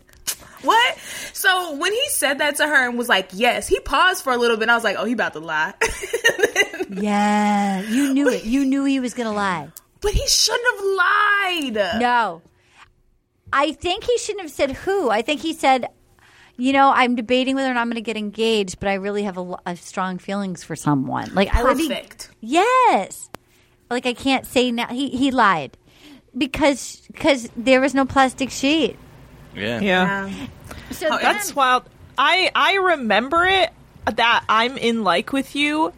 [0.62, 0.98] What?
[1.34, 4.36] So when he said that to her and was like, "Yes," he paused for a
[4.38, 4.62] little bit.
[4.64, 5.74] and I was like, "Oh, he about to lie,"
[6.90, 8.44] Yeah, you knew it.
[8.44, 9.68] You knew he was going to lie.
[10.00, 12.00] But he shouldn't have lied.
[12.00, 12.42] No.
[13.52, 15.10] I think he shouldn't have said who.
[15.10, 15.88] I think he said,
[16.56, 19.24] you know, I'm debating whether or not I'm going to get engaged, but I really
[19.24, 21.34] have a, a strong feelings for someone.
[21.34, 22.30] Like I would be Perfect.
[22.40, 23.28] Yes.
[23.90, 24.86] Like I can't say now.
[24.86, 25.76] He he lied
[26.36, 28.96] because because there was no plastic sheet.
[29.56, 29.80] Yeah.
[29.80, 30.32] Yeah.
[30.92, 31.84] So Oh, then- That's wild.
[32.16, 33.70] I I remember it
[34.04, 35.92] that I'm in like with you.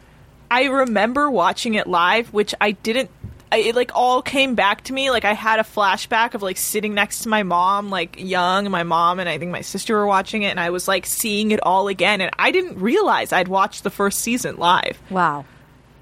[0.49, 3.11] I remember watching it live, which I didn't.
[3.53, 5.11] I, it like all came back to me.
[5.11, 8.81] Like I had a flashback of like sitting next to my mom, like young, my
[8.81, 11.59] mom and I think my sister were watching it, and I was like seeing it
[11.61, 14.99] all again, and I didn't realize I'd watched the first season live.
[15.11, 15.45] wow.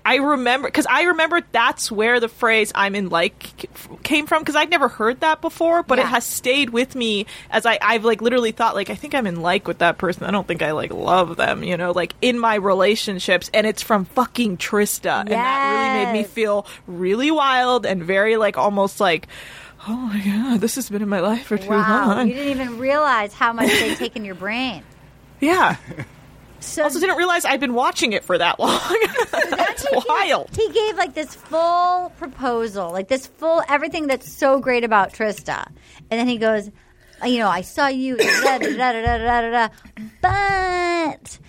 [0.04, 3.70] I remember because I remember that's where the phrase "I'm in like"
[4.04, 6.06] came from because I'd never heard that before, but Yeah.
[6.06, 9.28] it has stayed with me as I I've like literally thought like I think I'm
[9.28, 10.24] in like with that person.
[10.24, 13.82] I don't think I like love them, you know, like in my relationships, and it's
[13.84, 19.00] from fucking Trista, and that really made me feel really wild and very like almost
[19.00, 19.28] like.
[19.88, 22.08] Oh my god, this has been in my life for too Wow.
[22.08, 22.28] long.
[22.28, 24.84] You didn't even realize how much they'd taken your brain.
[25.40, 25.78] yeah.
[26.60, 28.80] So Also, didn't realize I'd been watching it for that long.
[30.08, 30.56] Wild.
[30.56, 35.68] He gave like this full proposal, like this full everything that's so great about Trista.
[36.10, 36.70] And then he goes,
[37.26, 39.70] you know, I saw you, da, da, da, da, da, da, da,
[40.22, 41.40] but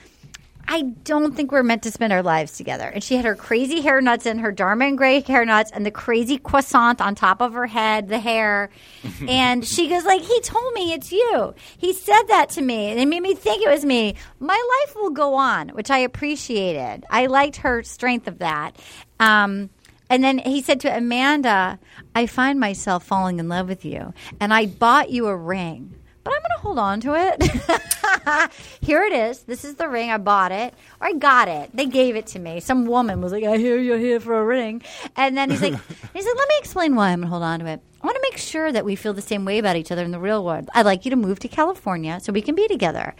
[0.68, 2.86] I don't think we're meant to spend our lives together.
[2.86, 5.84] And she had her crazy hair nuts and her Dharma and Greg hair nuts and
[5.84, 8.70] the crazy croissant on top of her head, the hair.
[9.28, 11.54] and she goes like, he told me it's you.
[11.76, 14.14] He said that to me and it made me think it was me.
[14.40, 17.04] My life will go on, which I appreciated.
[17.10, 18.76] I liked her strength of that.
[19.20, 19.70] Um,
[20.12, 21.78] and then he said to Amanda,
[22.14, 24.12] I find myself falling in love with you.
[24.40, 25.94] And I bought you a ring,
[26.24, 28.50] but I'm going to hold on to it.
[28.80, 29.42] here it is.
[29.42, 30.10] This is the ring.
[30.10, 30.74] I bought it.
[31.00, 31.70] Or I got it.
[31.74, 32.60] They gave it to me.
[32.60, 34.82] Some woman was like, I hear you're here for a ring.
[35.16, 35.72] And then he's like,
[36.12, 37.80] he's like, let me explain why I'm going to hold on to it.
[38.02, 40.10] I want to make sure that we feel the same way about each other in
[40.10, 40.68] the real world.
[40.74, 43.14] I'd like you to move to California so we can be together.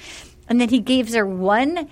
[0.48, 1.88] And then he gives her one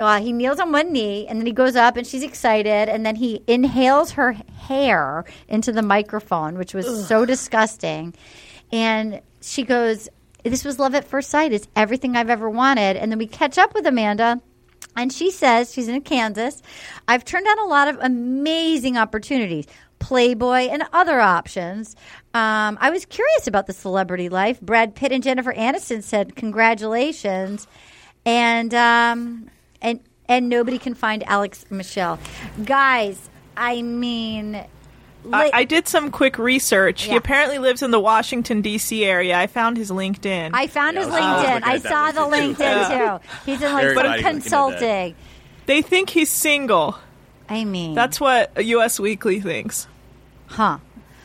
[0.00, 3.06] uh, he kneels on one knee and then he goes up and she's excited and
[3.06, 8.12] then he inhales her hair into the microphone which was so disgusting
[8.72, 10.08] and she goes
[10.42, 11.52] this was love at first sight.
[11.52, 12.96] It's everything i've ever wanted.
[12.96, 14.40] And then we catch up with amanda
[14.96, 16.60] and she says she's in kansas
[17.08, 19.66] i've turned down a lot of amazing opportunities
[20.00, 21.94] playboy and other options.
[22.34, 24.60] Um, i was curious about the celebrity life.
[24.60, 27.66] Brad pitt and jennifer aniston said congratulations.
[28.24, 29.50] And um,
[29.80, 32.18] and and nobody can find Alex Michel.
[32.64, 34.64] Guys, I mean,
[35.32, 37.02] I, I did some quick research.
[37.04, 39.04] He apparently lives in the Washington D.C.
[39.04, 39.36] area.
[39.38, 40.50] I found his LinkedIn.
[40.54, 41.54] I found his Yeah, I was LinkedIn.
[41.54, 42.62] looking I saw the LinkedIn too.
[42.62, 43.28] LinkedIn too.
[43.46, 44.30] He's in like Everybody's some looking at that.
[44.32, 45.14] consulting.
[45.66, 46.98] they think he's single.
[47.48, 49.86] I mean, That's what Us Weekly thinks.
[50.46, 50.78] huh.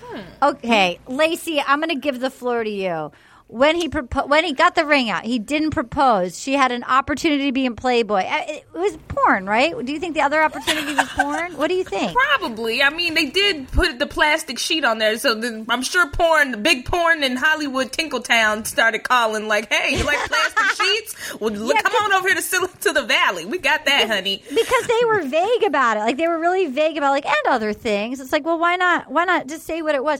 [0.03, 0.22] Hmm.
[0.41, 3.11] Okay, Laci, I'm going to give the floor to you.
[3.49, 6.38] When he propo- when he got the ring out, he didn't propose.
[6.38, 8.24] She had an opportunity to be in Playboy.
[8.28, 9.74] It was porn, right?
[9.86, 11.56] Do you think the other opportunity was porn?
[11.56, 12.11] What do you think?
[12.14, 12.84] Probably.
[12.84, 16.52] I mean, they did put the plastic sheet on there, so the, I'm sure porn,
[16.52, 21.40] the big porn in Hollywood, Tinkletown, started calling like, "Hey, you like plastic sheets?
[21.40, 23.45] Well, look, Yeah, come on over here to to the Valley.
[23.45, 26.02] We got that, honey." because they were vague about it.
[26.02, 28.19] Like they were really vague about like and other things.
[28.19, 29.10] It's like, well, why not?
[29.10, 30.19] Why not just say what it was?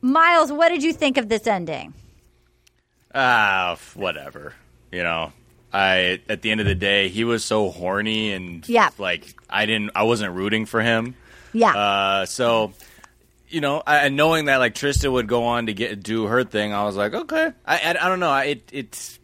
[0.00, 1.94] Miles, what did you think of this ending?
[3.14, 4.54] Ah, f- whatever.
[4.92, 5.32] You know,
[5.72, 8.90] I at the end of the day, he was so horny and Yeah.
[8.98, 11.14] like I didn't, I wasn't rooting for him.
[11.52, 11.74] Yeah.
[11.74, 12.72] Uh, so
[13.48, 16.42] you know, I, and knowing that like Trista would go on to get do her
[16.44, 17.52] thing, I was like, okay.
[17.66, 18.30] I I, I don't know.
[18.30, 19.18] I, it it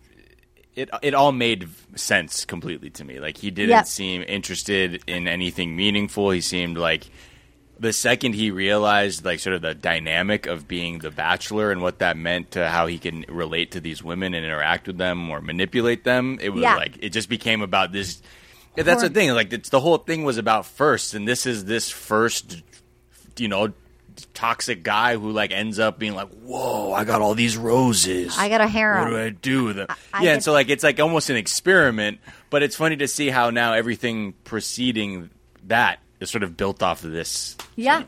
[0.77, 3.19] it it all made sense completely to me.
[3.19, 3.87] Like he didn't Yep.
[3.87, 6.31] seem interested in anything meaningful.
[6.31, 7.05] He seemed like
[7.81, 11.99] the second he realized like sort of the dynamic of being the bachelor and what
[12.01, 15.41] that meant to how he can relate to these women and interact with them or
[15.41, 16.77] manipulate them it was Yeah.
[16.77, 18.21] like it just became about this
[18.77, 21.65] yeah, that's the thing like it's the whole thing was about first and this is
[21.65, 22.63] this first
[23.39, 23.73] you know
[24.35, 28.51] toxic guy who like ends up being like whoa i got all these roses I
[28.51, 29.05] got a harem.
[29.05, 29.87] what do I do with them?
[30.13, 32.21] I yeah, get- and so like it's like almost an experiment,
[32.51, 35.31] but it's funny to see how now everything preceding
[35.69, 37.57] that is sort of built off of this.
[37.77, 38.05] Yeah.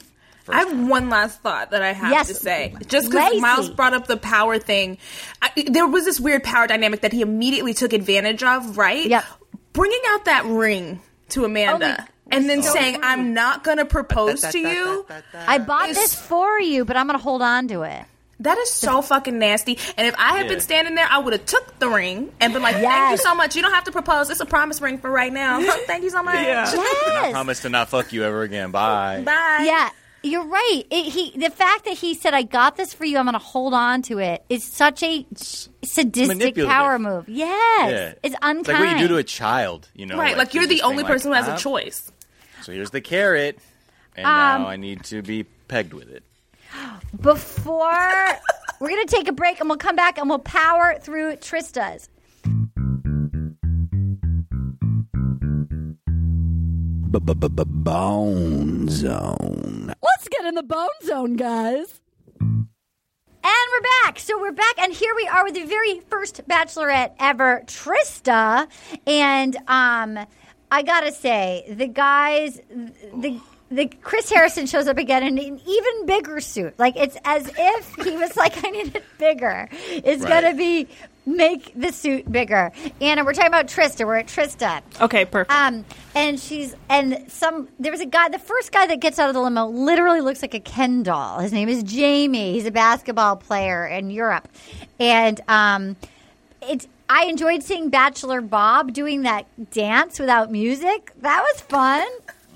[0.48, 2.28] I have one last thought that I have Yes.
[2.28, 2.74] to say.
[2.89, 4.98] Just because Miles brought up the power thing,
[5.40, 9.06] I, there was this weird power dynamic that he immediately took advantage of, right?
[9.06, 9.24] Yeah.
[9.72, 14.40] Bringing out that ring to Amanda Oh and then saying, I'm not going to propose
[14.43, 15.06] to you.
[15.34, 18.02] I bought It's- this for you, but I'm going to hold on to it.
[18.43, 19.78] That is so fucking nasty.
[19.97, 20.52] And if I had Yeah.
[20.52, 23.35] been standing there, I would have took the ring and been like, "Thank you so
[23.35, 23.56] much.
[23.56, 24.31] You don't have to propose.
[24.31, 25.60] It's a promise ring for right now.
[25.86, 26.35] Thank you so much.
[26.36, 26.70] Yeah.
[26.70, 27.32] And I Yes.
[27.32, 28.70] promise to not fuck you ever again.
[28.70, 29.23] Bye.
[29.24, 29.62] Bye.
[29.64, 29.90] Yeah,
[30.23, 30.82] you're right.
[30.90, 33.19] It, he the fact that he said, "I got this for you.
[33.19, 35.27] I'm going to hold on to it," is such a
[35.85, 37.28] sadistic power move.
[37.28, 38.14] Yes, Yeah.
[38.23, 38.60] it's unkind.
[38.60, 40.16] It's like what you do to a child, you know?
[40.19, 40.36] Right.
[40.36, 42.10] Like, you're the this thing only like, person who has ah, a choice.
[42.62, 43.59] So here's the carrot,
[44.16, 46.23] and Um, now I need to be pegged with it.
[47.20, 48.38] Before
[48.80, 52.08] we're going to take a break, and we'll come back and we'll power through Trista's.
[57.82, 59.92] Bone Zone.
[60.02, 62.00] Let's get in the bone zone, guys.
[62.40, 62.62] And
[63.42, 64.20] we're back.
[64.20, 68.68] So we're back, and here we are with the very first bachelorette ever, Trista.
[69.04, 70.26] And um,
[70.70, 73.40] I gotta say, the guys, the
[73.74, 76.78] the Chris Harrison shows up again in an even bigger suit.
[76.78, 79.68] Like it's as if he was like, I need it bigger.
[79.72, 80.42] It's Right.
[80.42, 80.88] gonna be
[81.24, 82.72] make the suit bigger.
[83.00, 84.04] Anna, we're talking about Trista.
[84.04, 84.82] We're at Trista.
[85.00, 85.52] Okay, perfect.
[85.52, 85.84] Um,
[86.14, 88.28] and she's and some there was a guy.
[88.28, 91.38] The first guy that gets out of the limo literally looks like a Ken doll.
[91.38, 92.52] His name is Jamie.
[92.54, 94.48] He's a basketball player in Europe,
[94.98, 95.96] and um,
[96.62, 96.86] it's.
[97.08, 101.12] I enjoyed seeing Bachelor Bob doing that dance without music.
[101.20, 102.06] That was fun.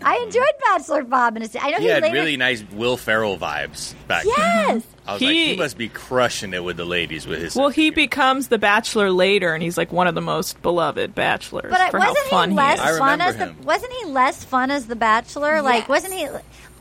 [0.03, 2.15] I enjoyed Bachelor Bob, and his, I know He he had later.
[2.15, 4.33] really nice Will Ferrell vibes back then.
[4.37, 4.83] yes.
[5.07, 7.57] I was like, He- he must be crushing it with the ladies with his.
[7.57, 11.15] well, he sense becomes the bachelor later, and he's like one of the most beloved
[11.15, 12.99] bachelors But for wasn't how fun he less he is.
[12.99, 15.63] fun remember as the wasn't he less fun as the Bachelor?
[15.63, 16.27] Like wasn't he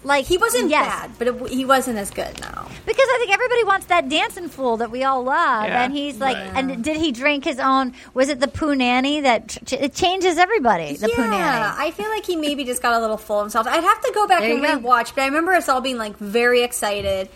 [0.06, 0.86] like He wasn't yes.
[0.88, 2.68] bad, but it, he wasn't as good now.
[2.86, 5.84] Because I think everybody wants that dancing fool that we all love, Yeah.
[5.84, 6.52] and he's like, Right.
[6.56, 7.94] and did he drink his own?
[8.14, 10.96] Was it the poo nanny that ch- it changes everybody?
[10.96, 11.76] The poo yeah, nanny.
[11.78, 13.68] I feel like he maybe just got a little full of himself.
[13.68, 14.80] I'd have to go back There and you go.
[14.80, 17.30] but I remember us all being like very excited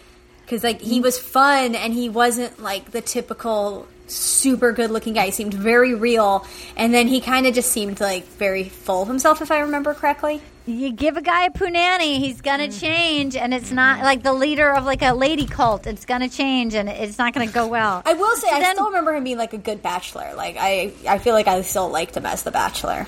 [0.46, 5.26] because like he was fun and he wasn't like the typical super good looking guy.
[5.26, 9.08] He seemed very real, and then he kind of just seemed like very full of
[9.08, 10.42] himself, if I remember correctly.
[10.70, 12.80] You give a guy a poo nanny, he's gonna Mm.
[12.80, 15.88] change, and it's not like the leader of like a lady cult.
[15.88, 18.04] It's gonna change, and it's not gonna go well.
[18.06, 20.32] I will say, So I then- still remember him being like a good bachelor.
[20.36, 23.08] Like I, I feel like I still liked him as the bachelor.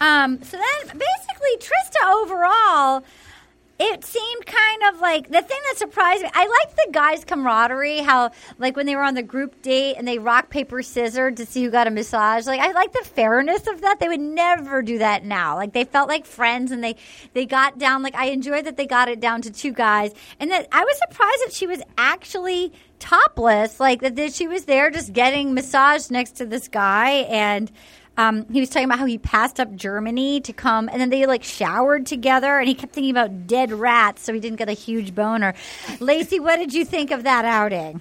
[0.00, 3.04] Um, so then basically Trista overall,
[3.82, 6.28] it seemed kind of like the thing that surprised me.
[6.34, 10.06] I liked the guys' camaraderie, how like when they were on the group date and
[10.06, 12.46] they rock paper scissors to see who got a massage.
[12.46, 13.98] Like I like the fairness of that.
[13.98, 15.56] They would never do that now.
[15.56, 16.96] Like they felt like friends and they
[17.32, 18.02] they got down.
[18.02, 20.98] Like I enjoyed that they got it down to two guys, and that I was
[20.98, 23.80] surprised that she was actually topless.
[23.80, 27.72] Like that she was there just getting massaged next to this guy and.
[28.16, 31.26] Um, he was talking about how he passed up Germany to come, and then they
[31.26, 34.72] like showered together, and he kept thinking about dead rats, so he didn't get a
[34.72, 35.54] huge boner.
[35.98, 38.00] Laci, what did you think of that outing?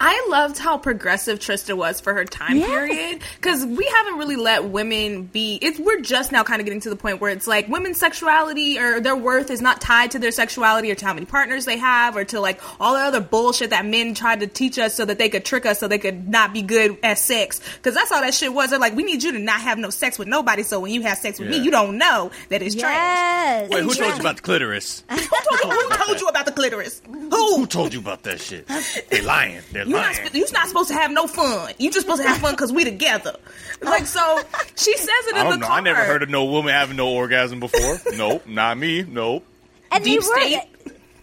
[0.00, 2.68] I loved how progressive Trista was for her time Yes.
[2.68, 5.58] period because we haven't really let women be.
[5.60, 8.78] It's we're just now kind of getting to the point where it's like women's sexuality
[8.78, 11.76] or their worth is not tied to their sexuality or to how many partners they
[11.78, 15.04] have or to like all the other bullshit that men tried to teach us so
[15.04, 17.60] that they could trick us so they could not be good at sex.
[17.76, 18.70] Because that's all that shit was.
[18.70, 20.62] They're like, we need you to not have no sex with nobody.
[20.62, 22.92] So when you have sex with me, you don't know that it's trash.
[22.94, 23.70] Yes.
[23.70, 25.02] Wait, who told you about the clitoris?
[25.10, 27.02] Who told, you, who told you about the clitoris?
[27.06, 27.66] Who Who?
[27.66, 28.66] told you about that shit?
[29.10, 29.60] They're lying.
[29.72, 31.72] They're You're not, sp- you're not supposed to have no fun.
[31.78, 33.36] You just supposed to have fun because we together.
[33.80, 34.40] Like so,
[34.74, 35.66] she says it in I the don't know.
[35.68, 35.78] car.
[35.78, 37.98] I never heard of no woman having no orgasm before.
[38.16, 39.02] nope, not me.
[39.02, 39.44] Nope.
[39.92, 40.60] and Deep they were, state.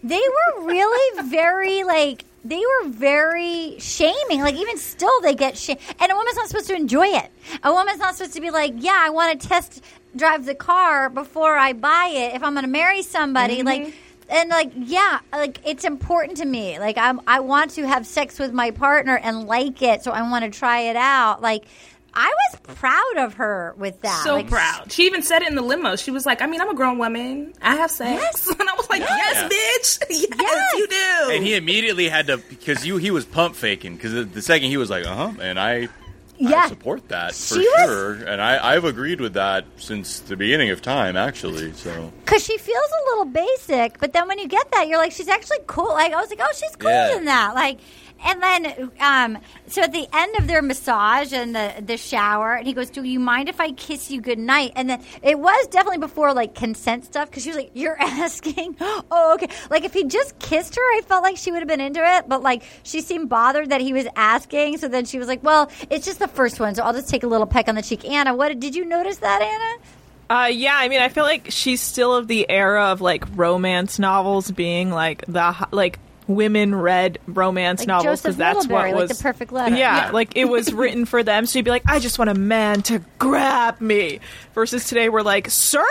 [0.02, 0.22] They
[0.56, 4.40] were really very like they were very shaming.
[4.40, 5.80] Like even still, they get shamed.
[6.00, 7.30] And a woman's not supposed to enjoy it.
[7.62, 9.82] A woman's not supposed to be like, yeah, I want to test
[10.16, 12.36] drive the car before I buy it.
[12.36, 13.66] If I'm going to marry somebody, Mm-hmm.
[13.66, 13.94] like.
[14.28, 16.78] And like yeah, like it's important to me.
[16.78, 20.22] Like I'm, I want to have sex with my partner and like it, so I
[20.28, 21.42] want to try it out.
[21.42, 21.64] Like
[22.12, 24.22] I was proud of her with that.
[24.24, 24.90] So Like, proud.
[24.90, 25.96] She even said it in the limo.
[25.96, 27.52] She was like, I mean, I'm a grown woman.
[27.60, 28.20] I have sex.
[28.20, 28.56] Yes.
[28.58, 30.06] And I was like, yes, bitch.
[30.10, 30.72] Yes, Yes.
[30.78, 31.34] you do.
[31.36, 34.68] And he immediately had to because you he was pump faking because the, the second
[34.70, 35.88] he was like, uh huh, and I.
[36.38, 36.64] Yeah.
[36.64, 40.36] I support that for She was- sure, and I, I've agreed with that since the
[40.36, 41.72] beginning of time, actually.
[41.72, 45.12] So Because she feels a little basic, but then when you get that, you're like,
[45.12, 45.88] she's actually cool.
[45.94, 47.14] Like I was like, oh, she's cooler Yeah.
[47.14, 47.54] than that.
[47.54, 47.78] Like,
[48.24, 52.66] and then um, so at the end of their massage and the the shower, and
[52.66, 55.66] he goes, "Do you mind if I kiss you good night?" And then it was
[55.68, 59.48] definitely before like consent stuff because she was like, "You're asking." oh, okay.
[59.70, 62.28] Like if he just kissed her, I felt like she would have been into it,
[62.28, 64.78] but like she seemed bothered that he was asking.
[64.78, 67.22] So then she was like, "Well, it's just the first one, so I'll just take
[67.22, 69.82] a little peck on the cheek." Anna, what did you notice that, Anna?
[70.28, 73.98] Uh, yeah, I mean, I feel like she's still of the era of like romance
[73.98, 79.08] novels being like the like women read romance Like novels because that's what Middlebury, like
[79.08, 79.76] was The Perfect Letter.
[79.76, 80.10] Yeah, Yeah.
[80.10, 81.46] like it was written for them.
[81.46, 84.20] So you'd be like, I just want a man to grab me.
[84.54, 85.84] Versus today, we're like, sir,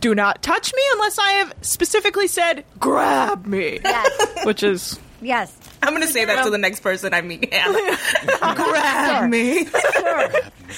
[0.00, 4.44] do not touch me unless I have specifically said grab me, Yes.
[4.46, 5.54] which is Yes.
[5.82, 7.52] I'm going to say that to the next person I meet.
[7.52, 7.78] Anna.
[8.40, 8.54] Sure.
[8.54, 9.66] Grab me.
[9.66, 10.28] Sure.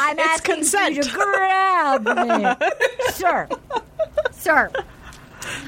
[0.01, 0.95] I'm asking consent.
[0.97, 2.67] you to grab me.
[3.15, 3.49] Sure.
[4.43, 4.71] Sure.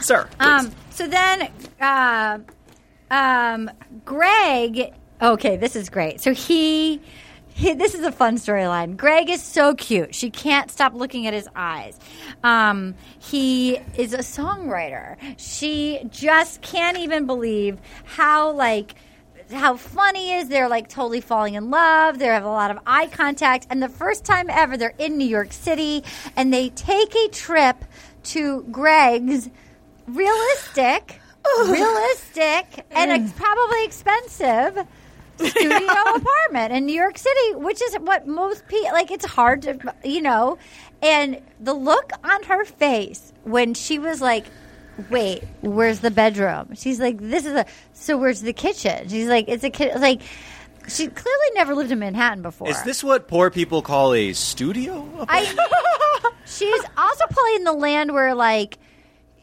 [0.00, 0.28] sir.
[0.40, 1.48] Um, so then,
[1.80, 2.38] uh,
[3.10, 3.70] um,
[4.04, 4.92] Greg.
[5.22, 6.20] Okay, this is great.
[6.20, 7.00] So he,
[7.48, 8.96] he this is a fun storyline.
[8.96, 10.14] Greg is so cute.
[10.14, 11.98] She can't stop looking at his eyes.
[12.42, 15.16] Um, he is a songwriter.
[15.38, 18.94] She just can't even believe how like
[19.52, 20.48] how funny is.
[20.48, 22.18] They're like totally falling in love.
[22.18, 23.66] They have a lot of eye contact.
[23.70, 26.02] And the first time ever, they're in New York City
[26.36, 27.76] and they take a trip
[28.24, 29.50] to Greg's
[30.06, 31.20] realistic,
[31.66, 33.36] realistic, and ex- mm.
[33.36, 34.86] probably expensive
[35.36, 39.10] studio apartment in New York City, which is what most people like.
[39.10, 40.58] It's hard to, you know,
[41.02, 44.46] and the look on her face when she was like,
[45.10, 49.48] "Wait, where's the bedroom?" She's like, "This is a so where's the kitchen?" She's like,
[49.48, 50.22] "It's a kitchen." Like.
[50.86, 52.68] She clearly never lived in Manhattan before.
[52.68, 55.24] is this what poor people call a studio?
[55.30, 55.44] I
[56.44, 58.76] she's also probably in the land where like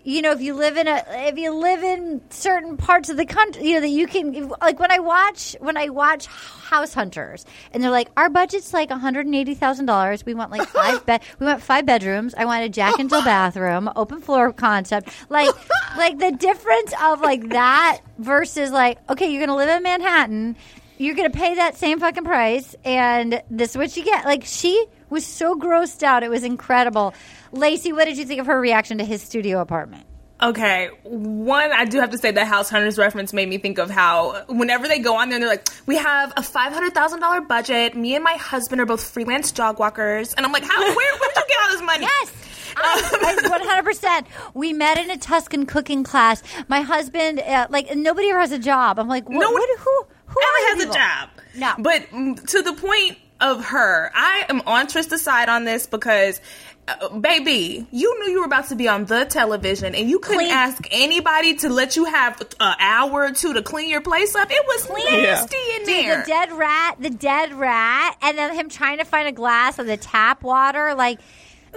[0.04, 3.26] you know if you live in a if you live in certain parts of the
[3.26, 7.46] country you know that you can like when I watch when I watch House Hunters
[7.72, 10.26] and they're like our budget's like one hundred and eighty thousand dollars.
[10.26, 12.34] We want like five bed we want five bedrooms.
[12.36, 15.10] I want a Jack and Jill bathroom open floor concept.
[15.30, 15.50] Like
[15.98, 20.56] like the difference of like that versus like okay you're gonna live in Manhattan
[21.02, 24.86] you're gonna pay that same fucking price and this is what you get like she
[25.10, 27.14] was so grossed out it was incredible
[27.54, 30.06] Laci what did you think of her reaction to his studio apartment
[30.44, 33.92] Okay, one, I do have to say the House Hunters reference made me think of
[33.92, 37.42] how whenever they go on there, they're like, "We have a five hundred thousand dollar
[37.42, 37.96] budget.
[37.96, 40.80] Me and my husband are both freelance dog walkers," and I'm like, "How?
[40.80, 42.32] Where, where did you get all this money?" yes
[42.76, 48.52] 100% we met in a tuscan cooking class my husband uh, like nobody ever has
[48.52, 50.98] a job i'm like what, No one what who who are Ella you has a
[50.98, 51.30] job.
[51.56, 51.74] No.
[51.80, 56.40] But to the point of her, I am on Trista's side on this because,
[56.88, 60.40] uh, baby, you knew you were about to be on the television and you couldn't
[60.42, 64.36] Clean- ask anybody to let you have an hour or two to clean your place
[64.36, 64.48] up.
[64.52, 66.22] It was nasty in Dude, there.
[66.22, 69.88] the dead rat, the dead rat, and then him trying to find a glass of
[69.88, 71.20] the tap water, like,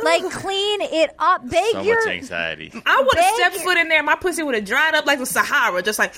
[0.02, 2.04] like clean it up, bake So your.
[2.04, 2.72] much anxiety.
[2.84, 4.02] I would have stepped your- foot in there.
[4.02, 6.14] My pussy would have dried up like the Sahara, just like.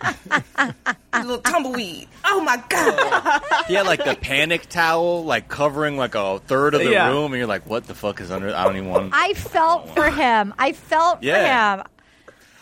[1.14, 2.08] little tumbleweed.
[2.24, 3.42] Oh my god!
[3.68, 7.08] He had like the panic towel, like covering like a third of the Yeah.
[7.10, 9.10] room, and you're like, "What the fuck is under?" I don't even want.
[9.14, 10.54] I felt for him.
[10.58, 11.76] I felt Yeah.
[11.76, 11.86] for him.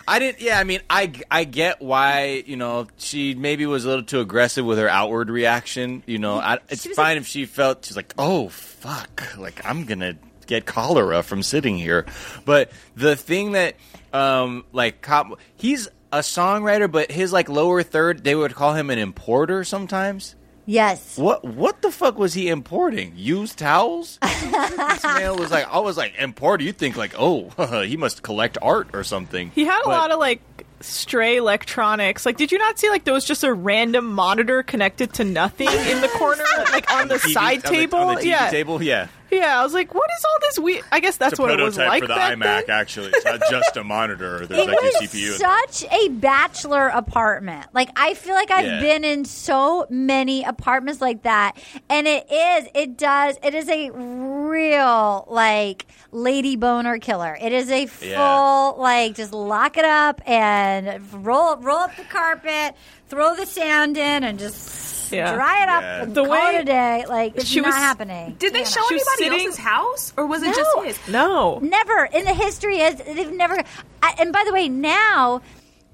[0.06, 0.40] I didn't.
[0.42, 4.20] Yeah, I mean, I I get why you know she maybe was a little too
[4.20, 6.02] aggressive with her outward reaction.
[6.06, 9.36] You know, I, it's She was fine like- if she felt she's like, "Oh fuck,"
[9.38, 10.16] like I'm gonna
[10.46, 12.04] get cholera from sitting here.
[12.44, 13.76] But the thing that,
[14.12, 15.88] um, like, cop, he's
[16.18, 20.34] a songwriter, but his like lower third, they would call him an importer sometimes.
[20.66, 21.18] Yes.
[21.18, 23.12] What what the fuck was he importing?
[23.16, 24.18] Used towels?
[24.22, 26.64] this man was like, I was like, importer.
[26.64, 29.50] You think like, oh, he must collect art or something.
[29.54, 30.40] He had a But- lot of like
[30.80, 32.24] stray electronics.
[32.26, 35.68] Like, did you not see like there was just a random monitor connected to nothing
[35.68, 37.98] in the corner, like on the TV side on the- table?
[37.98, 39.08] on the TV yeah, table, yeah.
[39.34, 39.60] Yeah.
[39.60, 40.84] I was like, what is all this weird?
[40.92, 42.66] I guess that's what it was like for the back iMac.
[42.66, 42.70] then.
[42.70, 44.46] Actually, it's not just a monitor.
[44.46, 45.32] There's It like was CPU.
[45.38, 47.66] such a bachelor apartment.
[47.72, 48.80] Like I feel like I've Yeah.
[48.80, 51.56] been in so many apartments like that,
[51.90, 57.36] and it is, it does, it is a real like lady boner killer.
[57.40, 58.72] It is a full Yeah.
[58.76, 62.74] like just lock it up and roll roll up the carpet,
[63.14, 65.34] throw the sand in, and just Yeah.
[65.34, 66.02] dry it up Yeah.
[66.02, 67.04] and The call way it a day.
[67.08, 68.36] Like it's she not was- happening.
[68.38, 68.64] Did they Yeah.
[68.64, 70.52] show She anybody sitting- else's house, or was it No.
[70.54, 70.98] just his?
[71.08, 73.62] No, Never in the history is they've never.
[74.02, 75.40] I, and by the way, now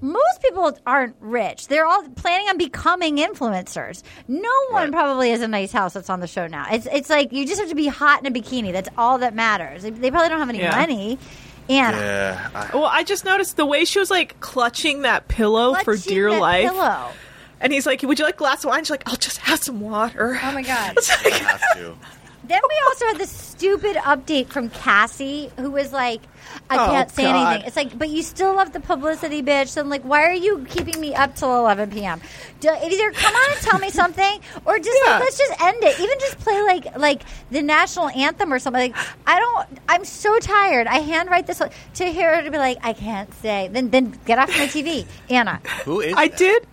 [0.03, 1.67] most people aren't rich.
[1.67, 4.01] They're all planning on becoming influencers.
[4.27, 4.91] No one Right.
[4.91, 6.65] probably has a nice house that's on the show now.
[6.71, 8.71] It's it's like you just have to be hot in a bikini.
[8.73, 9.83] That's all that matters.
[9.83, 10.75] They, they probably don't have any Yeah.
[10.75, 11.19] money.
[11.71, 15.73] And Yeah, I- Well, I just noticed the way she was like clutching that pillow
[15.75, 16.69] for dear that life.
[16.69, 17.09] Pillow.
[17.59, 18.83] And he's like, Would you like a glass of wine?
[18.83, 20.39] She's like, I'll just have some water.
[20.43, 20.93] Oh my god.
[20.97, 21.95] It's like- I have to.
[22.43, 26.21] Then we also had this stupid update from Cassie, who was like,
[26.69, 27.35] I Oh, can't say God.
[27.53, 27.67] anything.
[27.67, 29.67] It's like, but you still love the publicity, bitch.
[29.67, 32.19] So I'm like, why are you keeping me up till 11 p.m.?
[32.59, 35.11] Do, either come on and tell me something, or just Yeah.
[35.11, 35.99] like, let's just end it.
[35.99, 38.91] Even just play like like the national anthem or something.
[38.91, 39.79] Like, I don't.
[39.87, 40.87] I'm so tired.
[40.87, 41.61] I handwrite this
[41.95, 43.69] to hear her to be like, I can't say.
[43.71, 45.61] Then then get off my TV, Anna.
[45.85, 46.13] Who is?
[46.17, 46.37] I that?
[46.37, 46.67] did.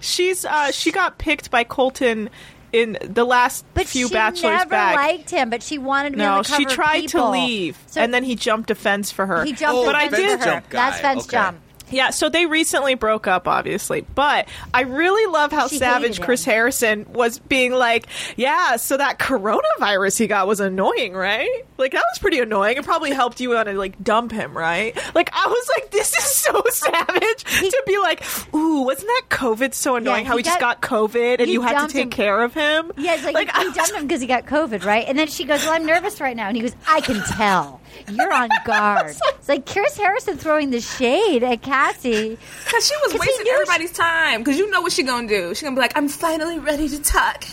[0.00, 2.30] She's uh she got picked by Colton
[2.76, 4.96] in the last But few she bachelors never back.
[4.96, 5.50] liked him.
[5.50, 8.00] But she wanted to be on no, the cover she of tried to leave, So
[8.00, 9.44] and then he jumped a fence for her.
[9.44, 9.76] he jumped.
[9.78, 10.52] Oh, the but I did- for her.
[10.54, 10.90] Jump guy.
[10.90, 11.36] That's fence Okay.
[11.36, 11.58] jump.
[11.90, 14.00] Yeah, so they recently broke up, obviously.
[14.00, 16.44] But I really love how She savage Chris.
[16.44, 18.06] Harrison was being like,
[18.36, 21.64] yeah, so that coronavirus he got was annoying, right?
[21.78, 22.76] Like, that was pretty annoying.
[22.78, 24.96] It probably helped you want to, like, dump him, right?
[25.14, 28.22] Like, I was like, this is so savage to be like,
[28.54, 30.24] ooh, wasn't that COVID so annoying?
[30.24, 32.10] Yeah, how he he just got- got COVID and you had to take him.
[32.10, 32.92] care of him?
[32.96, 35.04] Yeah, it's like, I he was- dumped him because he got COVID, right?
[35.06, 37.80] And then she goes, "Well, I'm nervous right now," and he goes, "I can tell.
[38.10, 42.38] You're on guard." It's like Chris Harrison throwing the shade at Cassie.
[42.64, 44.42] Because she was 'Cause he wasting knew everybody's time.
[44.42, 45.54] Because you know what she gonna do.
[45.54, 47.44] She gonna be like, I'm finally ready to talk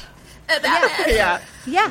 [0.46, 1.16] about it.
[1.16, 1.40] yeah.
[1.66, 1.86] Yeah,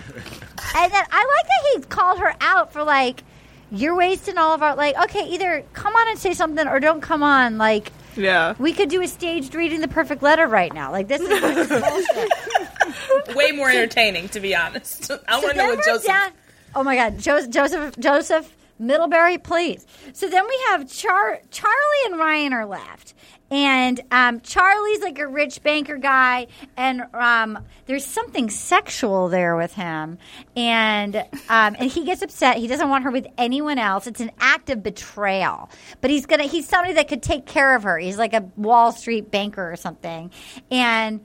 [0.76, 3.22] and then I like that he called her out for like,
[3.70, 7.00] "You're wasting all of our like." Okay, either come on and say something, or don't
[7.00, 7.56] come on.
[7.56, 8.54] Like, Yeah.
[8.58, 10.92] we could do a staged reading the perfect letter right now.
[10.92, 13.34] Like this is, this is bullshit.
[13.36, 15.10] Way more entertaining, to be honest.
[15.10, 16.06] I So want to know what Joseph.
[16.06, 16.30] down-
[16.74, 19.86] oh my God, Joseph, Joseph, Joseph Middlebury, please.
[20.12, 23.14] So then we have Char- Charlie and Ryan are left,
[23.50, 29.74] and um, Charlie's like a rich banker guy, and um, there's something sexual there with
[29.74, 30.18] him,
[30.56, 32.56] and um, and he gets upset.
[32.56, 34.06] He doesn't want her with anyone else.
[34.06, 35.70] It's an act of betrayal,
[36.00, 37.98] but he's gonna he's somebody that could take care of her.
[37.98, 40.30] He's like a Wall Street banker or something,
[40.70, 41.20] and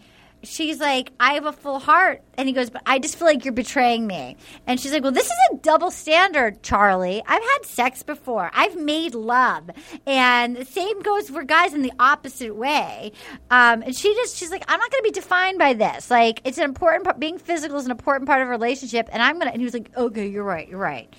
[0.47, 2.21] she's like, I have a full heart.
[2.37, 4.37] And he goes, But I just feel like you're betraying me.
[4.65, 7.21] And she's like, Well, this is a double standard, Charlie.
[7.25, 9.69] I've had sex before, I've made love.
[10.05, 13.11] And the same goes for guys in the opposite way.
[13.51, 16.09] Um, and she just, she's like, I'm not going to be defined by this.
[16.09, 19.09] Like, it's an important part, being physical is an important part of a relationship.
[19.11, 21.13] And I'm going to, and he was like, Okay, you're right, you're right.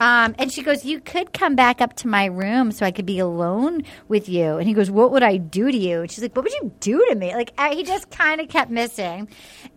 [0.00, 3.06] Um, and she goes, You could come back up to my room so I could
[3.06, 4.56] be alone with you.
[4.56, 6.00] And he goes, What would I do to you?
[6.02, 7.34] And she's like, What would you do to me?
[7.34, 9.28] Like, I, he just kind of kept missing.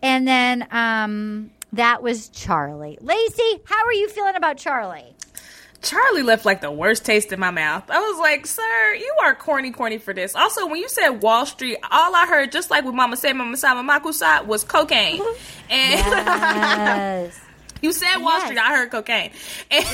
[0.02, 2.98] And then um, that was Charlie.
[3.02, 5.16] Laci, how are you feeling about Charlie?
[5.82, 7.90] Charlie left like the worst taste in my mouth.
[7.90, 10.36] I was like, sir, you are corny, corny for this.
[10.36, 13.58] Also, when you said Wall Street, all I heard, just like what Mama said, Mama
[13.58, 15.22] said, Mama Makossa, was cocaine.
[15.72, 17.42] And Yes.
[17.82, 18.44] You said Wall Yes.
[18.46, 19.32] Street, I heard cocaine.
[19.70, 19.86] And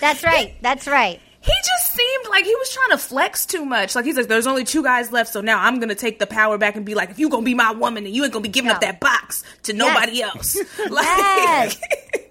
[0.00, 0.54] That's right.
[0.62, 1.20] That's right.
[1.42, 3.94] he just seemed like he was trying to flex too much.
[3.94, 6.56] Like he's like, there's only two guys left, so now I'm gonna take the power
[6.58, 8.48] back and be like, if you gonna be my woman, then you ain't gonna be
[8.48, 10.56] giving up that box to nobody else.
[10.90, 11.80] like, Yes.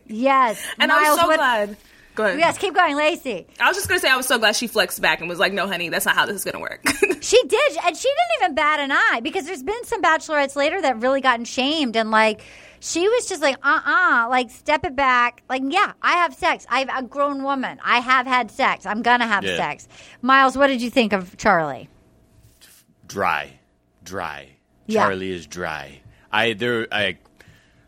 [0.08, 0.64] Yes.
[0.80, 1.78] and I'm Miles, so what- glad.
[2.16, 2.40] Go ahead.
[2.40, 3.46] Yes, keep going, Laci.
[3.62, 5.54] I was just gonna say I was so glad she flexed back and was like,
[5.54, 6.82] "No, honey, that's not how this is gonna work."
[7.22, 10.82] She did, and she didn't even bat an eye because there's been some bachelorettes later
[10.82, 12.42] that really gotten shamed and like.
[12.82, 15.44] She was just like, uh uh like, step it back.
[15.50, 16.66] Like, yeah, I have sex.
[16.70, 17.80] I'm a grown woman.
[17.84, 18.86] I have had sex.
[18.86, 19.58] I'm gonna have Yeah.
[19.58, 19.88] sex.
[20.22, 21.90] Miles, what did you think of Charlie?
[23.08, 23.52] dry,
[24.04, 24.50] dry.
[24.86, 25.04] Yeah.
[25.06, 26.02] Charlie is dry.
[26.32, 27.18] I there I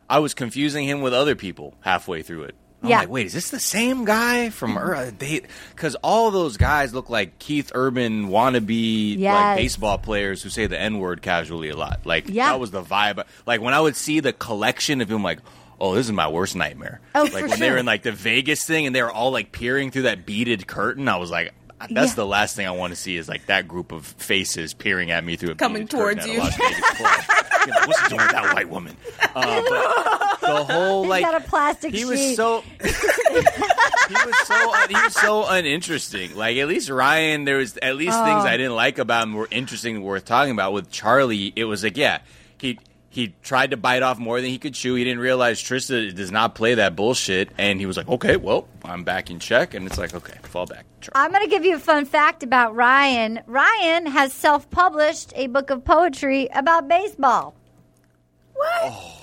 [0.09, 2.55] I was confusing him with other people halfway through it.
[2.83, 2.99] I'm Yeah.
[2.99, 5.41] like, wait, is this the same guy from uh, they?
[5.75, 9.33] Because all those guys look like Keith Urban wannabe Yes.
[9.33, 12.01] like baseball players who say the N word casually a lot.
[12.05, 12.47] Like Yeah.
[12.49, 13.23] that was the vibe.
[13.45, 15.39] Like when I would see the collection of him, like.
[15.83, 17.01] Oh, this is my worst nightmare.
[17.15, 17.71] Oh, like when they sure.
[17.71, 20.67] were in like the Vegas thing and they were all like peering through that beaded
[20.67, 21.55] curtain, I was like,
[21.89, 22.15] that's Yeah.
[22.15, 25.23] the last thing I want to see is like that group of faces peering at
[25.23, 26.39] me through a Coming towards you.
[26.39, 27.21] Las Vegas club.
[27.67, 28.97] You're like, what's he doing with that white woman?
[29.33, 32.35] Uh, but the whole He's like got a plastic he was sheet.
[32.35, 32.83] so he
[34.25, 36.35] was so he was so uninteresting.
[36.35, 38.25] Like at least Ryan, there was at least Oh.
[38.25, 40.73] things I didn't like about him were interesting, and worth talking about.
[40.73, 42.19] With Charlie, it was like yeah,
[42.57, 42.77] he.
[43.11, 44.95] He tried to bite off more than he could chew.
[44.95, 48.69] He didn't realize Trista does not play that bullshit, and he was like, "Okay, well,
[48.85, 51.25] I'm back in check." And it's like, "Okay, fall back." Charlie.
[51.25, 53.41] I'm going to give you a fun fact about Ryan.
[53.47, 57.53] Ryan has self published a book of poetry about baseball.
[58.53, 58.69] What?
[58.83, 59.17] Oh.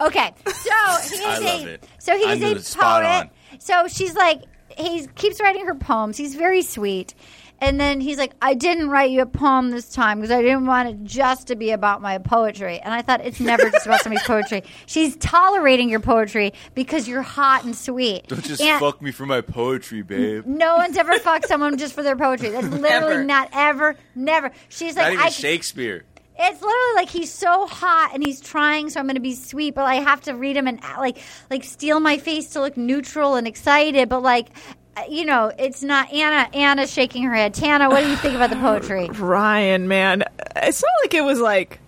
[0.00, 1.88] Okay, so he is I love a it.
[1.98, 3.62] so he's a it was spot poet.
[3.62, 4.42] So she's like
[4.76, 6.16] he keeps writing her poems.
[6.16, 7.14] He's very sweet.
[7.58, 10.66] And then he's like, I didn't write you a poem this time because I didn't
[10.66, 12.78] want it just to be about my poetry.
[12.80, 14.62] And I thought it's never just about somebody's poetry.
[14.86, 18.28] She's tolerating your poetry because you're hot and sweet.
[18.28, 20.44] Don't just And- fuck me for my poetry, babe.
[20.44, 22.50] no one's ever fucked someone just for their poetry.
[22.50, 23.24] That's literally Ever.
[23.24, 24.52] not ever, never.
[24.68, 26.04] She's Not like, even I, Shakespeare.
[26.38, 29.74] it's literally like he's so hot and he's trying, so I'm going to be sweet,
[29.74, 31.16] but I have to read him and like
[31.50, 34.48] like steal my face to look neutral and excited, but like.
[34.96, 36.48] Uh, You know, it's not Anna.
[36.54, 37.54] Anna's shaking her head.
[37.54, 39.08] Tana, what do you think about the poetry?
[39.12, 40.24] Ryan, man,
[40.56, 41.80] it's not like it was like.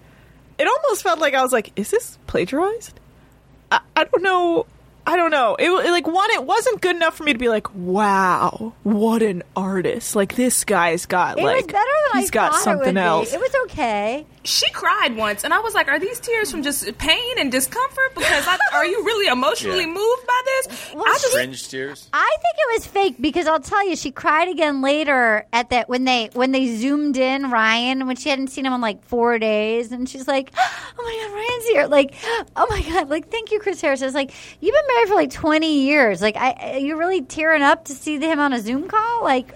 [0.59, 2.98] It almost felt like I was like, "Is this plagiarized?"
[3.70, 4.66] I, I don't know.
[5.06, 5.55] I don't know.
[5.59, 9.43] It, like one, it wasn't good enough for me to be like, "Wow, what an
[9.56, 13.30] artist!" Like this guy's got It like was better than he's I got something else.
[13.30, 13.36] Be.
[13.36, 14.26] It was okay.
[14.48, 18.14] She cried once, and I was like, "Are these tears from just pain and discomfort?
[18.14, 19.86] Because I, are you really emotionally Yeah.
[19.86, 22.08] moved by this?" Well, I just Fringe tears.
[22.12, 25.88] I think it was fake because I'll tell you, she cried again later at that
[25.88, 29.38] when they when they zoomed in Ryan when she hadn't seen him in like four
[29.38, 32.14] days, and she's like, "Oh my god, Ryan's here!" Like,
[32.56, 34.02] "Oh my god!" Like, thank you, Chris Harris.
[34.02, 36.22] I was like, "You've been married for like twenty years.
[36.22, 39.22] Like, I you're really tearing up to see him on a Zoom call.
[39.22, 39.54] Like,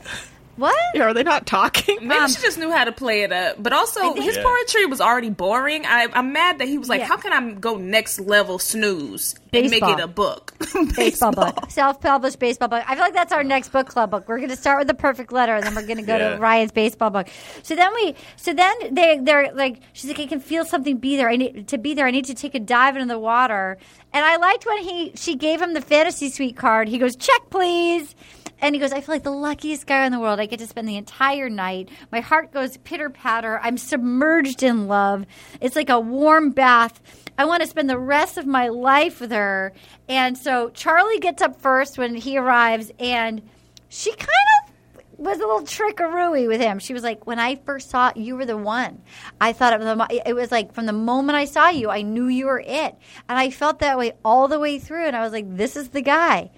[0.62, 1.98] what?" Yeah, are they not talking?
[2.00, 3.56] Maybe Um, she just knew how to play it up.
[3.62, 4.42] But also, think- his Yeah.
[4.44, 5.84] poetry was already boring.
[5.84, 7.06] I, I'm mad that he was like, Yeah.
[7.08, 10.54] "How can I go next level snooze and make it a book?"
[10.96, 12.82] Baseball book, self-published baseball book.
[12.88, 14.28] I feel like that's our next book club book.
[14.28, 16.30] We're going to start with the perfect letter, and then we're going to go Yeah.
[16.30, 17.26] to Ryan's baseball book.
[17.62, 21.16] So then we, so then they, they're like, she's like, I can feel something be
[21.16, 21.28] there.
[21.28, 22.06] I need to be there.
[22.06, 23.76] I need to take a dive into the water.
[24.14, 26.88] And I liked when he, she gave him the fantasy suite card.
[26.88, 28.14] He goes, check, please.
[28.62, 30.38] And he goes, I feel like the luckiest guy in the world.
[30.38, 31.88] I get to spend the entire night.
[32.12, 33.58] My heart goes pitter patter.
[33.60, 35.26] I'm submerged in love.
[35.60, 37.00] It's like a warm bath.
[37.36, 39.72] I want to spend the rest of my life with her.
[40.08, 43.42] And so Charlie gets up first when he arrives, and
[43.88, 44.72] she kind of
[45.18, 46.78] was a little trickarooey with him.
[46.78, 49.02] She was like, "When I first saw you were the one.
[49.40, 52.02] I thought it was, the it was like from the moment I saw you, I
[52.02, 52.96] knew you were it,
[53.28, 55.06] and I felt that way all the way through.
[55.06, 56.50] And I was like, this is the guy."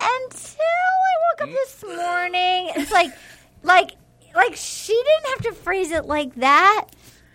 [0.00, 3.12] Until I woke up this morning, it's like,
[3.62, 3.90] like,
[4.34, 6.86] like she didn't have to phrase it like that,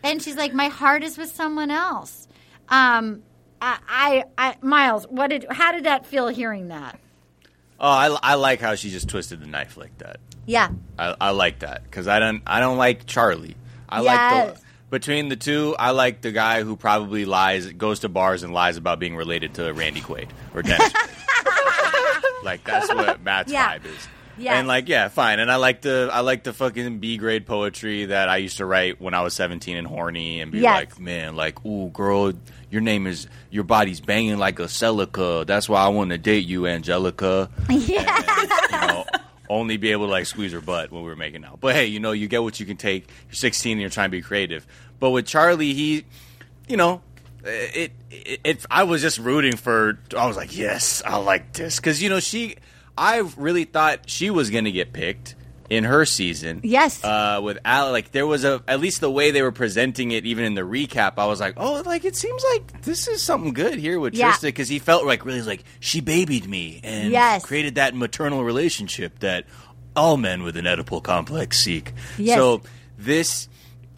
[0.04, 2.28] and she's like, "My heart is with someone else."
[2.70, 3.24] Um,
[3.62, 5.46] I, I, I Miles, what did?
[5.50, 7.00] How did that feel hearing that?
[7.80, 10.18] Oh, I, I like how she just twisted the knife like that.
[10.46, 10.70] Yeah,
[11.00, 13.56] I, I like that because I don't I don't like Charlie.
[13.90, 14.06] I Yes.
[14.50, 14.62] like the
[14.92, 15.76] between the two.
[15.80, 19.56] I like the guy who probably lies, goes to bars and lies about being related
[19.56, 20.92] to Randy Quaid or Dennis.
[22.43, 23.77] Like that's what Matt's Yeah.
[23.77, 24.07] vibe is.
[24.38, 24.53] Yes.
[24.55, 25.39] And like yeah, fine.
[25.39, 28.65] And I like the I like the fucking B grade poetry that I used to
[28.65, 30.76] write when I was seventeen and horny and be Yes.
[30.80, 32.31] like, man, like ooh girl,
[32.69, 35.45] your name is your body's banging like a Celica.
[35.45, 38.19] That's why I want to date you, Angelica yeah.
[38.72, 39.05] you know,
[39.49, 41.59] only be able to like squeeze her butt when we were making out.
[41.59, 43.09] But hey, you know, you get what you can take.
[43.27, 44.65] You're 16 and you're trying to be creative.
[44.99, 46.05] But with Charlie, he,
[46.68, 47.01] you know,
[47.43, 49.99] it, it, it I was just rooting for.
[50.18, 52.55] I was like, yes, I like this because you know she.
[52.97, 55.35] I really thought she was gonna get picked.
[55.72, 56.59] in her season.
[56.65, 57.01] Yes.
[57.01, 60.26] Uh, with Al, like there was a at least the way they were presenting it,
[60.26, 63.53] even in the recap, I was like, oh, like it seems like this is something
[63.53, 64.34] good here with Yeah.
[64.34, 67.45] Trista because he felt like really like she babied me and Yes.
[67.45, 69.45] created that maternal relationship that
[69.95, 71.93] all men with an Oedipal complex seek.
[72.18, 72.38] Yes.
[72.38, 72.61] So
[72.97, 73.47] this.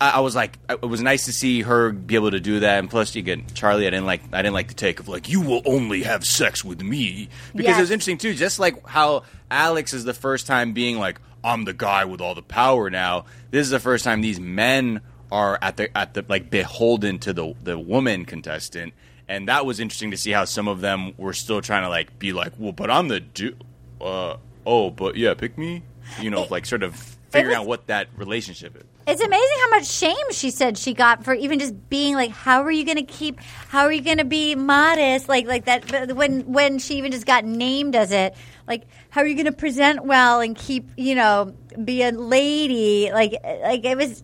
[0.01, 2.79] I I was like, it was nice to see her be able to do that,
[2.79, 5.41] and plus, again, Charlie, I didn't like, I didn't like the take of like, you
[5.41, 7.77] will only have sex with me, because Yes.
[7.77, 8.33] it was interesting too.
[8.33, 12.35] Just like how Alex is the first time being like, I'm the guy with all
[12.35, 13.25] the power now.
[13.51, 15.01] This is the first time these men
[15.31, 18.93] are at the at the like beholden to the the woman contestant,
[19.27, 22.17] and that was interesting to see how some of them were still trying to like
[22.19, 23.61] be like, well, but I'm the dude.
[24.01, 25.83] Uh, oh, but yeah, pick me.
[26.21, 26.95] You know, like sort of
[27.29, 28.83] figuring was- out what that relationship is.
[29.05, 32.63] It's amazing how much shame she said she got for even just being like, "How
[32.63, 33.39] are you going to keep?
[33.67, 36.15] How are you going to be modest?" Like, like that.
[36.15, 38.35] When when she even just got named as it,
[38.67, 41.53] like, how are you going to present well and keep, you know,
[41.83, 43.11] be a lady?
[43.11, 44.23] Like, like it was.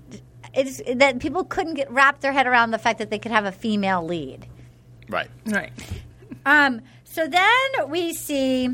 [0.54, 3.46] It's that people couldn't get wrap their head around the fact that they could have
[3.46, 4.48] a female lead.
[5.08, 5.30] Right.
[5.46, 5.72] Right.
[6.46, 8.70] Um, so then we see.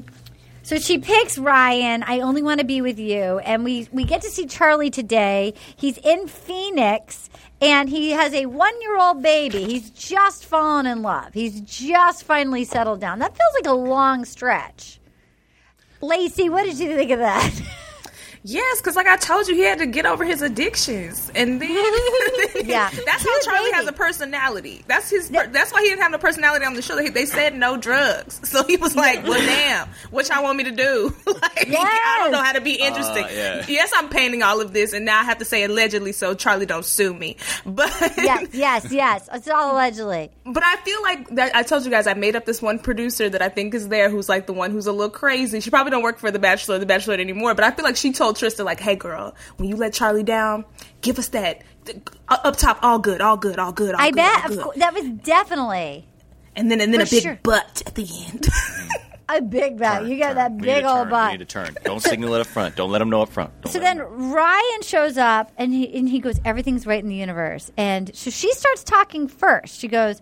[0.66, 2.02] So she picks Ryan.
[2.02, 5.54] I only want to be with you, and we we get to see Charlie today.
[5.76, 7.30] He's in Phoenix,
[7.62, 9.64] and he has a one year old baby.
[9.64, 11.36] He's just fallen in love.
[11.36, 13.20] He's just finally settled down.
[13.20, 15.00] That feels like a long stretch.
[16.02, 17.62] Laci, what did you think of that?
[18.48, 21.70] Yes, because like I told you, he had to get over his addictions, and then
[22.66, 22.90] Yeah.
[23.06, 23.76] that's Cute how Charlie baby.
[23.76, 24.84] has a personality.
[24.88, 25.30] That's his.
[25.32, 26.96] Per- that's why he didn't have no personality on the show.
[26.96, 30.64] They, they said no drugs, so he was like, "Well, damn, what y'all want me
[30.66, 31.16] to do?
[31.26, 31.42] like,
[31.74, 33.24] I don't know how to be interesting.
[33.24, 33.66] Uh, yeah.
[33.68, 36.68] Yes, I'm painting all of this, and now I have to say allegedly, so Charlie
[36.68, 37.38] don't sue me.
[37.66, 39.28] But yes, yes, yes.
[39.34, 40.30] It's all allegedly.
[40.46, 43.28] But I feel like that I told you guys I made up this one producer
[43.28, 45.60] that I think is there who's like the one who's a little crazy.
[45.62, 47.96] She probably don't work for the Bachelor or the Bachelorette anymore, but I feel like
[47.96, 50.66] she told Trista like, "Hey girl, when you let Charlie down,
[51.02, 54.16] give us that uh, up top, all good, all good, all good." All I good,
[54.18, 54.38] bet.
[54.38, 56.08] all Of good." course, that was definitely
[56.56, 57.40] And then and then For a big sure.
[57.44, 58.48] butt at the end.
[59.30, 60.06] a big butt.
[60.06, 60.36] You got Turn.
[60.36, 61.10] that We need big old turn.
[61.10, 61.32] butt.
[61.32, 61.76] We need to turn.
[61.84, 62.76] Don't signal it up front.
[62.76, 63.52] Don't let them know up front.
[63.62, 64.34] Don't So let then 'em know.
[64.36, 67.72] Ryan shows up and he and he goes, Everything's right in the universe.
[67.78, 69.80] And so she starts talking first.
[69.80, 70.22] She goes,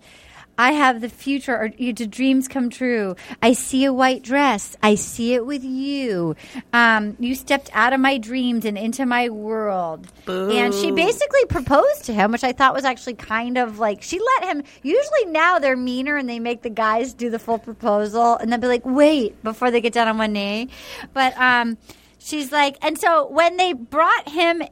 [0.56, 3.16] I have the future or your dreams come true.
[3.42, 4.76] I see a white dress.
[4.82, 6.36] I see it with you.
[6.72, 10.06] Um, you stepped out of my dreams and into my world.
[10.26, 14.20] And she basically proposed to him, which I thought was actually kind of like she
[14.40, 14.62] let him.
[14.82, 18.60] Usually now they're meaner and they make the guys do the full proposal and then
[18.60, 20.68] be like, wait, before they get down on one knee.
[21.12, 21.78] But um,
[22.18, 24.62] she's like, and so when they brought him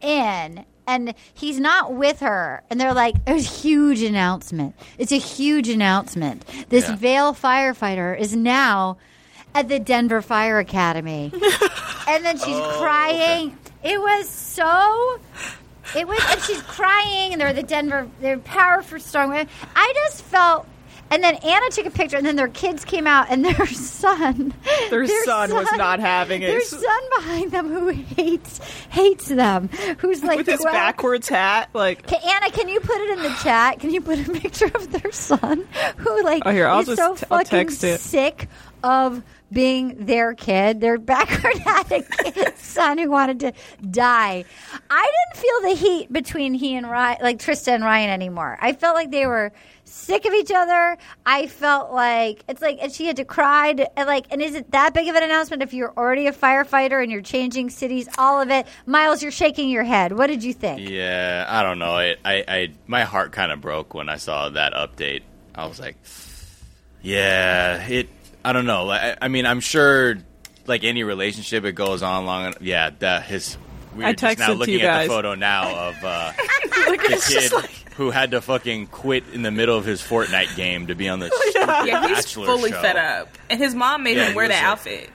[0.00, 2.62] in and he's not with her.
[2.68, 4.74] And they're like it was a huge announcement.
[4.98, 6.44] It's a huge announcement.
[6.68, 6.96] This Yeah.
[6.96, 8.98] Vail firefighter is now
[9.54, 11.32] at the denver fire academy.
[12.08, 13.56] And then she's oh, crying.
[13.84, 15.20] It was so
[15.94, 19.48] it was and she's crying and they're the denver they're powerful strong women.
[19.76, 20.66] i just felt
[21.10, 24.54] and then Anna took a picture, and then their kids came out, and their son,
[24.90, 26.48] Their son was not having it.
[26.48, 28.58] Their son behind them, who hates
[28.90, 29.68] hates them,
[29.98, 30.72] who's like with his 12.
[30.74, 31.70] backwards hat.
[31.74, 33.80] Like, Ca- Anna, can you put it in the chat?
[33.80, 35.66] Can you put a picture of their son
[35.98, 38.00] who like Oh, here, I'll is just so t- I'll fucking text it.
[38.00, 38.48] sick
[38.82, 41.56] of being their kid, their backward
[41.90, 43.52] a son who wanted to
[43.90, 44.44] die.
[44.90, 48.58] I didn't feel the heat between he and Ryan, like Trista and Ryan anymore.
[48.60, 49.52] I felt like they were
[49.84, 50.96] sick of each other.
[51.26, 53.72] I felt like it's like, and she had to cry.
[53.72, 56.32] To, and like, and is it that big of an announcement if you're already a
[56.32, 58.08] firefighter and you're changing cities?
[58.18, 58.66] All of it.
[58.86, 60.12] Miles, you're shaking your head.
[60.16, 60.88] What did you think?
[60.88, 61.98] Yeah, I don't know.
[61.98, 65.22] It, I, I, my heart kind of broke when I saw that update.
[65.54, 65.96] I was like,
[67.02, 68.08] yeah, it.
[68.44, 68.90] I don't know.
[68.90, 70.16] I, I mean, I'm sure,
[70.66, 72.46] like any relationship, it goes on long.
[72.46, 73.56] en- Yeah, that his.
[73.94, 76.32] We're I were just texted now to looking you at the photo now of uh,
[76.62, 80.94] the kid who had to fucking quit in the middle of his Fortnite game to
[80.94, 82.80] be on the stupid yeah, he's fully show.
[82.80, 85.10] fed up, and his mom made Yeah, him wear was that like- outfit.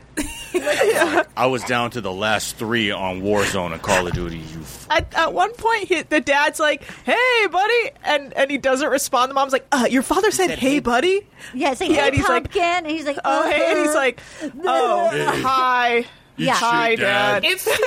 [1.37, 4.37] I was down to the last three on Warzone and Call of Duty.
[4.37, 8.89] You at, at one point, he, the dad's like, "Hey, buddy," and and he doesn't
[8.89, 9.29] respond.
[9.29, 11.95] The mom's like, uh, "Your father said, said, hey, "Hey." buddy." Yeah, it's like, Yeah,
[11.95, 13.97] hey, and he's like, and he's like, Oh, hey, and he's uh-huh.
[13.97, 14.21] like,
[14.63, 16.05] "Oh, hi."
[16.37, 16.53] Yeah.
[16.53, 17.43] Hi, Dad.
[17.43, 17.45] Dad.
[17.45, 17.77] It feels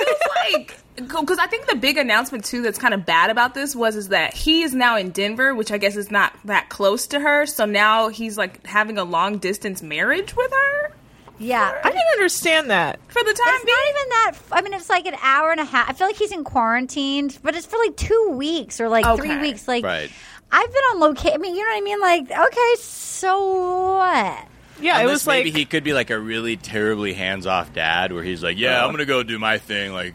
[0.43, 3.95] like because I think the big announcement too that's kind of bad about this was
[3.95, 7.19] is that he is now in Denver, which I guess is not that close to
[7.19, 7.45] her.
[7.45, 10.91] So now he's like having a long distance marriage with her
[11.39, 11.73] yeah.
[11.83, 12.99] I didn't understand that.
[13.07, 13.77] for the time It's being.
[13.77, 14.33] not even that.
[14.51, 15.89] I mean, it's like an hour and a half.
[15.89, 19.37] I feel like he's in quarantine, but it's for like two weeks or like three
[19.39, 19.67] weeks.
[19.67, 20.11] Like, Right.
[20.51, 21.33] I've been on location.
[21.33, 22.01] I mean, you know what I mean?
[22.01, 24.47] Like, okay, so what?
[24.81, 28.13] Yeah, it Unless was maybe like he could be like a really terribly hands-off dad,
[28.13, 28.85] where he's like, "Yeah, Uh.
[28.85, 29.91] I'm gonna go do my thing.
[29.93, 30.13] Like,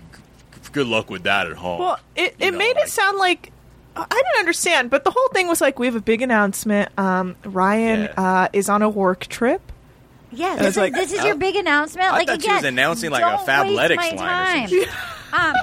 [0.73, 3.19] good luck with that at home." Well, it, You it know, made like- it sound
[3.19, 3.53] like
[3.97, 6.91] I didn't understand, but the whole thing was like we have a big announcement.
[6.99, 8.23] Um, Ryan Yeah.
[8.45, 9.61] uh, is on a work trip.
[10.37, 12.09] Yeah, this, is, like- this is your big announcement.
[12.09, 14.89] I like thought she was announcing, like, a don't Fabletics line or time.
[15.33, 15.55] um,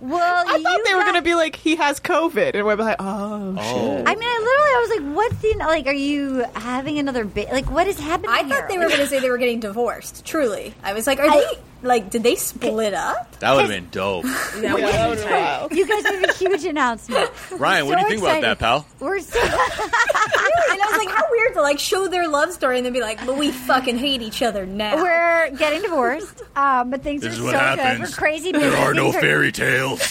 [0.00, 2.74] well, I thought you they were going to be like he has COVID, and we're
[2.76, 3.62] like, oh, Oh.
[3.62, 4.08] shit.
[4.08, 5.86] I mean, I literally, I was like, "What's the like?
[5.86, 9.06] Are you having another ba- Like, what is happening?" I thought they were going to
[9.06, 10.24] say they were getting divorced.
[10.26, 11.44] Truly, I was like, are they
[11.84, 12.10] like?
[12.10, 13.38] Did they split up?
[13.40, 14.24] that would have been dope.
[14.54, 15.72] That was That was.
[15.76, 17.30] You guys have a huge announcement.
[17.58, 18.86] Ryan, what do you So think about that, pal?
[19.00, 22.86] We're so and I was like, how weird to like show their love story and
[22.86, 24.96] then be like, but we fucking hate each other now.
[24.96, 28.00] we're getting divorced, um, but things This are is so what good.
[28.00, 28.52] We're crazy.
[28.52, 28.68] busy.
[28.68, 30.02] There are no Things fairy tales.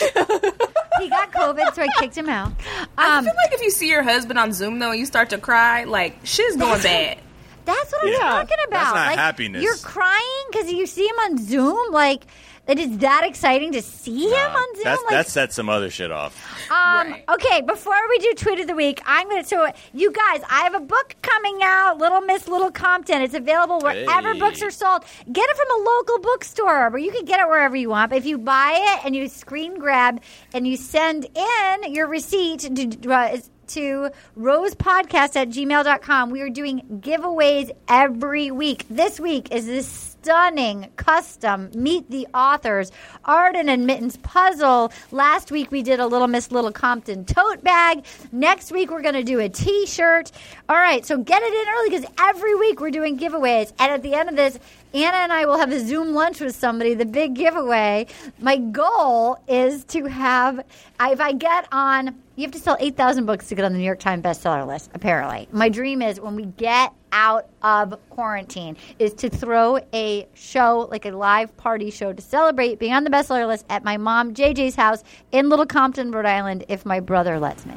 [0.99, 2.51] He got COVID, so I kicked him out.
[2.97, 5.31] I Um, feel like if you see your husband on Zoom though and you start
[5.31, 7.17] to cry, like shit's going bad.
[7.65, 8.95] That's what I'm talking about.
[8.95, 9.63] not like, happiness.
[9.63, 11.91] You're crying because you see him on Zoom.
[11.91, 12.23] Like
[12.65, 14.83] it is that exciting to see him on Zoom.
[14.85, 16.71] That's, like, that sets some other shit off.
[16.71, 17.23] Um, Right.
[17.27, 19.43] Okay, before we do tweet of the week, I'm gonna.
[19.43, 23.21] So, you guys, I have a book coming out, Little Miss Little Compton.
[23.21, 24.39] It's available wherever Hey.
[24.39, 25.03] books are sold.
[25.29, 28.11] Get it from a local bookstore, or you can get it wherever you want.
[28.11, 30.21] But if you buy it and you screen grab
[30.53, 33.11] and you send in your receipt to.
[33.13, 33.37] Uh,
[33.73, 36.29] to rosepodcast at gmail.com.
[36.29, 38.85] We are doing giveaways every week.
[38.89, 42.93] This week is this stunning custom Meet the Authors
[43.25, 44.93] Arden and Mittens puzzle.
[45.11, 48.05] Last week we did a Little Miss Little Compton tote bag.
[48.31, 50.31] Next week we're going to do a t shirt.
[50.69, 53.73] All right, so get it in early because every week we're doing giveaways.
[53.79, 54.57] And at the end of this,
[54.93, 58.05] Anna and I will have a Zoom lunch with somebody, the big giveaway.
[58.39, 60.63] My goal is to have,
[61.01, 63.85] if I get on, you have to sell 8,000 books to get on the New
[63.85, 65.47] York Times bestseller list, apparently.
[65.51, 71.05] My dream is when we get out of quarantine is to throw a show, like
[71.05, 74.75] a live party show to celebrate being on the bestseller list at my mom JJ's
[74.75, 77.75] house in Little Compton, Rhode Island, if my brother lets me.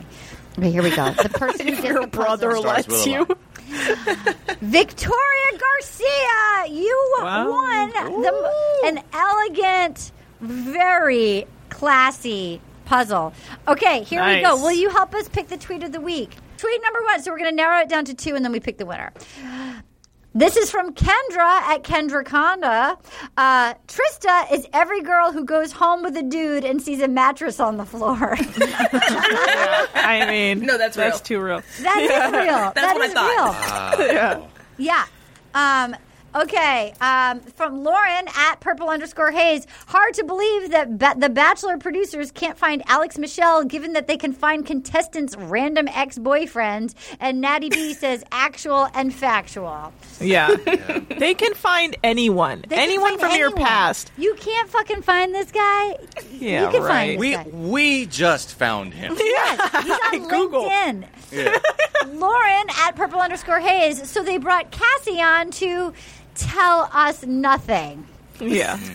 [0.59, 1.11] Okay, here we go.
[1.11, 3.27] The person who did Your the brother lets you.
[4.61, 7.51] Victoria Garcia, you Wow.
[7.51, 7.91] won
[8.23, 8.53] the,
[8.87, 13.35] an elegant, very classy puzzle.
[13.69, 14.57] Okay, here we go.
[14.57, 16.35] Will you help us pick the tweet of the week?
[16.57, 17.23] Tweet number one.
[17.23, 19.13] So we're going to narrow it down to two, and then we pick the winner.
[20.35, 22.99] This is from Kendra at Kendra Conda.
[23.39, 27.59] Uh, Trista is every girl who goes home with a dude and sees a mattress
[27.59, 28.37] on the floor.
[28.39, 31.07] I mean, No, that's real.
[31.11, 31.39] that's real.
[31.41, 31.63] too real.
[31.83, 32.73] That is real.
[32.75, 33.99] That's That what I thought.
[33.99, 34.07] real.
[34.13, 34.47] yeah.
[34.79, 35.05] Yeah.
[35.55, 35.97] Um,
[36.43, 36.93] okay.
[37.01, 39.67] Um, from Lauren at purple underscore Hayes.
[39.87, 44.17] Hard to believe that ba- the Bachelor producers can't find Alex Michel, given that they
[44.17, 46.95] can find contestants' random ex boyfriends.
[47.21, 49.93] And Natty B says actual and factual.
[50.19, 50.49] Yeah.
[51.19, 52.65] They can find anyone.
[52.67, 54.11] They anyone find from your past.
[54.17, 55.97] You can't fucking find this guy.
[56.33, 56.89] Yeah, you can right.
[56.89, 57.45] find We guy.
[57.53, 59.15] we just found him.
[59.19, 60.65] Yes, he's on Google.
[60.71, 61.05] LinkedIn.
[61.33, 61.55] Yeah.
[62.15, 64.09] Lauren at purple underscore Hayes.
[64.11, 65.93] So they brought Cassie on to
[66.37, 68.07] tell us nothing.
[68.41, 68.79] Yeah.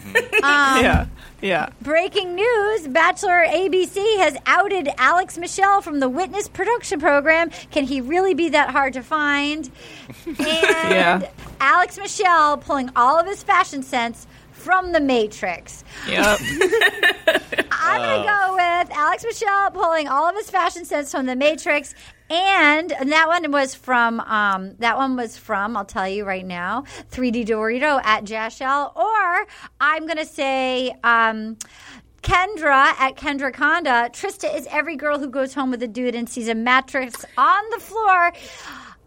[0.44, 1.06] Um, yeah.
[1.42, 1.70] Yeah.
[1.84, 7.52] Breaking news Bachelor ABC has outed Alex Michel from the Witness production program.
[7.70, 9.70] Can he really be that hard to find?
[10.26, 11.30] And Yeah.
[11.60, 14.26] Alex Michel pulling all of his fashion sense
[14.64, 15.84] from the Matrix.
[16.08, 16.40] Yep.
[17.72, 21.36] I'm going to go with Alex Michel pulling all of his fashion sense from the
[21.36, 21.96] Matrix.
[22.30, 26.86] And that one was from um, that one was from I'll tell you right now
[27.12, 29.48] 3D Dorito at Jashel or
[29.82, 31.58] I'm gonna say um,
[32.22, 34.10] Kendra at Kendra Conda.
[34.14, 37.62] Trista is every girl who goes home with a dude and sees a mattress on
[37.72, 38.32] the floor.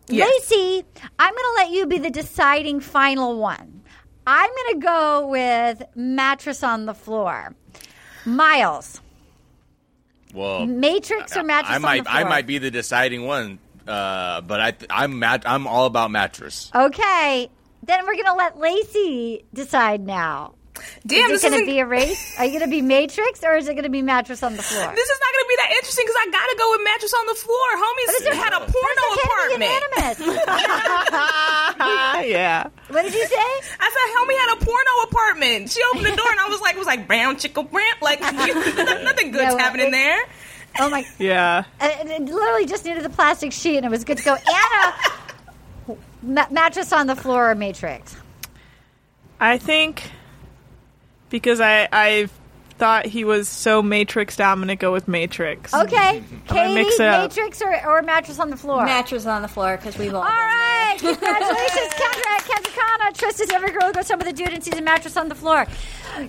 [0.09, 0.27] Yeah.
[0.27, 0.85] Laci,
[1.19, 3.84] I'm going to let you be the deciding final one.
[4.27, 7.55] I'm going to go with mattress on the floor.
[8.25, 9.01] Miles,
[10.33, 10.67] Whoa.
[10.67, 12.21] Matrix or mattress I on might the floor?
[12.23, 16.71] I might be the deciding one, uh, but I I'm mat- I'm all about mattress.
[16.75, 17.51] Okay,
[17.83, 20.55] then we're going to let Laci decide now.
[21.07, 22.35] Damn, is this it going to isn't- be a race?
[22.39, 24.63] Are you going to be Matrix or is it going to be mattress on the
[24.63, 24.93] floor?
[24.95, 27.15] This is not going to be that interesting because I got to go with mattress
[27.15, 27.77] on the floor.
[27.77, 30.19] Homies had a porno That's okay to be apartment.
[30.19, 30.41] unanimous.
[32.31, 32.69] yeah.
[32.89, 33.37] what did you say?
[33.81, 35.71] I said, homie had a porno apartment.
[35.71, 37.85] She opened the door and I was like, it was like brown chickle brown.
[38.01, 40.25] Like nothing good's Yeah, well, happening it- there.
[40.81, 41.07] Oh my!
[41.21, 41.63] Yeah.
[41.81, 44.35] And it literally just needed the plastic sheet and it was good to go.
[44.35, 44.95] Anna,
[46.23, 48.17] ma- mattress on the floor or Matrix?
[49.39, 50.11] I think
[51.35, 52.31] because I I've
[52.79, 54.39] thought he was so Matrix.
[54.39, 55.75] I'm gonna go with Matrix.
[55.75, 57.23] Okay, gonna Katie, mix it up.
[57.29, 58.85] Matrix or, or mattress on the floor?
[58.85, 60.23] Mattress on the floor because we've all.
[60.23, 60.47] All been there.
[60.47, 62.75] right, congratulations, Kendra, Kendra
[63.15, 65.35] Trista's every girl who goes home with a dude and sees a mattress on the
[65.35, 65.67] floor.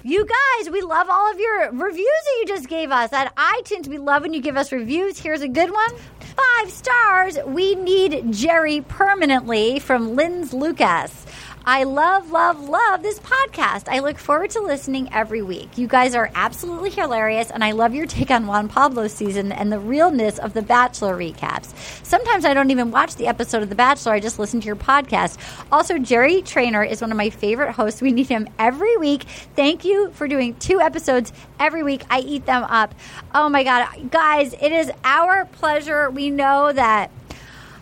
[0.03, 3.87] You guys, we love all of your reviews that you just gave us at iTunes.
[3.87, 5.17] We love when you give us reviews.
[5.19, 5.89] Here's a good one.
[6.19, 7.37] Five stars.
[7.47, 11.24] We need Jerry permanently from Lynn's Lucas.
[11.67, 13.87] I love, love, love this podcast.
[13.87, 15.79] I look forward to listening every week.
[15.79, 19.71] You guys are absolutely hilarious, and I love your take on Juan Pablo's season and
[19.71, 21.73] the realness of the Bachelor recaps.
[22.05, 24.75] Sometimes I don't even watch the episode of The Bachelor, I just listen to your
[24.75, 25.39] podcast.
[25.71, 27.99] Also, Jerry Trainer is one of my favorite hosts.
[27.99, 29.23] We need him every week.
[29.55, 32.03] Thank you for doing two episodes every week.
[32.11, 32.93] I eat them up.
[33.33, 34.11] Oh my God.
[34.11, 36.11] Guys, it is our pleasure.
[36.11, 37.09] We know that.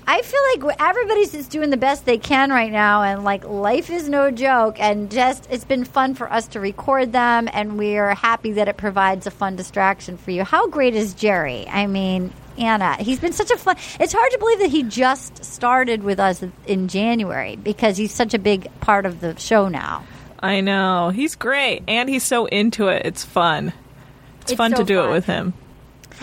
[0.05, 3.89] I feel like everybody's just doing the best they can right now, and like life
[3.89, 4.79] is no joke.
[4.79, 8.67] And just it's been fun for us to record them, and we are happy that
[8.67, 10.43] it provides a fun distraction for you.
[10.43, 11.67] How great is Jerry?
[11.67, 13.77] I mean, Anna, he's been such a fun.
[13.99, 18.33] It's hard to believe that he just started with us in January because he's such
[18.33, 20.03] a big part of the show now.
[20.39, 23.05] I know he's great, and he's so into it.
[23.05, 23.71] It's fun.
[24.41, 25.09] It's, It's fun so to do fun.
[25.09, 25.53] it with him.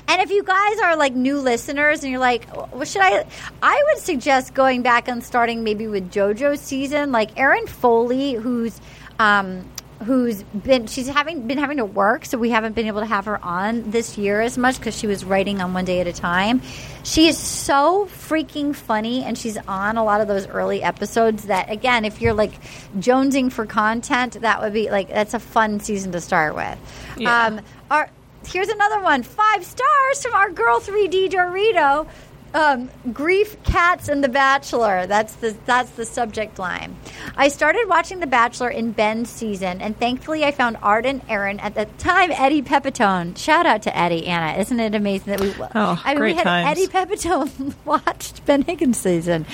[0.09, 3.27] And if you guys are like new listeners and you're like, what should I?
[3.63, 7.13] I would suggest going back and starting maybe with JoJo's season.
[7.13, 8.81] Like Erin Foley, who's
[9.19, 9.69] um,
[10.05, 13.27] who's been she's having been having to work, so we haven't been able to have
[13.27, 16.13] her on this year as much because she was writing on one day at a
[16.13, 16.63] time.
[17.03, 21.45] She is so freaking funny, and she's on a lot of those early episodes.
[21.45, 22.53] That again, if you're like
[22.97, 26.79] jonesing for content, that would be like that's a fun season to start with.
[27.19, 27.47] Yeah.
[27.47, 27.61] Um,
[27.91, 28.09] our
[28.47, 29.23] Here's another one.
[29.23, 32.09] Five stars from our girl 3D Dorito.
[32.53, 35.07] Um, grief, cats, and The Bachelor.
[35.07, 36.97] That's the that's the subject line.
[37.37, 41.77] I started watching The Bachelor in Ben's season, and thankfully I found Arden Erin at
[41.77, 43.39] the time Eddie Pepitone.
[43.39, 44.59] Shout out to Eddie Anna.
[44.59, 45.55] Isn't it amazing that we?
[45.77, 46.69] Oh, I mean, great we had times.
[46.71, 49.47] Eddie Pepitone watched Ben Higgins season.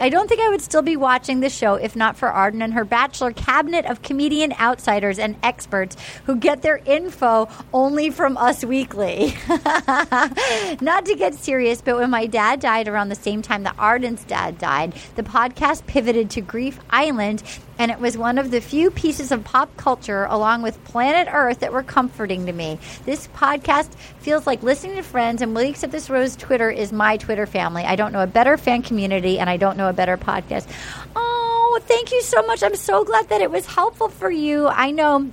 [0.00, 2.72] I don't think I would still be watching the show if not for Arden and
[2.72, 5.94] her Bachelor cabinet of comedian outsiders and experts
[6.24, 9.34] who get their info only from Us Weekly.
[10.80, 14.24] not to get serious, but when my dad died around the same time that Arden's
[14.24, 17.42] dad died, the podcast pivoted to Grief Island,
[17.80, 21.60] and it was one of the few pieces of pop culture, along with Planet Earth,
[21.60, 22.78] that were comforting to me.
[23.06, 27.16] This podcast feels like listening to friends, and You Accept This Rose Twitter is my
[27.16, 27.84] Twitter family.
[27.84, 30.66] I don't know a better fan community, and I don't know a better podcast.
[31.16, 32.62] Oh, thank you so much.
[32.62, 34.68] I'm so glad that it was helpful for you.
[34.68, 35.32] I know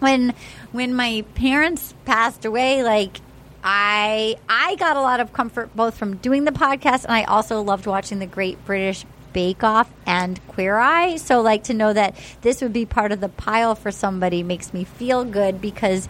[0.00, 0.34] when
[0.72, 3.20] when my parents passed away, like
[3.62, 7.62] I I got a lot of comfort both from doing the podcast and I also
[7.62, 9.06] loved watching the Great British
[9.36, 11.16] Bake Off and Queer Eye.
[11.16, 14.72] So like to know that this would be part of the pile for somebody makes
[14.72, 16.08] me feel good because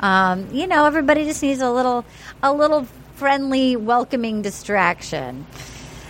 [0.00, 2.04] um, you know everybody just needs a little
[2.42, 5.46] a little friendly, welcoming distraction.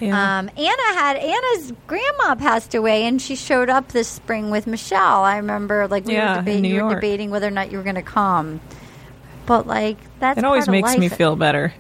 [0.01, 0.39] Yeah.
[0.39, 5.23] Um, Anna had Anna's grandma passed away, and she showed up this spring with Michelle.
[5.23, 7.95] I remember, like we Yeah, were debating, were debating whether or not you were going
[7.95, 8.61] to come.
[9.47, 11.73] But like that's it always makes me feel better.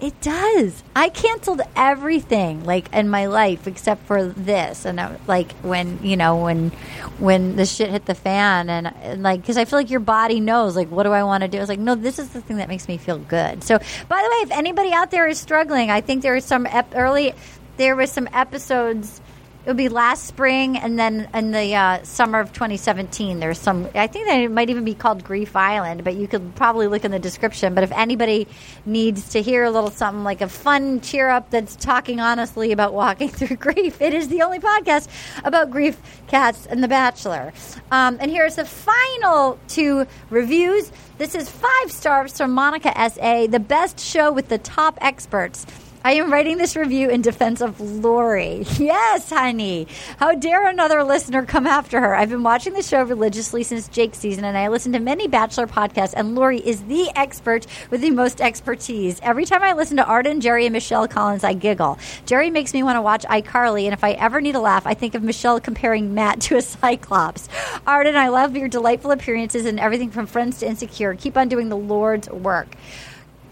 [0.00, 0.82] It does.
[0.94, 6.16] I canceled everything like in my life except for this, and I, like when you
[6.16, 6.70] know when
[7.18, 10.40] when the shit hit the fan, and, and like because I feel like your body
[10.40, 11.58] knows like what do I want to do.
[11.58, 13.62] I was like, no, this is the thing that makes me feel good.
[13.62, 16.66] So, by the way, if anybody out there is struggling, I think there is some
[16.66, 17.32] ep- early.
[17.76, 19.20] There was some episodes.
[19.64, 23.40] It would be last spring, and then in the uh, summer of 2017.
[23.40, 23.88] There's some.
[23.94, 27.02] I think that it might even be called Grief Island, but you could probably look
[27.02, 27.74] in the description.
[27.74, 28.46] But if anybody
[28.84, 32.92] needs to hear a little something like a fun cheer up that's talking honestly about
[32.92, 35.08] walking through grief, it is the only podcast
[35.44, 37.54] about grief, cats, and The Bachelor.
[37.90, 40.92] Um, and here's the final two reviews.
[41.16, 45.64] This is five stars from Monica S.A., the best show with the top experts.
[46.06, 48.66] I am writing this review in defense of Lori.
[48.84, 49.86] Yes, honey.
[50.18, 52.14] How dare another listener come after her?
[52.14, 55.66] I've been watching the show religiously since Jake's season, and I listen to many Bachelor
[55.66, 59.18] podcasts, and Lori is the expert with the most expertise.
[59.22, 61.98] Every time I listen to Arden, Jerry, and Michelle Collins, I giggle.
[62.26, 64.92] Jerry makes me want to watch iCarly, and if I ever need a laugh, I
[64.92, 67.48] think of Michelle comparing Matt to a Cyclops.
[67.86, 71.14] Arden, I love your delightful appearances and everything from Friends to Insecure.
[71.14, 72.68] Keep on doing the Lord's work.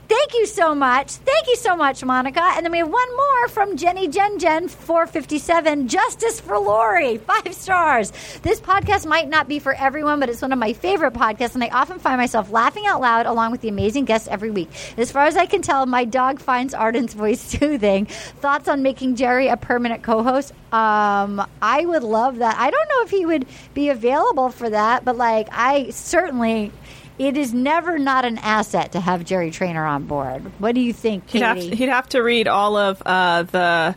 [0.09, 1.13] Thank you so much.
[1.13, 2.43] Thank you so much, Monica.
[2.43, 7.17] And then we have one more from Jenny Jen Jen 457 Justice for Lori.
[7.19, 8.13] Five stars.
[8.43, 11.65] This podcast might not be for everyone, but it's one of my favorite podcasts, and
[11.65, 14.69] I often find myself laughing out loud along with the amazing guests every week.
[14.99, 18.07] As far as I can tell, my dog finds Arden's voice soothing.
[18.07, 20.53] Thoughts on making Jerry a permanent co host?
[20.73, 22.57] Um, I would love that.
[22.59, 26.73] I don't know if he would be available for that, but like, I certainly
[27.19, 30.51] It is never not an asset to have Jerry Trainer on board.
[30.59, 33.95] What do you think, He'd have, to, he'd have to read all of uh, the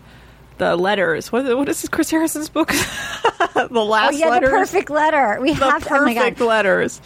[0.57, 1.31] the letters.
[1.31, 2.69] What, what is this Chris Harrison's book?
[3.53, 4.49] the oh last yeah, letters.
[4.49, 5.37] the perfect letter.
[5.41, 5.93] We the have to.
[5.93, 6.45] Oh perfect god.
[6.45, 7.01] letters.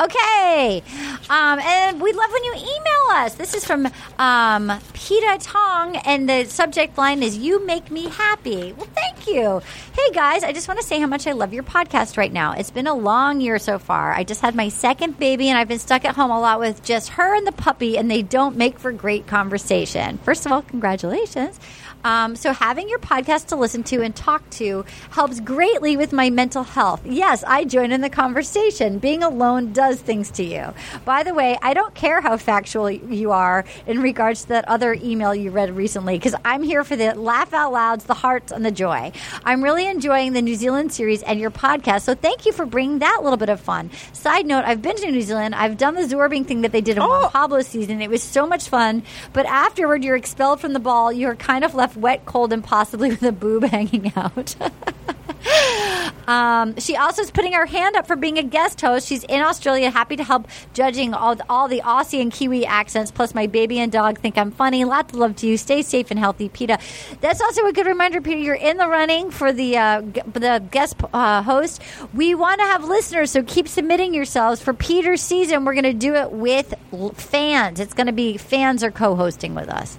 [0.00, 0.82] Okay.
[1.30, 3.34] Um, and we love when you email us.
[3.34, 3.88] This is from
[4.18, 8.72] um, Peta Tong, and the subject line is You Make Me Happy.
[8.72, 9.62] Well, thank you.
[9.96, 12.52] Hey, guys, I just want to say how much I love your podcast right now.
[12.52, 14.12] It's been a long year so far.
[14.12, 16.82] I just had my second baby, and I've been stuck at home a lot with
[16.82, 20.18] just her and the puppy, and they don't make for great conversation.
[20.18, 21.58] First of all, congratulations.
[22.04, 26.30] Um, so having your podcast to listen to and talk to helps greatly with my
[26.30, 27.04] mental health.
[27.04, 28.98] Yes, I join in the conversation.
[28.98, 30.72] Being alone does things to you.
[31.04, 34.94] By the way, I don't care how factual you are in regards to that other
[34.94, 38.64] email you read recently because I'm here for the laugh out louds, the hearts, and
[38.64, 39.12] the joy.
[39.44, 42.02] I'm really enjoying the New Zealand series and your podcast.
[42.02, 43.90] So thank you for bringing that little bit of fun.
[44.12, 45.54] Side note: I've been to New Zealand.
[45.54, 48.02] I've done the zorbing thing that they did in Juan Pablo's season.
[48.02, 49.02] It was so much fun.
[49.32, 51.12] But afterward, you're expelled from the ball.
[51.12, 54.54] You're kind of left wet, cold, and possibly with a boob hanging out.
[56.26, 59.06] Um, she also is putting her hand up for being a guest host.
[59.06, 63.10] She's in Australia, happy to help judging all, all the Aussie and Kiwi accents.
[63.10, 64.84] Plus, my baby and dog think I'm funny.
[64.84, 65.56] Lots of love to you.
[65.56, 66.78] Stay safe and healthy, Peta.
[67.20, 68.40] That's also a good reminder, Peter.
[68.40, 71.82] You're in the running for the uh, g- the guest uh, host.
[72.14, 75.64] We want to have listeners, so keep submitting yourselves for Peter's season.
[75.64, 76.72] We're going to do it with
[77.16, 77.80] fans.
[77.80, 79.98] It's going to be fans are co-hosting with us.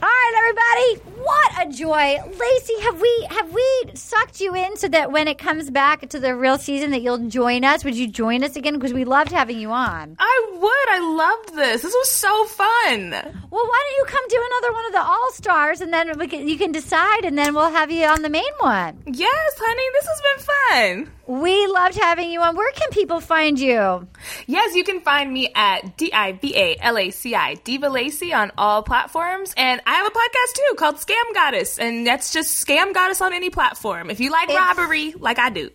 [0.00, 1.15] All right, everybody.
[1.26, 2.80] What a joy, Laci.
[2.82, 6.36] Have we have we sucked you in so that when it comes back to the
[6.36, 7.84] real season, that you'll join us?
[7.84, 8.74] Would you join us again?
[8.74, 10.14] Because we loved having you on.
[10.20, 10.88] I would.
[10.88, 11.82] I loved this.
[11.82, 13.10] This was so fun.
[13.10, 16.28] Well, why don't you come do another one of the All Stars, and then we
[16.28, 19.02] can, you can decide, and then we'll have you on the main one.
[19.06, 21.12] Yes, honey, this has been fun.
[21.26, 22.54] We loved having you on.
[22.56, 24.06] Where can people find you?
[24.46, 27.88] Yes, you can find me at D I V A L A C I Diva
[27.88, 29.52] Laci on all platforms.
[29.56, 31.78] And I have a podcast too called Scam Goddess.
[31.78, 34.10] And that's just Scam Goddess on any platform.
[34.10, 35.70] If you like It's- robbery, like I do.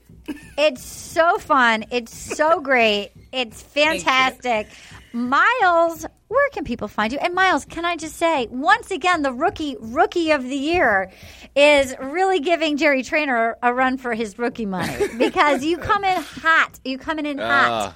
[0.58, 1.86] It's so fun.
[1.92, 3.12] It's so great.
[3.32, 4.68] It's fantastic.
[5.14, 7.20] Miles, where can people find you?
[7.20, 11.12] And Miles, can I just say, once again, the rookie rookie of the year
[11.56, 16.22] is really giving Jerry Trainer a run for his rookie money because you come in
[16.22, 16.80] hot.
[16.86, 17.72] You coming in hot.
[17.72, 17.92] Uh,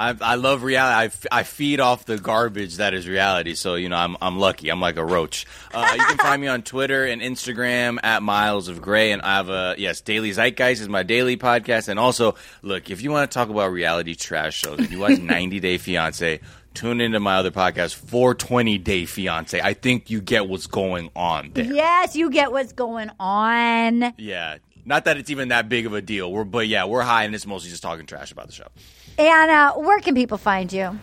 [0.00, 0.94] I, I love reality.
[0.94, 3.54] I, f- I feed off the garbage that is reality.
[3.54, 4.70] So you know, I'm I'm lucky.
[4.70, 5.46] I'm like a roach.
[5.74, 9.36] Uh, you can find me on Twitter and Instagram at Miles of Gray, and I
[9.36, 11.88] have a yes, Daily Zeitgeist is my daily podcast.
[11.88, 15.18] And also, look, if you want to talk about reality trash shows, if you watch
[15.20, 16.40] 90 Day Fiance,
[16.72, 19.60] tune into my other podcast, 420 Day Fiance.
[19.60, 21.64] I think you get what's going on there.
[21.64, 24.14] Yes, you get what's going on.
[24.16, 24.58] Yeah.
[24.86, 26.32] Not that it's even that big of a deal.
[26.32, 28.68] We're, but yeah, we're high, and it's mostly just talking trash about the show.
[29.18, 30.98] Anna, uh, where can people find you?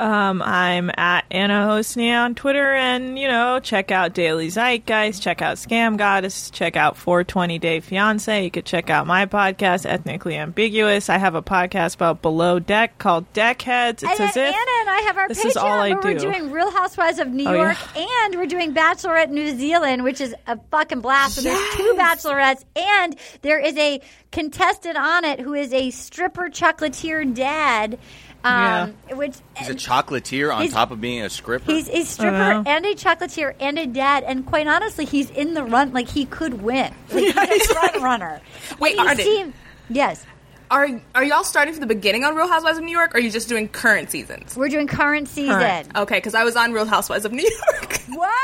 [0.00, 5.42] Um, I'm at Anna Hossnieh on Twitter, and you know, check out Daily Zeitgeist, check
[5.42, 8.42] out Scam Goddess, check out 420 Day Fiance.
[8.42, 11.10] You could check out my podcast, Ethnically Ambiguous.
[11.10, 14.02] I have a podcast about Below Deck called Deckheads.
[14.02, 16.00] It's and as if Anna and I have our this Patreon is all I where
[16.02, 18.24] we're doing Real Housewives of New Oh, York yeah.
[18.24, 21.34] and we're doing Bachelorette New Zealand, which is a fucking blast.
[21.34, 24.00] So there's two bachelorettes and there is a
[24.32, 27.98] contestant on it who is a stripper chocolatier dad.
[28.42, 31.70] Um, which He's a chocolatier on top of being a stripper.
[31.70, 32.62] He's a stripper know.
[32.66, 35.92] and a chocolatier and a dad, and quite honestly, he's in the run.
[35.92, 36.94] Like he could win.
[37.12, 38.40] Like, he's a front runner.
[38.78, 39.24] Wait, And he Arden.
[39.24, 39.52] seemed-
[39.90, 40.24] yes,
[40.70, 43.20] Are are y'all starting from the beginning on Real Housewives of New York, or are
[43.20, 44.56] you just doing current seasons?
[44.56, 45.54] we're doing current season.
[45.58, 45.88] Current.
[45.96, 47.98] Okay, because I was on Real Housewives of New York.
[48.10, 48.34] What?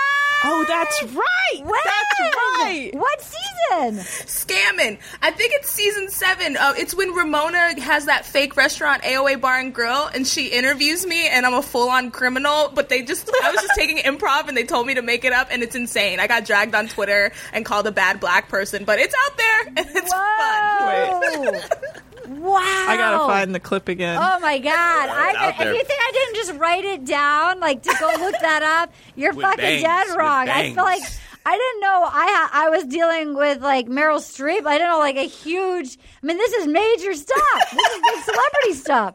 [0.45, 1.65] Oh, that's right.
[1.65, 1.81] When?
[1.85, 2.91] That's right.
[2.95, 4.05] What season?
[4.27, 4.99] Scamming.
[5.21, 6.57] I think it's season seven.
[6.57, 11.05] Uh, it's when Ramona has that fake restaurant, AOA Bar and Grill, and she interviews
[11.05, 12.71] me, and I'm a full on criminal.
[12.73, 15.33] But they just, I was just taking improv, and they told me to make it
[15.33, 16.21] up, and it's insane.
[16.21, 19.67] I got dragged on Twitter and called a bad black person, but it's out there,
[19.67, 22.03] and it's fun.
[22.29, 22.53] Whoa!
[22.53, 22.87] wow!
[22.89, 24.19] I gotta find the clip again.
[24.21, 25.09] Oh my god!
[25.09, 28.35] I, out if you think I didn't just write it down, like to go look
[28.41, 30.49] that up, you're With fucking bangs, dead wrong.
[30.49, 31.03] I feel like.
[31.49, 34.67] I didn't know I ha- I was dealing with like Meryl Streep.
[34.67, 35.97] I didn't know like a huge.
[36.21, 37.71] I mean, this is major stuff.
[37.71, 39.15] this is big celebrity stuff.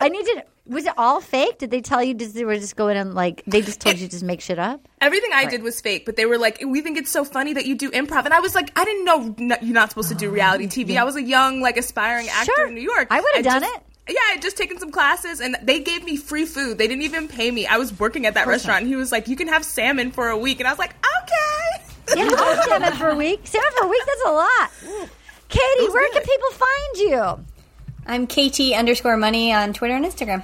[0.00, 0.44] I need to.
[0.66, 1.58] Was it all fake?
[1.58, 2.14] Did they tell you?
[2.14, 4.58] Did they were just going and like they just told you to just make shit
[4.58, 4.88] up?
[5.00, 7.66] Everything I did was fake, but they were like, "We think it's so funny that
[7.66, 10.14] you do improv," and I was like, "I didn't know n- you're not supposed to
[10.14, 12.66] do oh, reality TV." I was a young, like, aspiring actor Sure.
[12.68, 13.08] in New York.
[13.10, 13.82] I would've done just- it.
[14.08, 16.76] Yeah, I had just taken some classes, and they gave me free food.
[16.78, 17.66] They didn't even pay me.
[17.66, 20.28] I was working at that restaurant, and he was like, "You can have salmon for
[20.28, 23.40] a week," and I was like, "Okay." Yeah, I'll salmon for a week.
[23.44, 24.02] Salmon for a week.
[24.06, 24.70] That's a lot.
[25.48, 27.44] Katie, where can people find you?
[28.06, 30.42] I'm KT underscore money on Twitter and Instagram.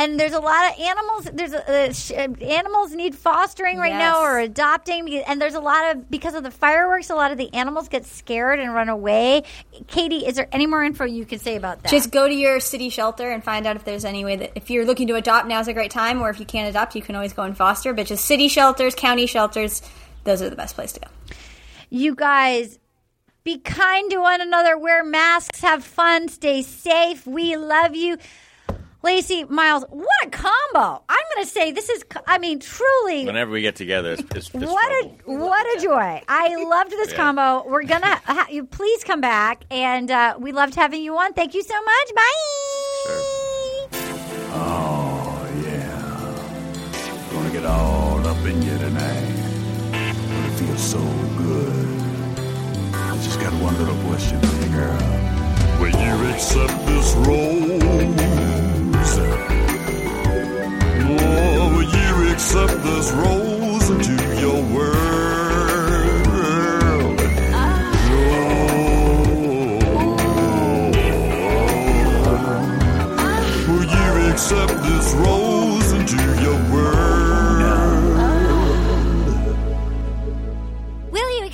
[0.00, 1.28] And there's a lot of animals.
[1.32, 3.98] There's a, uh, sh- uh, animals need fostering right Yes.
[3.98, 7.10] now or adopting, and there's a lot of because of the fireworks.
[7.10, 9.42] A lot of the animals get scared and run away.
[9.88, 11.90] Katie, is there any more info you can say about that?
[11.90, 14.70] Just go to your city shelter and find out if there's any way that if
[14.70, 16.22] you're looking to adopt, now's a great time.
[16.22, 17.92] Or if you can't adopt, you can always go and foster.
[17.92, 19.82] But just city shelters, county shelters,
[20.22, 21.08] those are the best place to go.
[21.90, 22.78] you guys
[23.44, 24.76] be kind to one another.
[24.78, 25.60] Wear masks.
[25.62, 26.28] Have fun.
[26.28, 27.26] Stay safe.
[27.26, 28.18] We love you.
[29.04, 31.04] Laci, Miles, what a combo!
[31.08, 34.50] I'm going to say this is, I mean, truly, Whenever we get together, it's, it's,
[34.52, 36.20] it's what a what a joy!
[36.28, 37.16] I loved this Yeah.
[37.16, 37.62] combo.
[37.70, 41.32] We're gonna ha- you please come back, and uh, we loved having you on.
[41.32, 42.14] Thank you so much.
[42.16, 42.22] Bye.
[44.50, 47.30] Oh, yeah.
[47.32, 47.97] Gonna get all
[53.50, 54.98] got one little question for you, girl.
[55.80, 57.82] Will you accept this rose?
[61.20, 65.18] Oh, will you accept this rose into your world?
[67.54, 67.68] Oh.
[73.68, 77.17] Will you accept this rose into your world?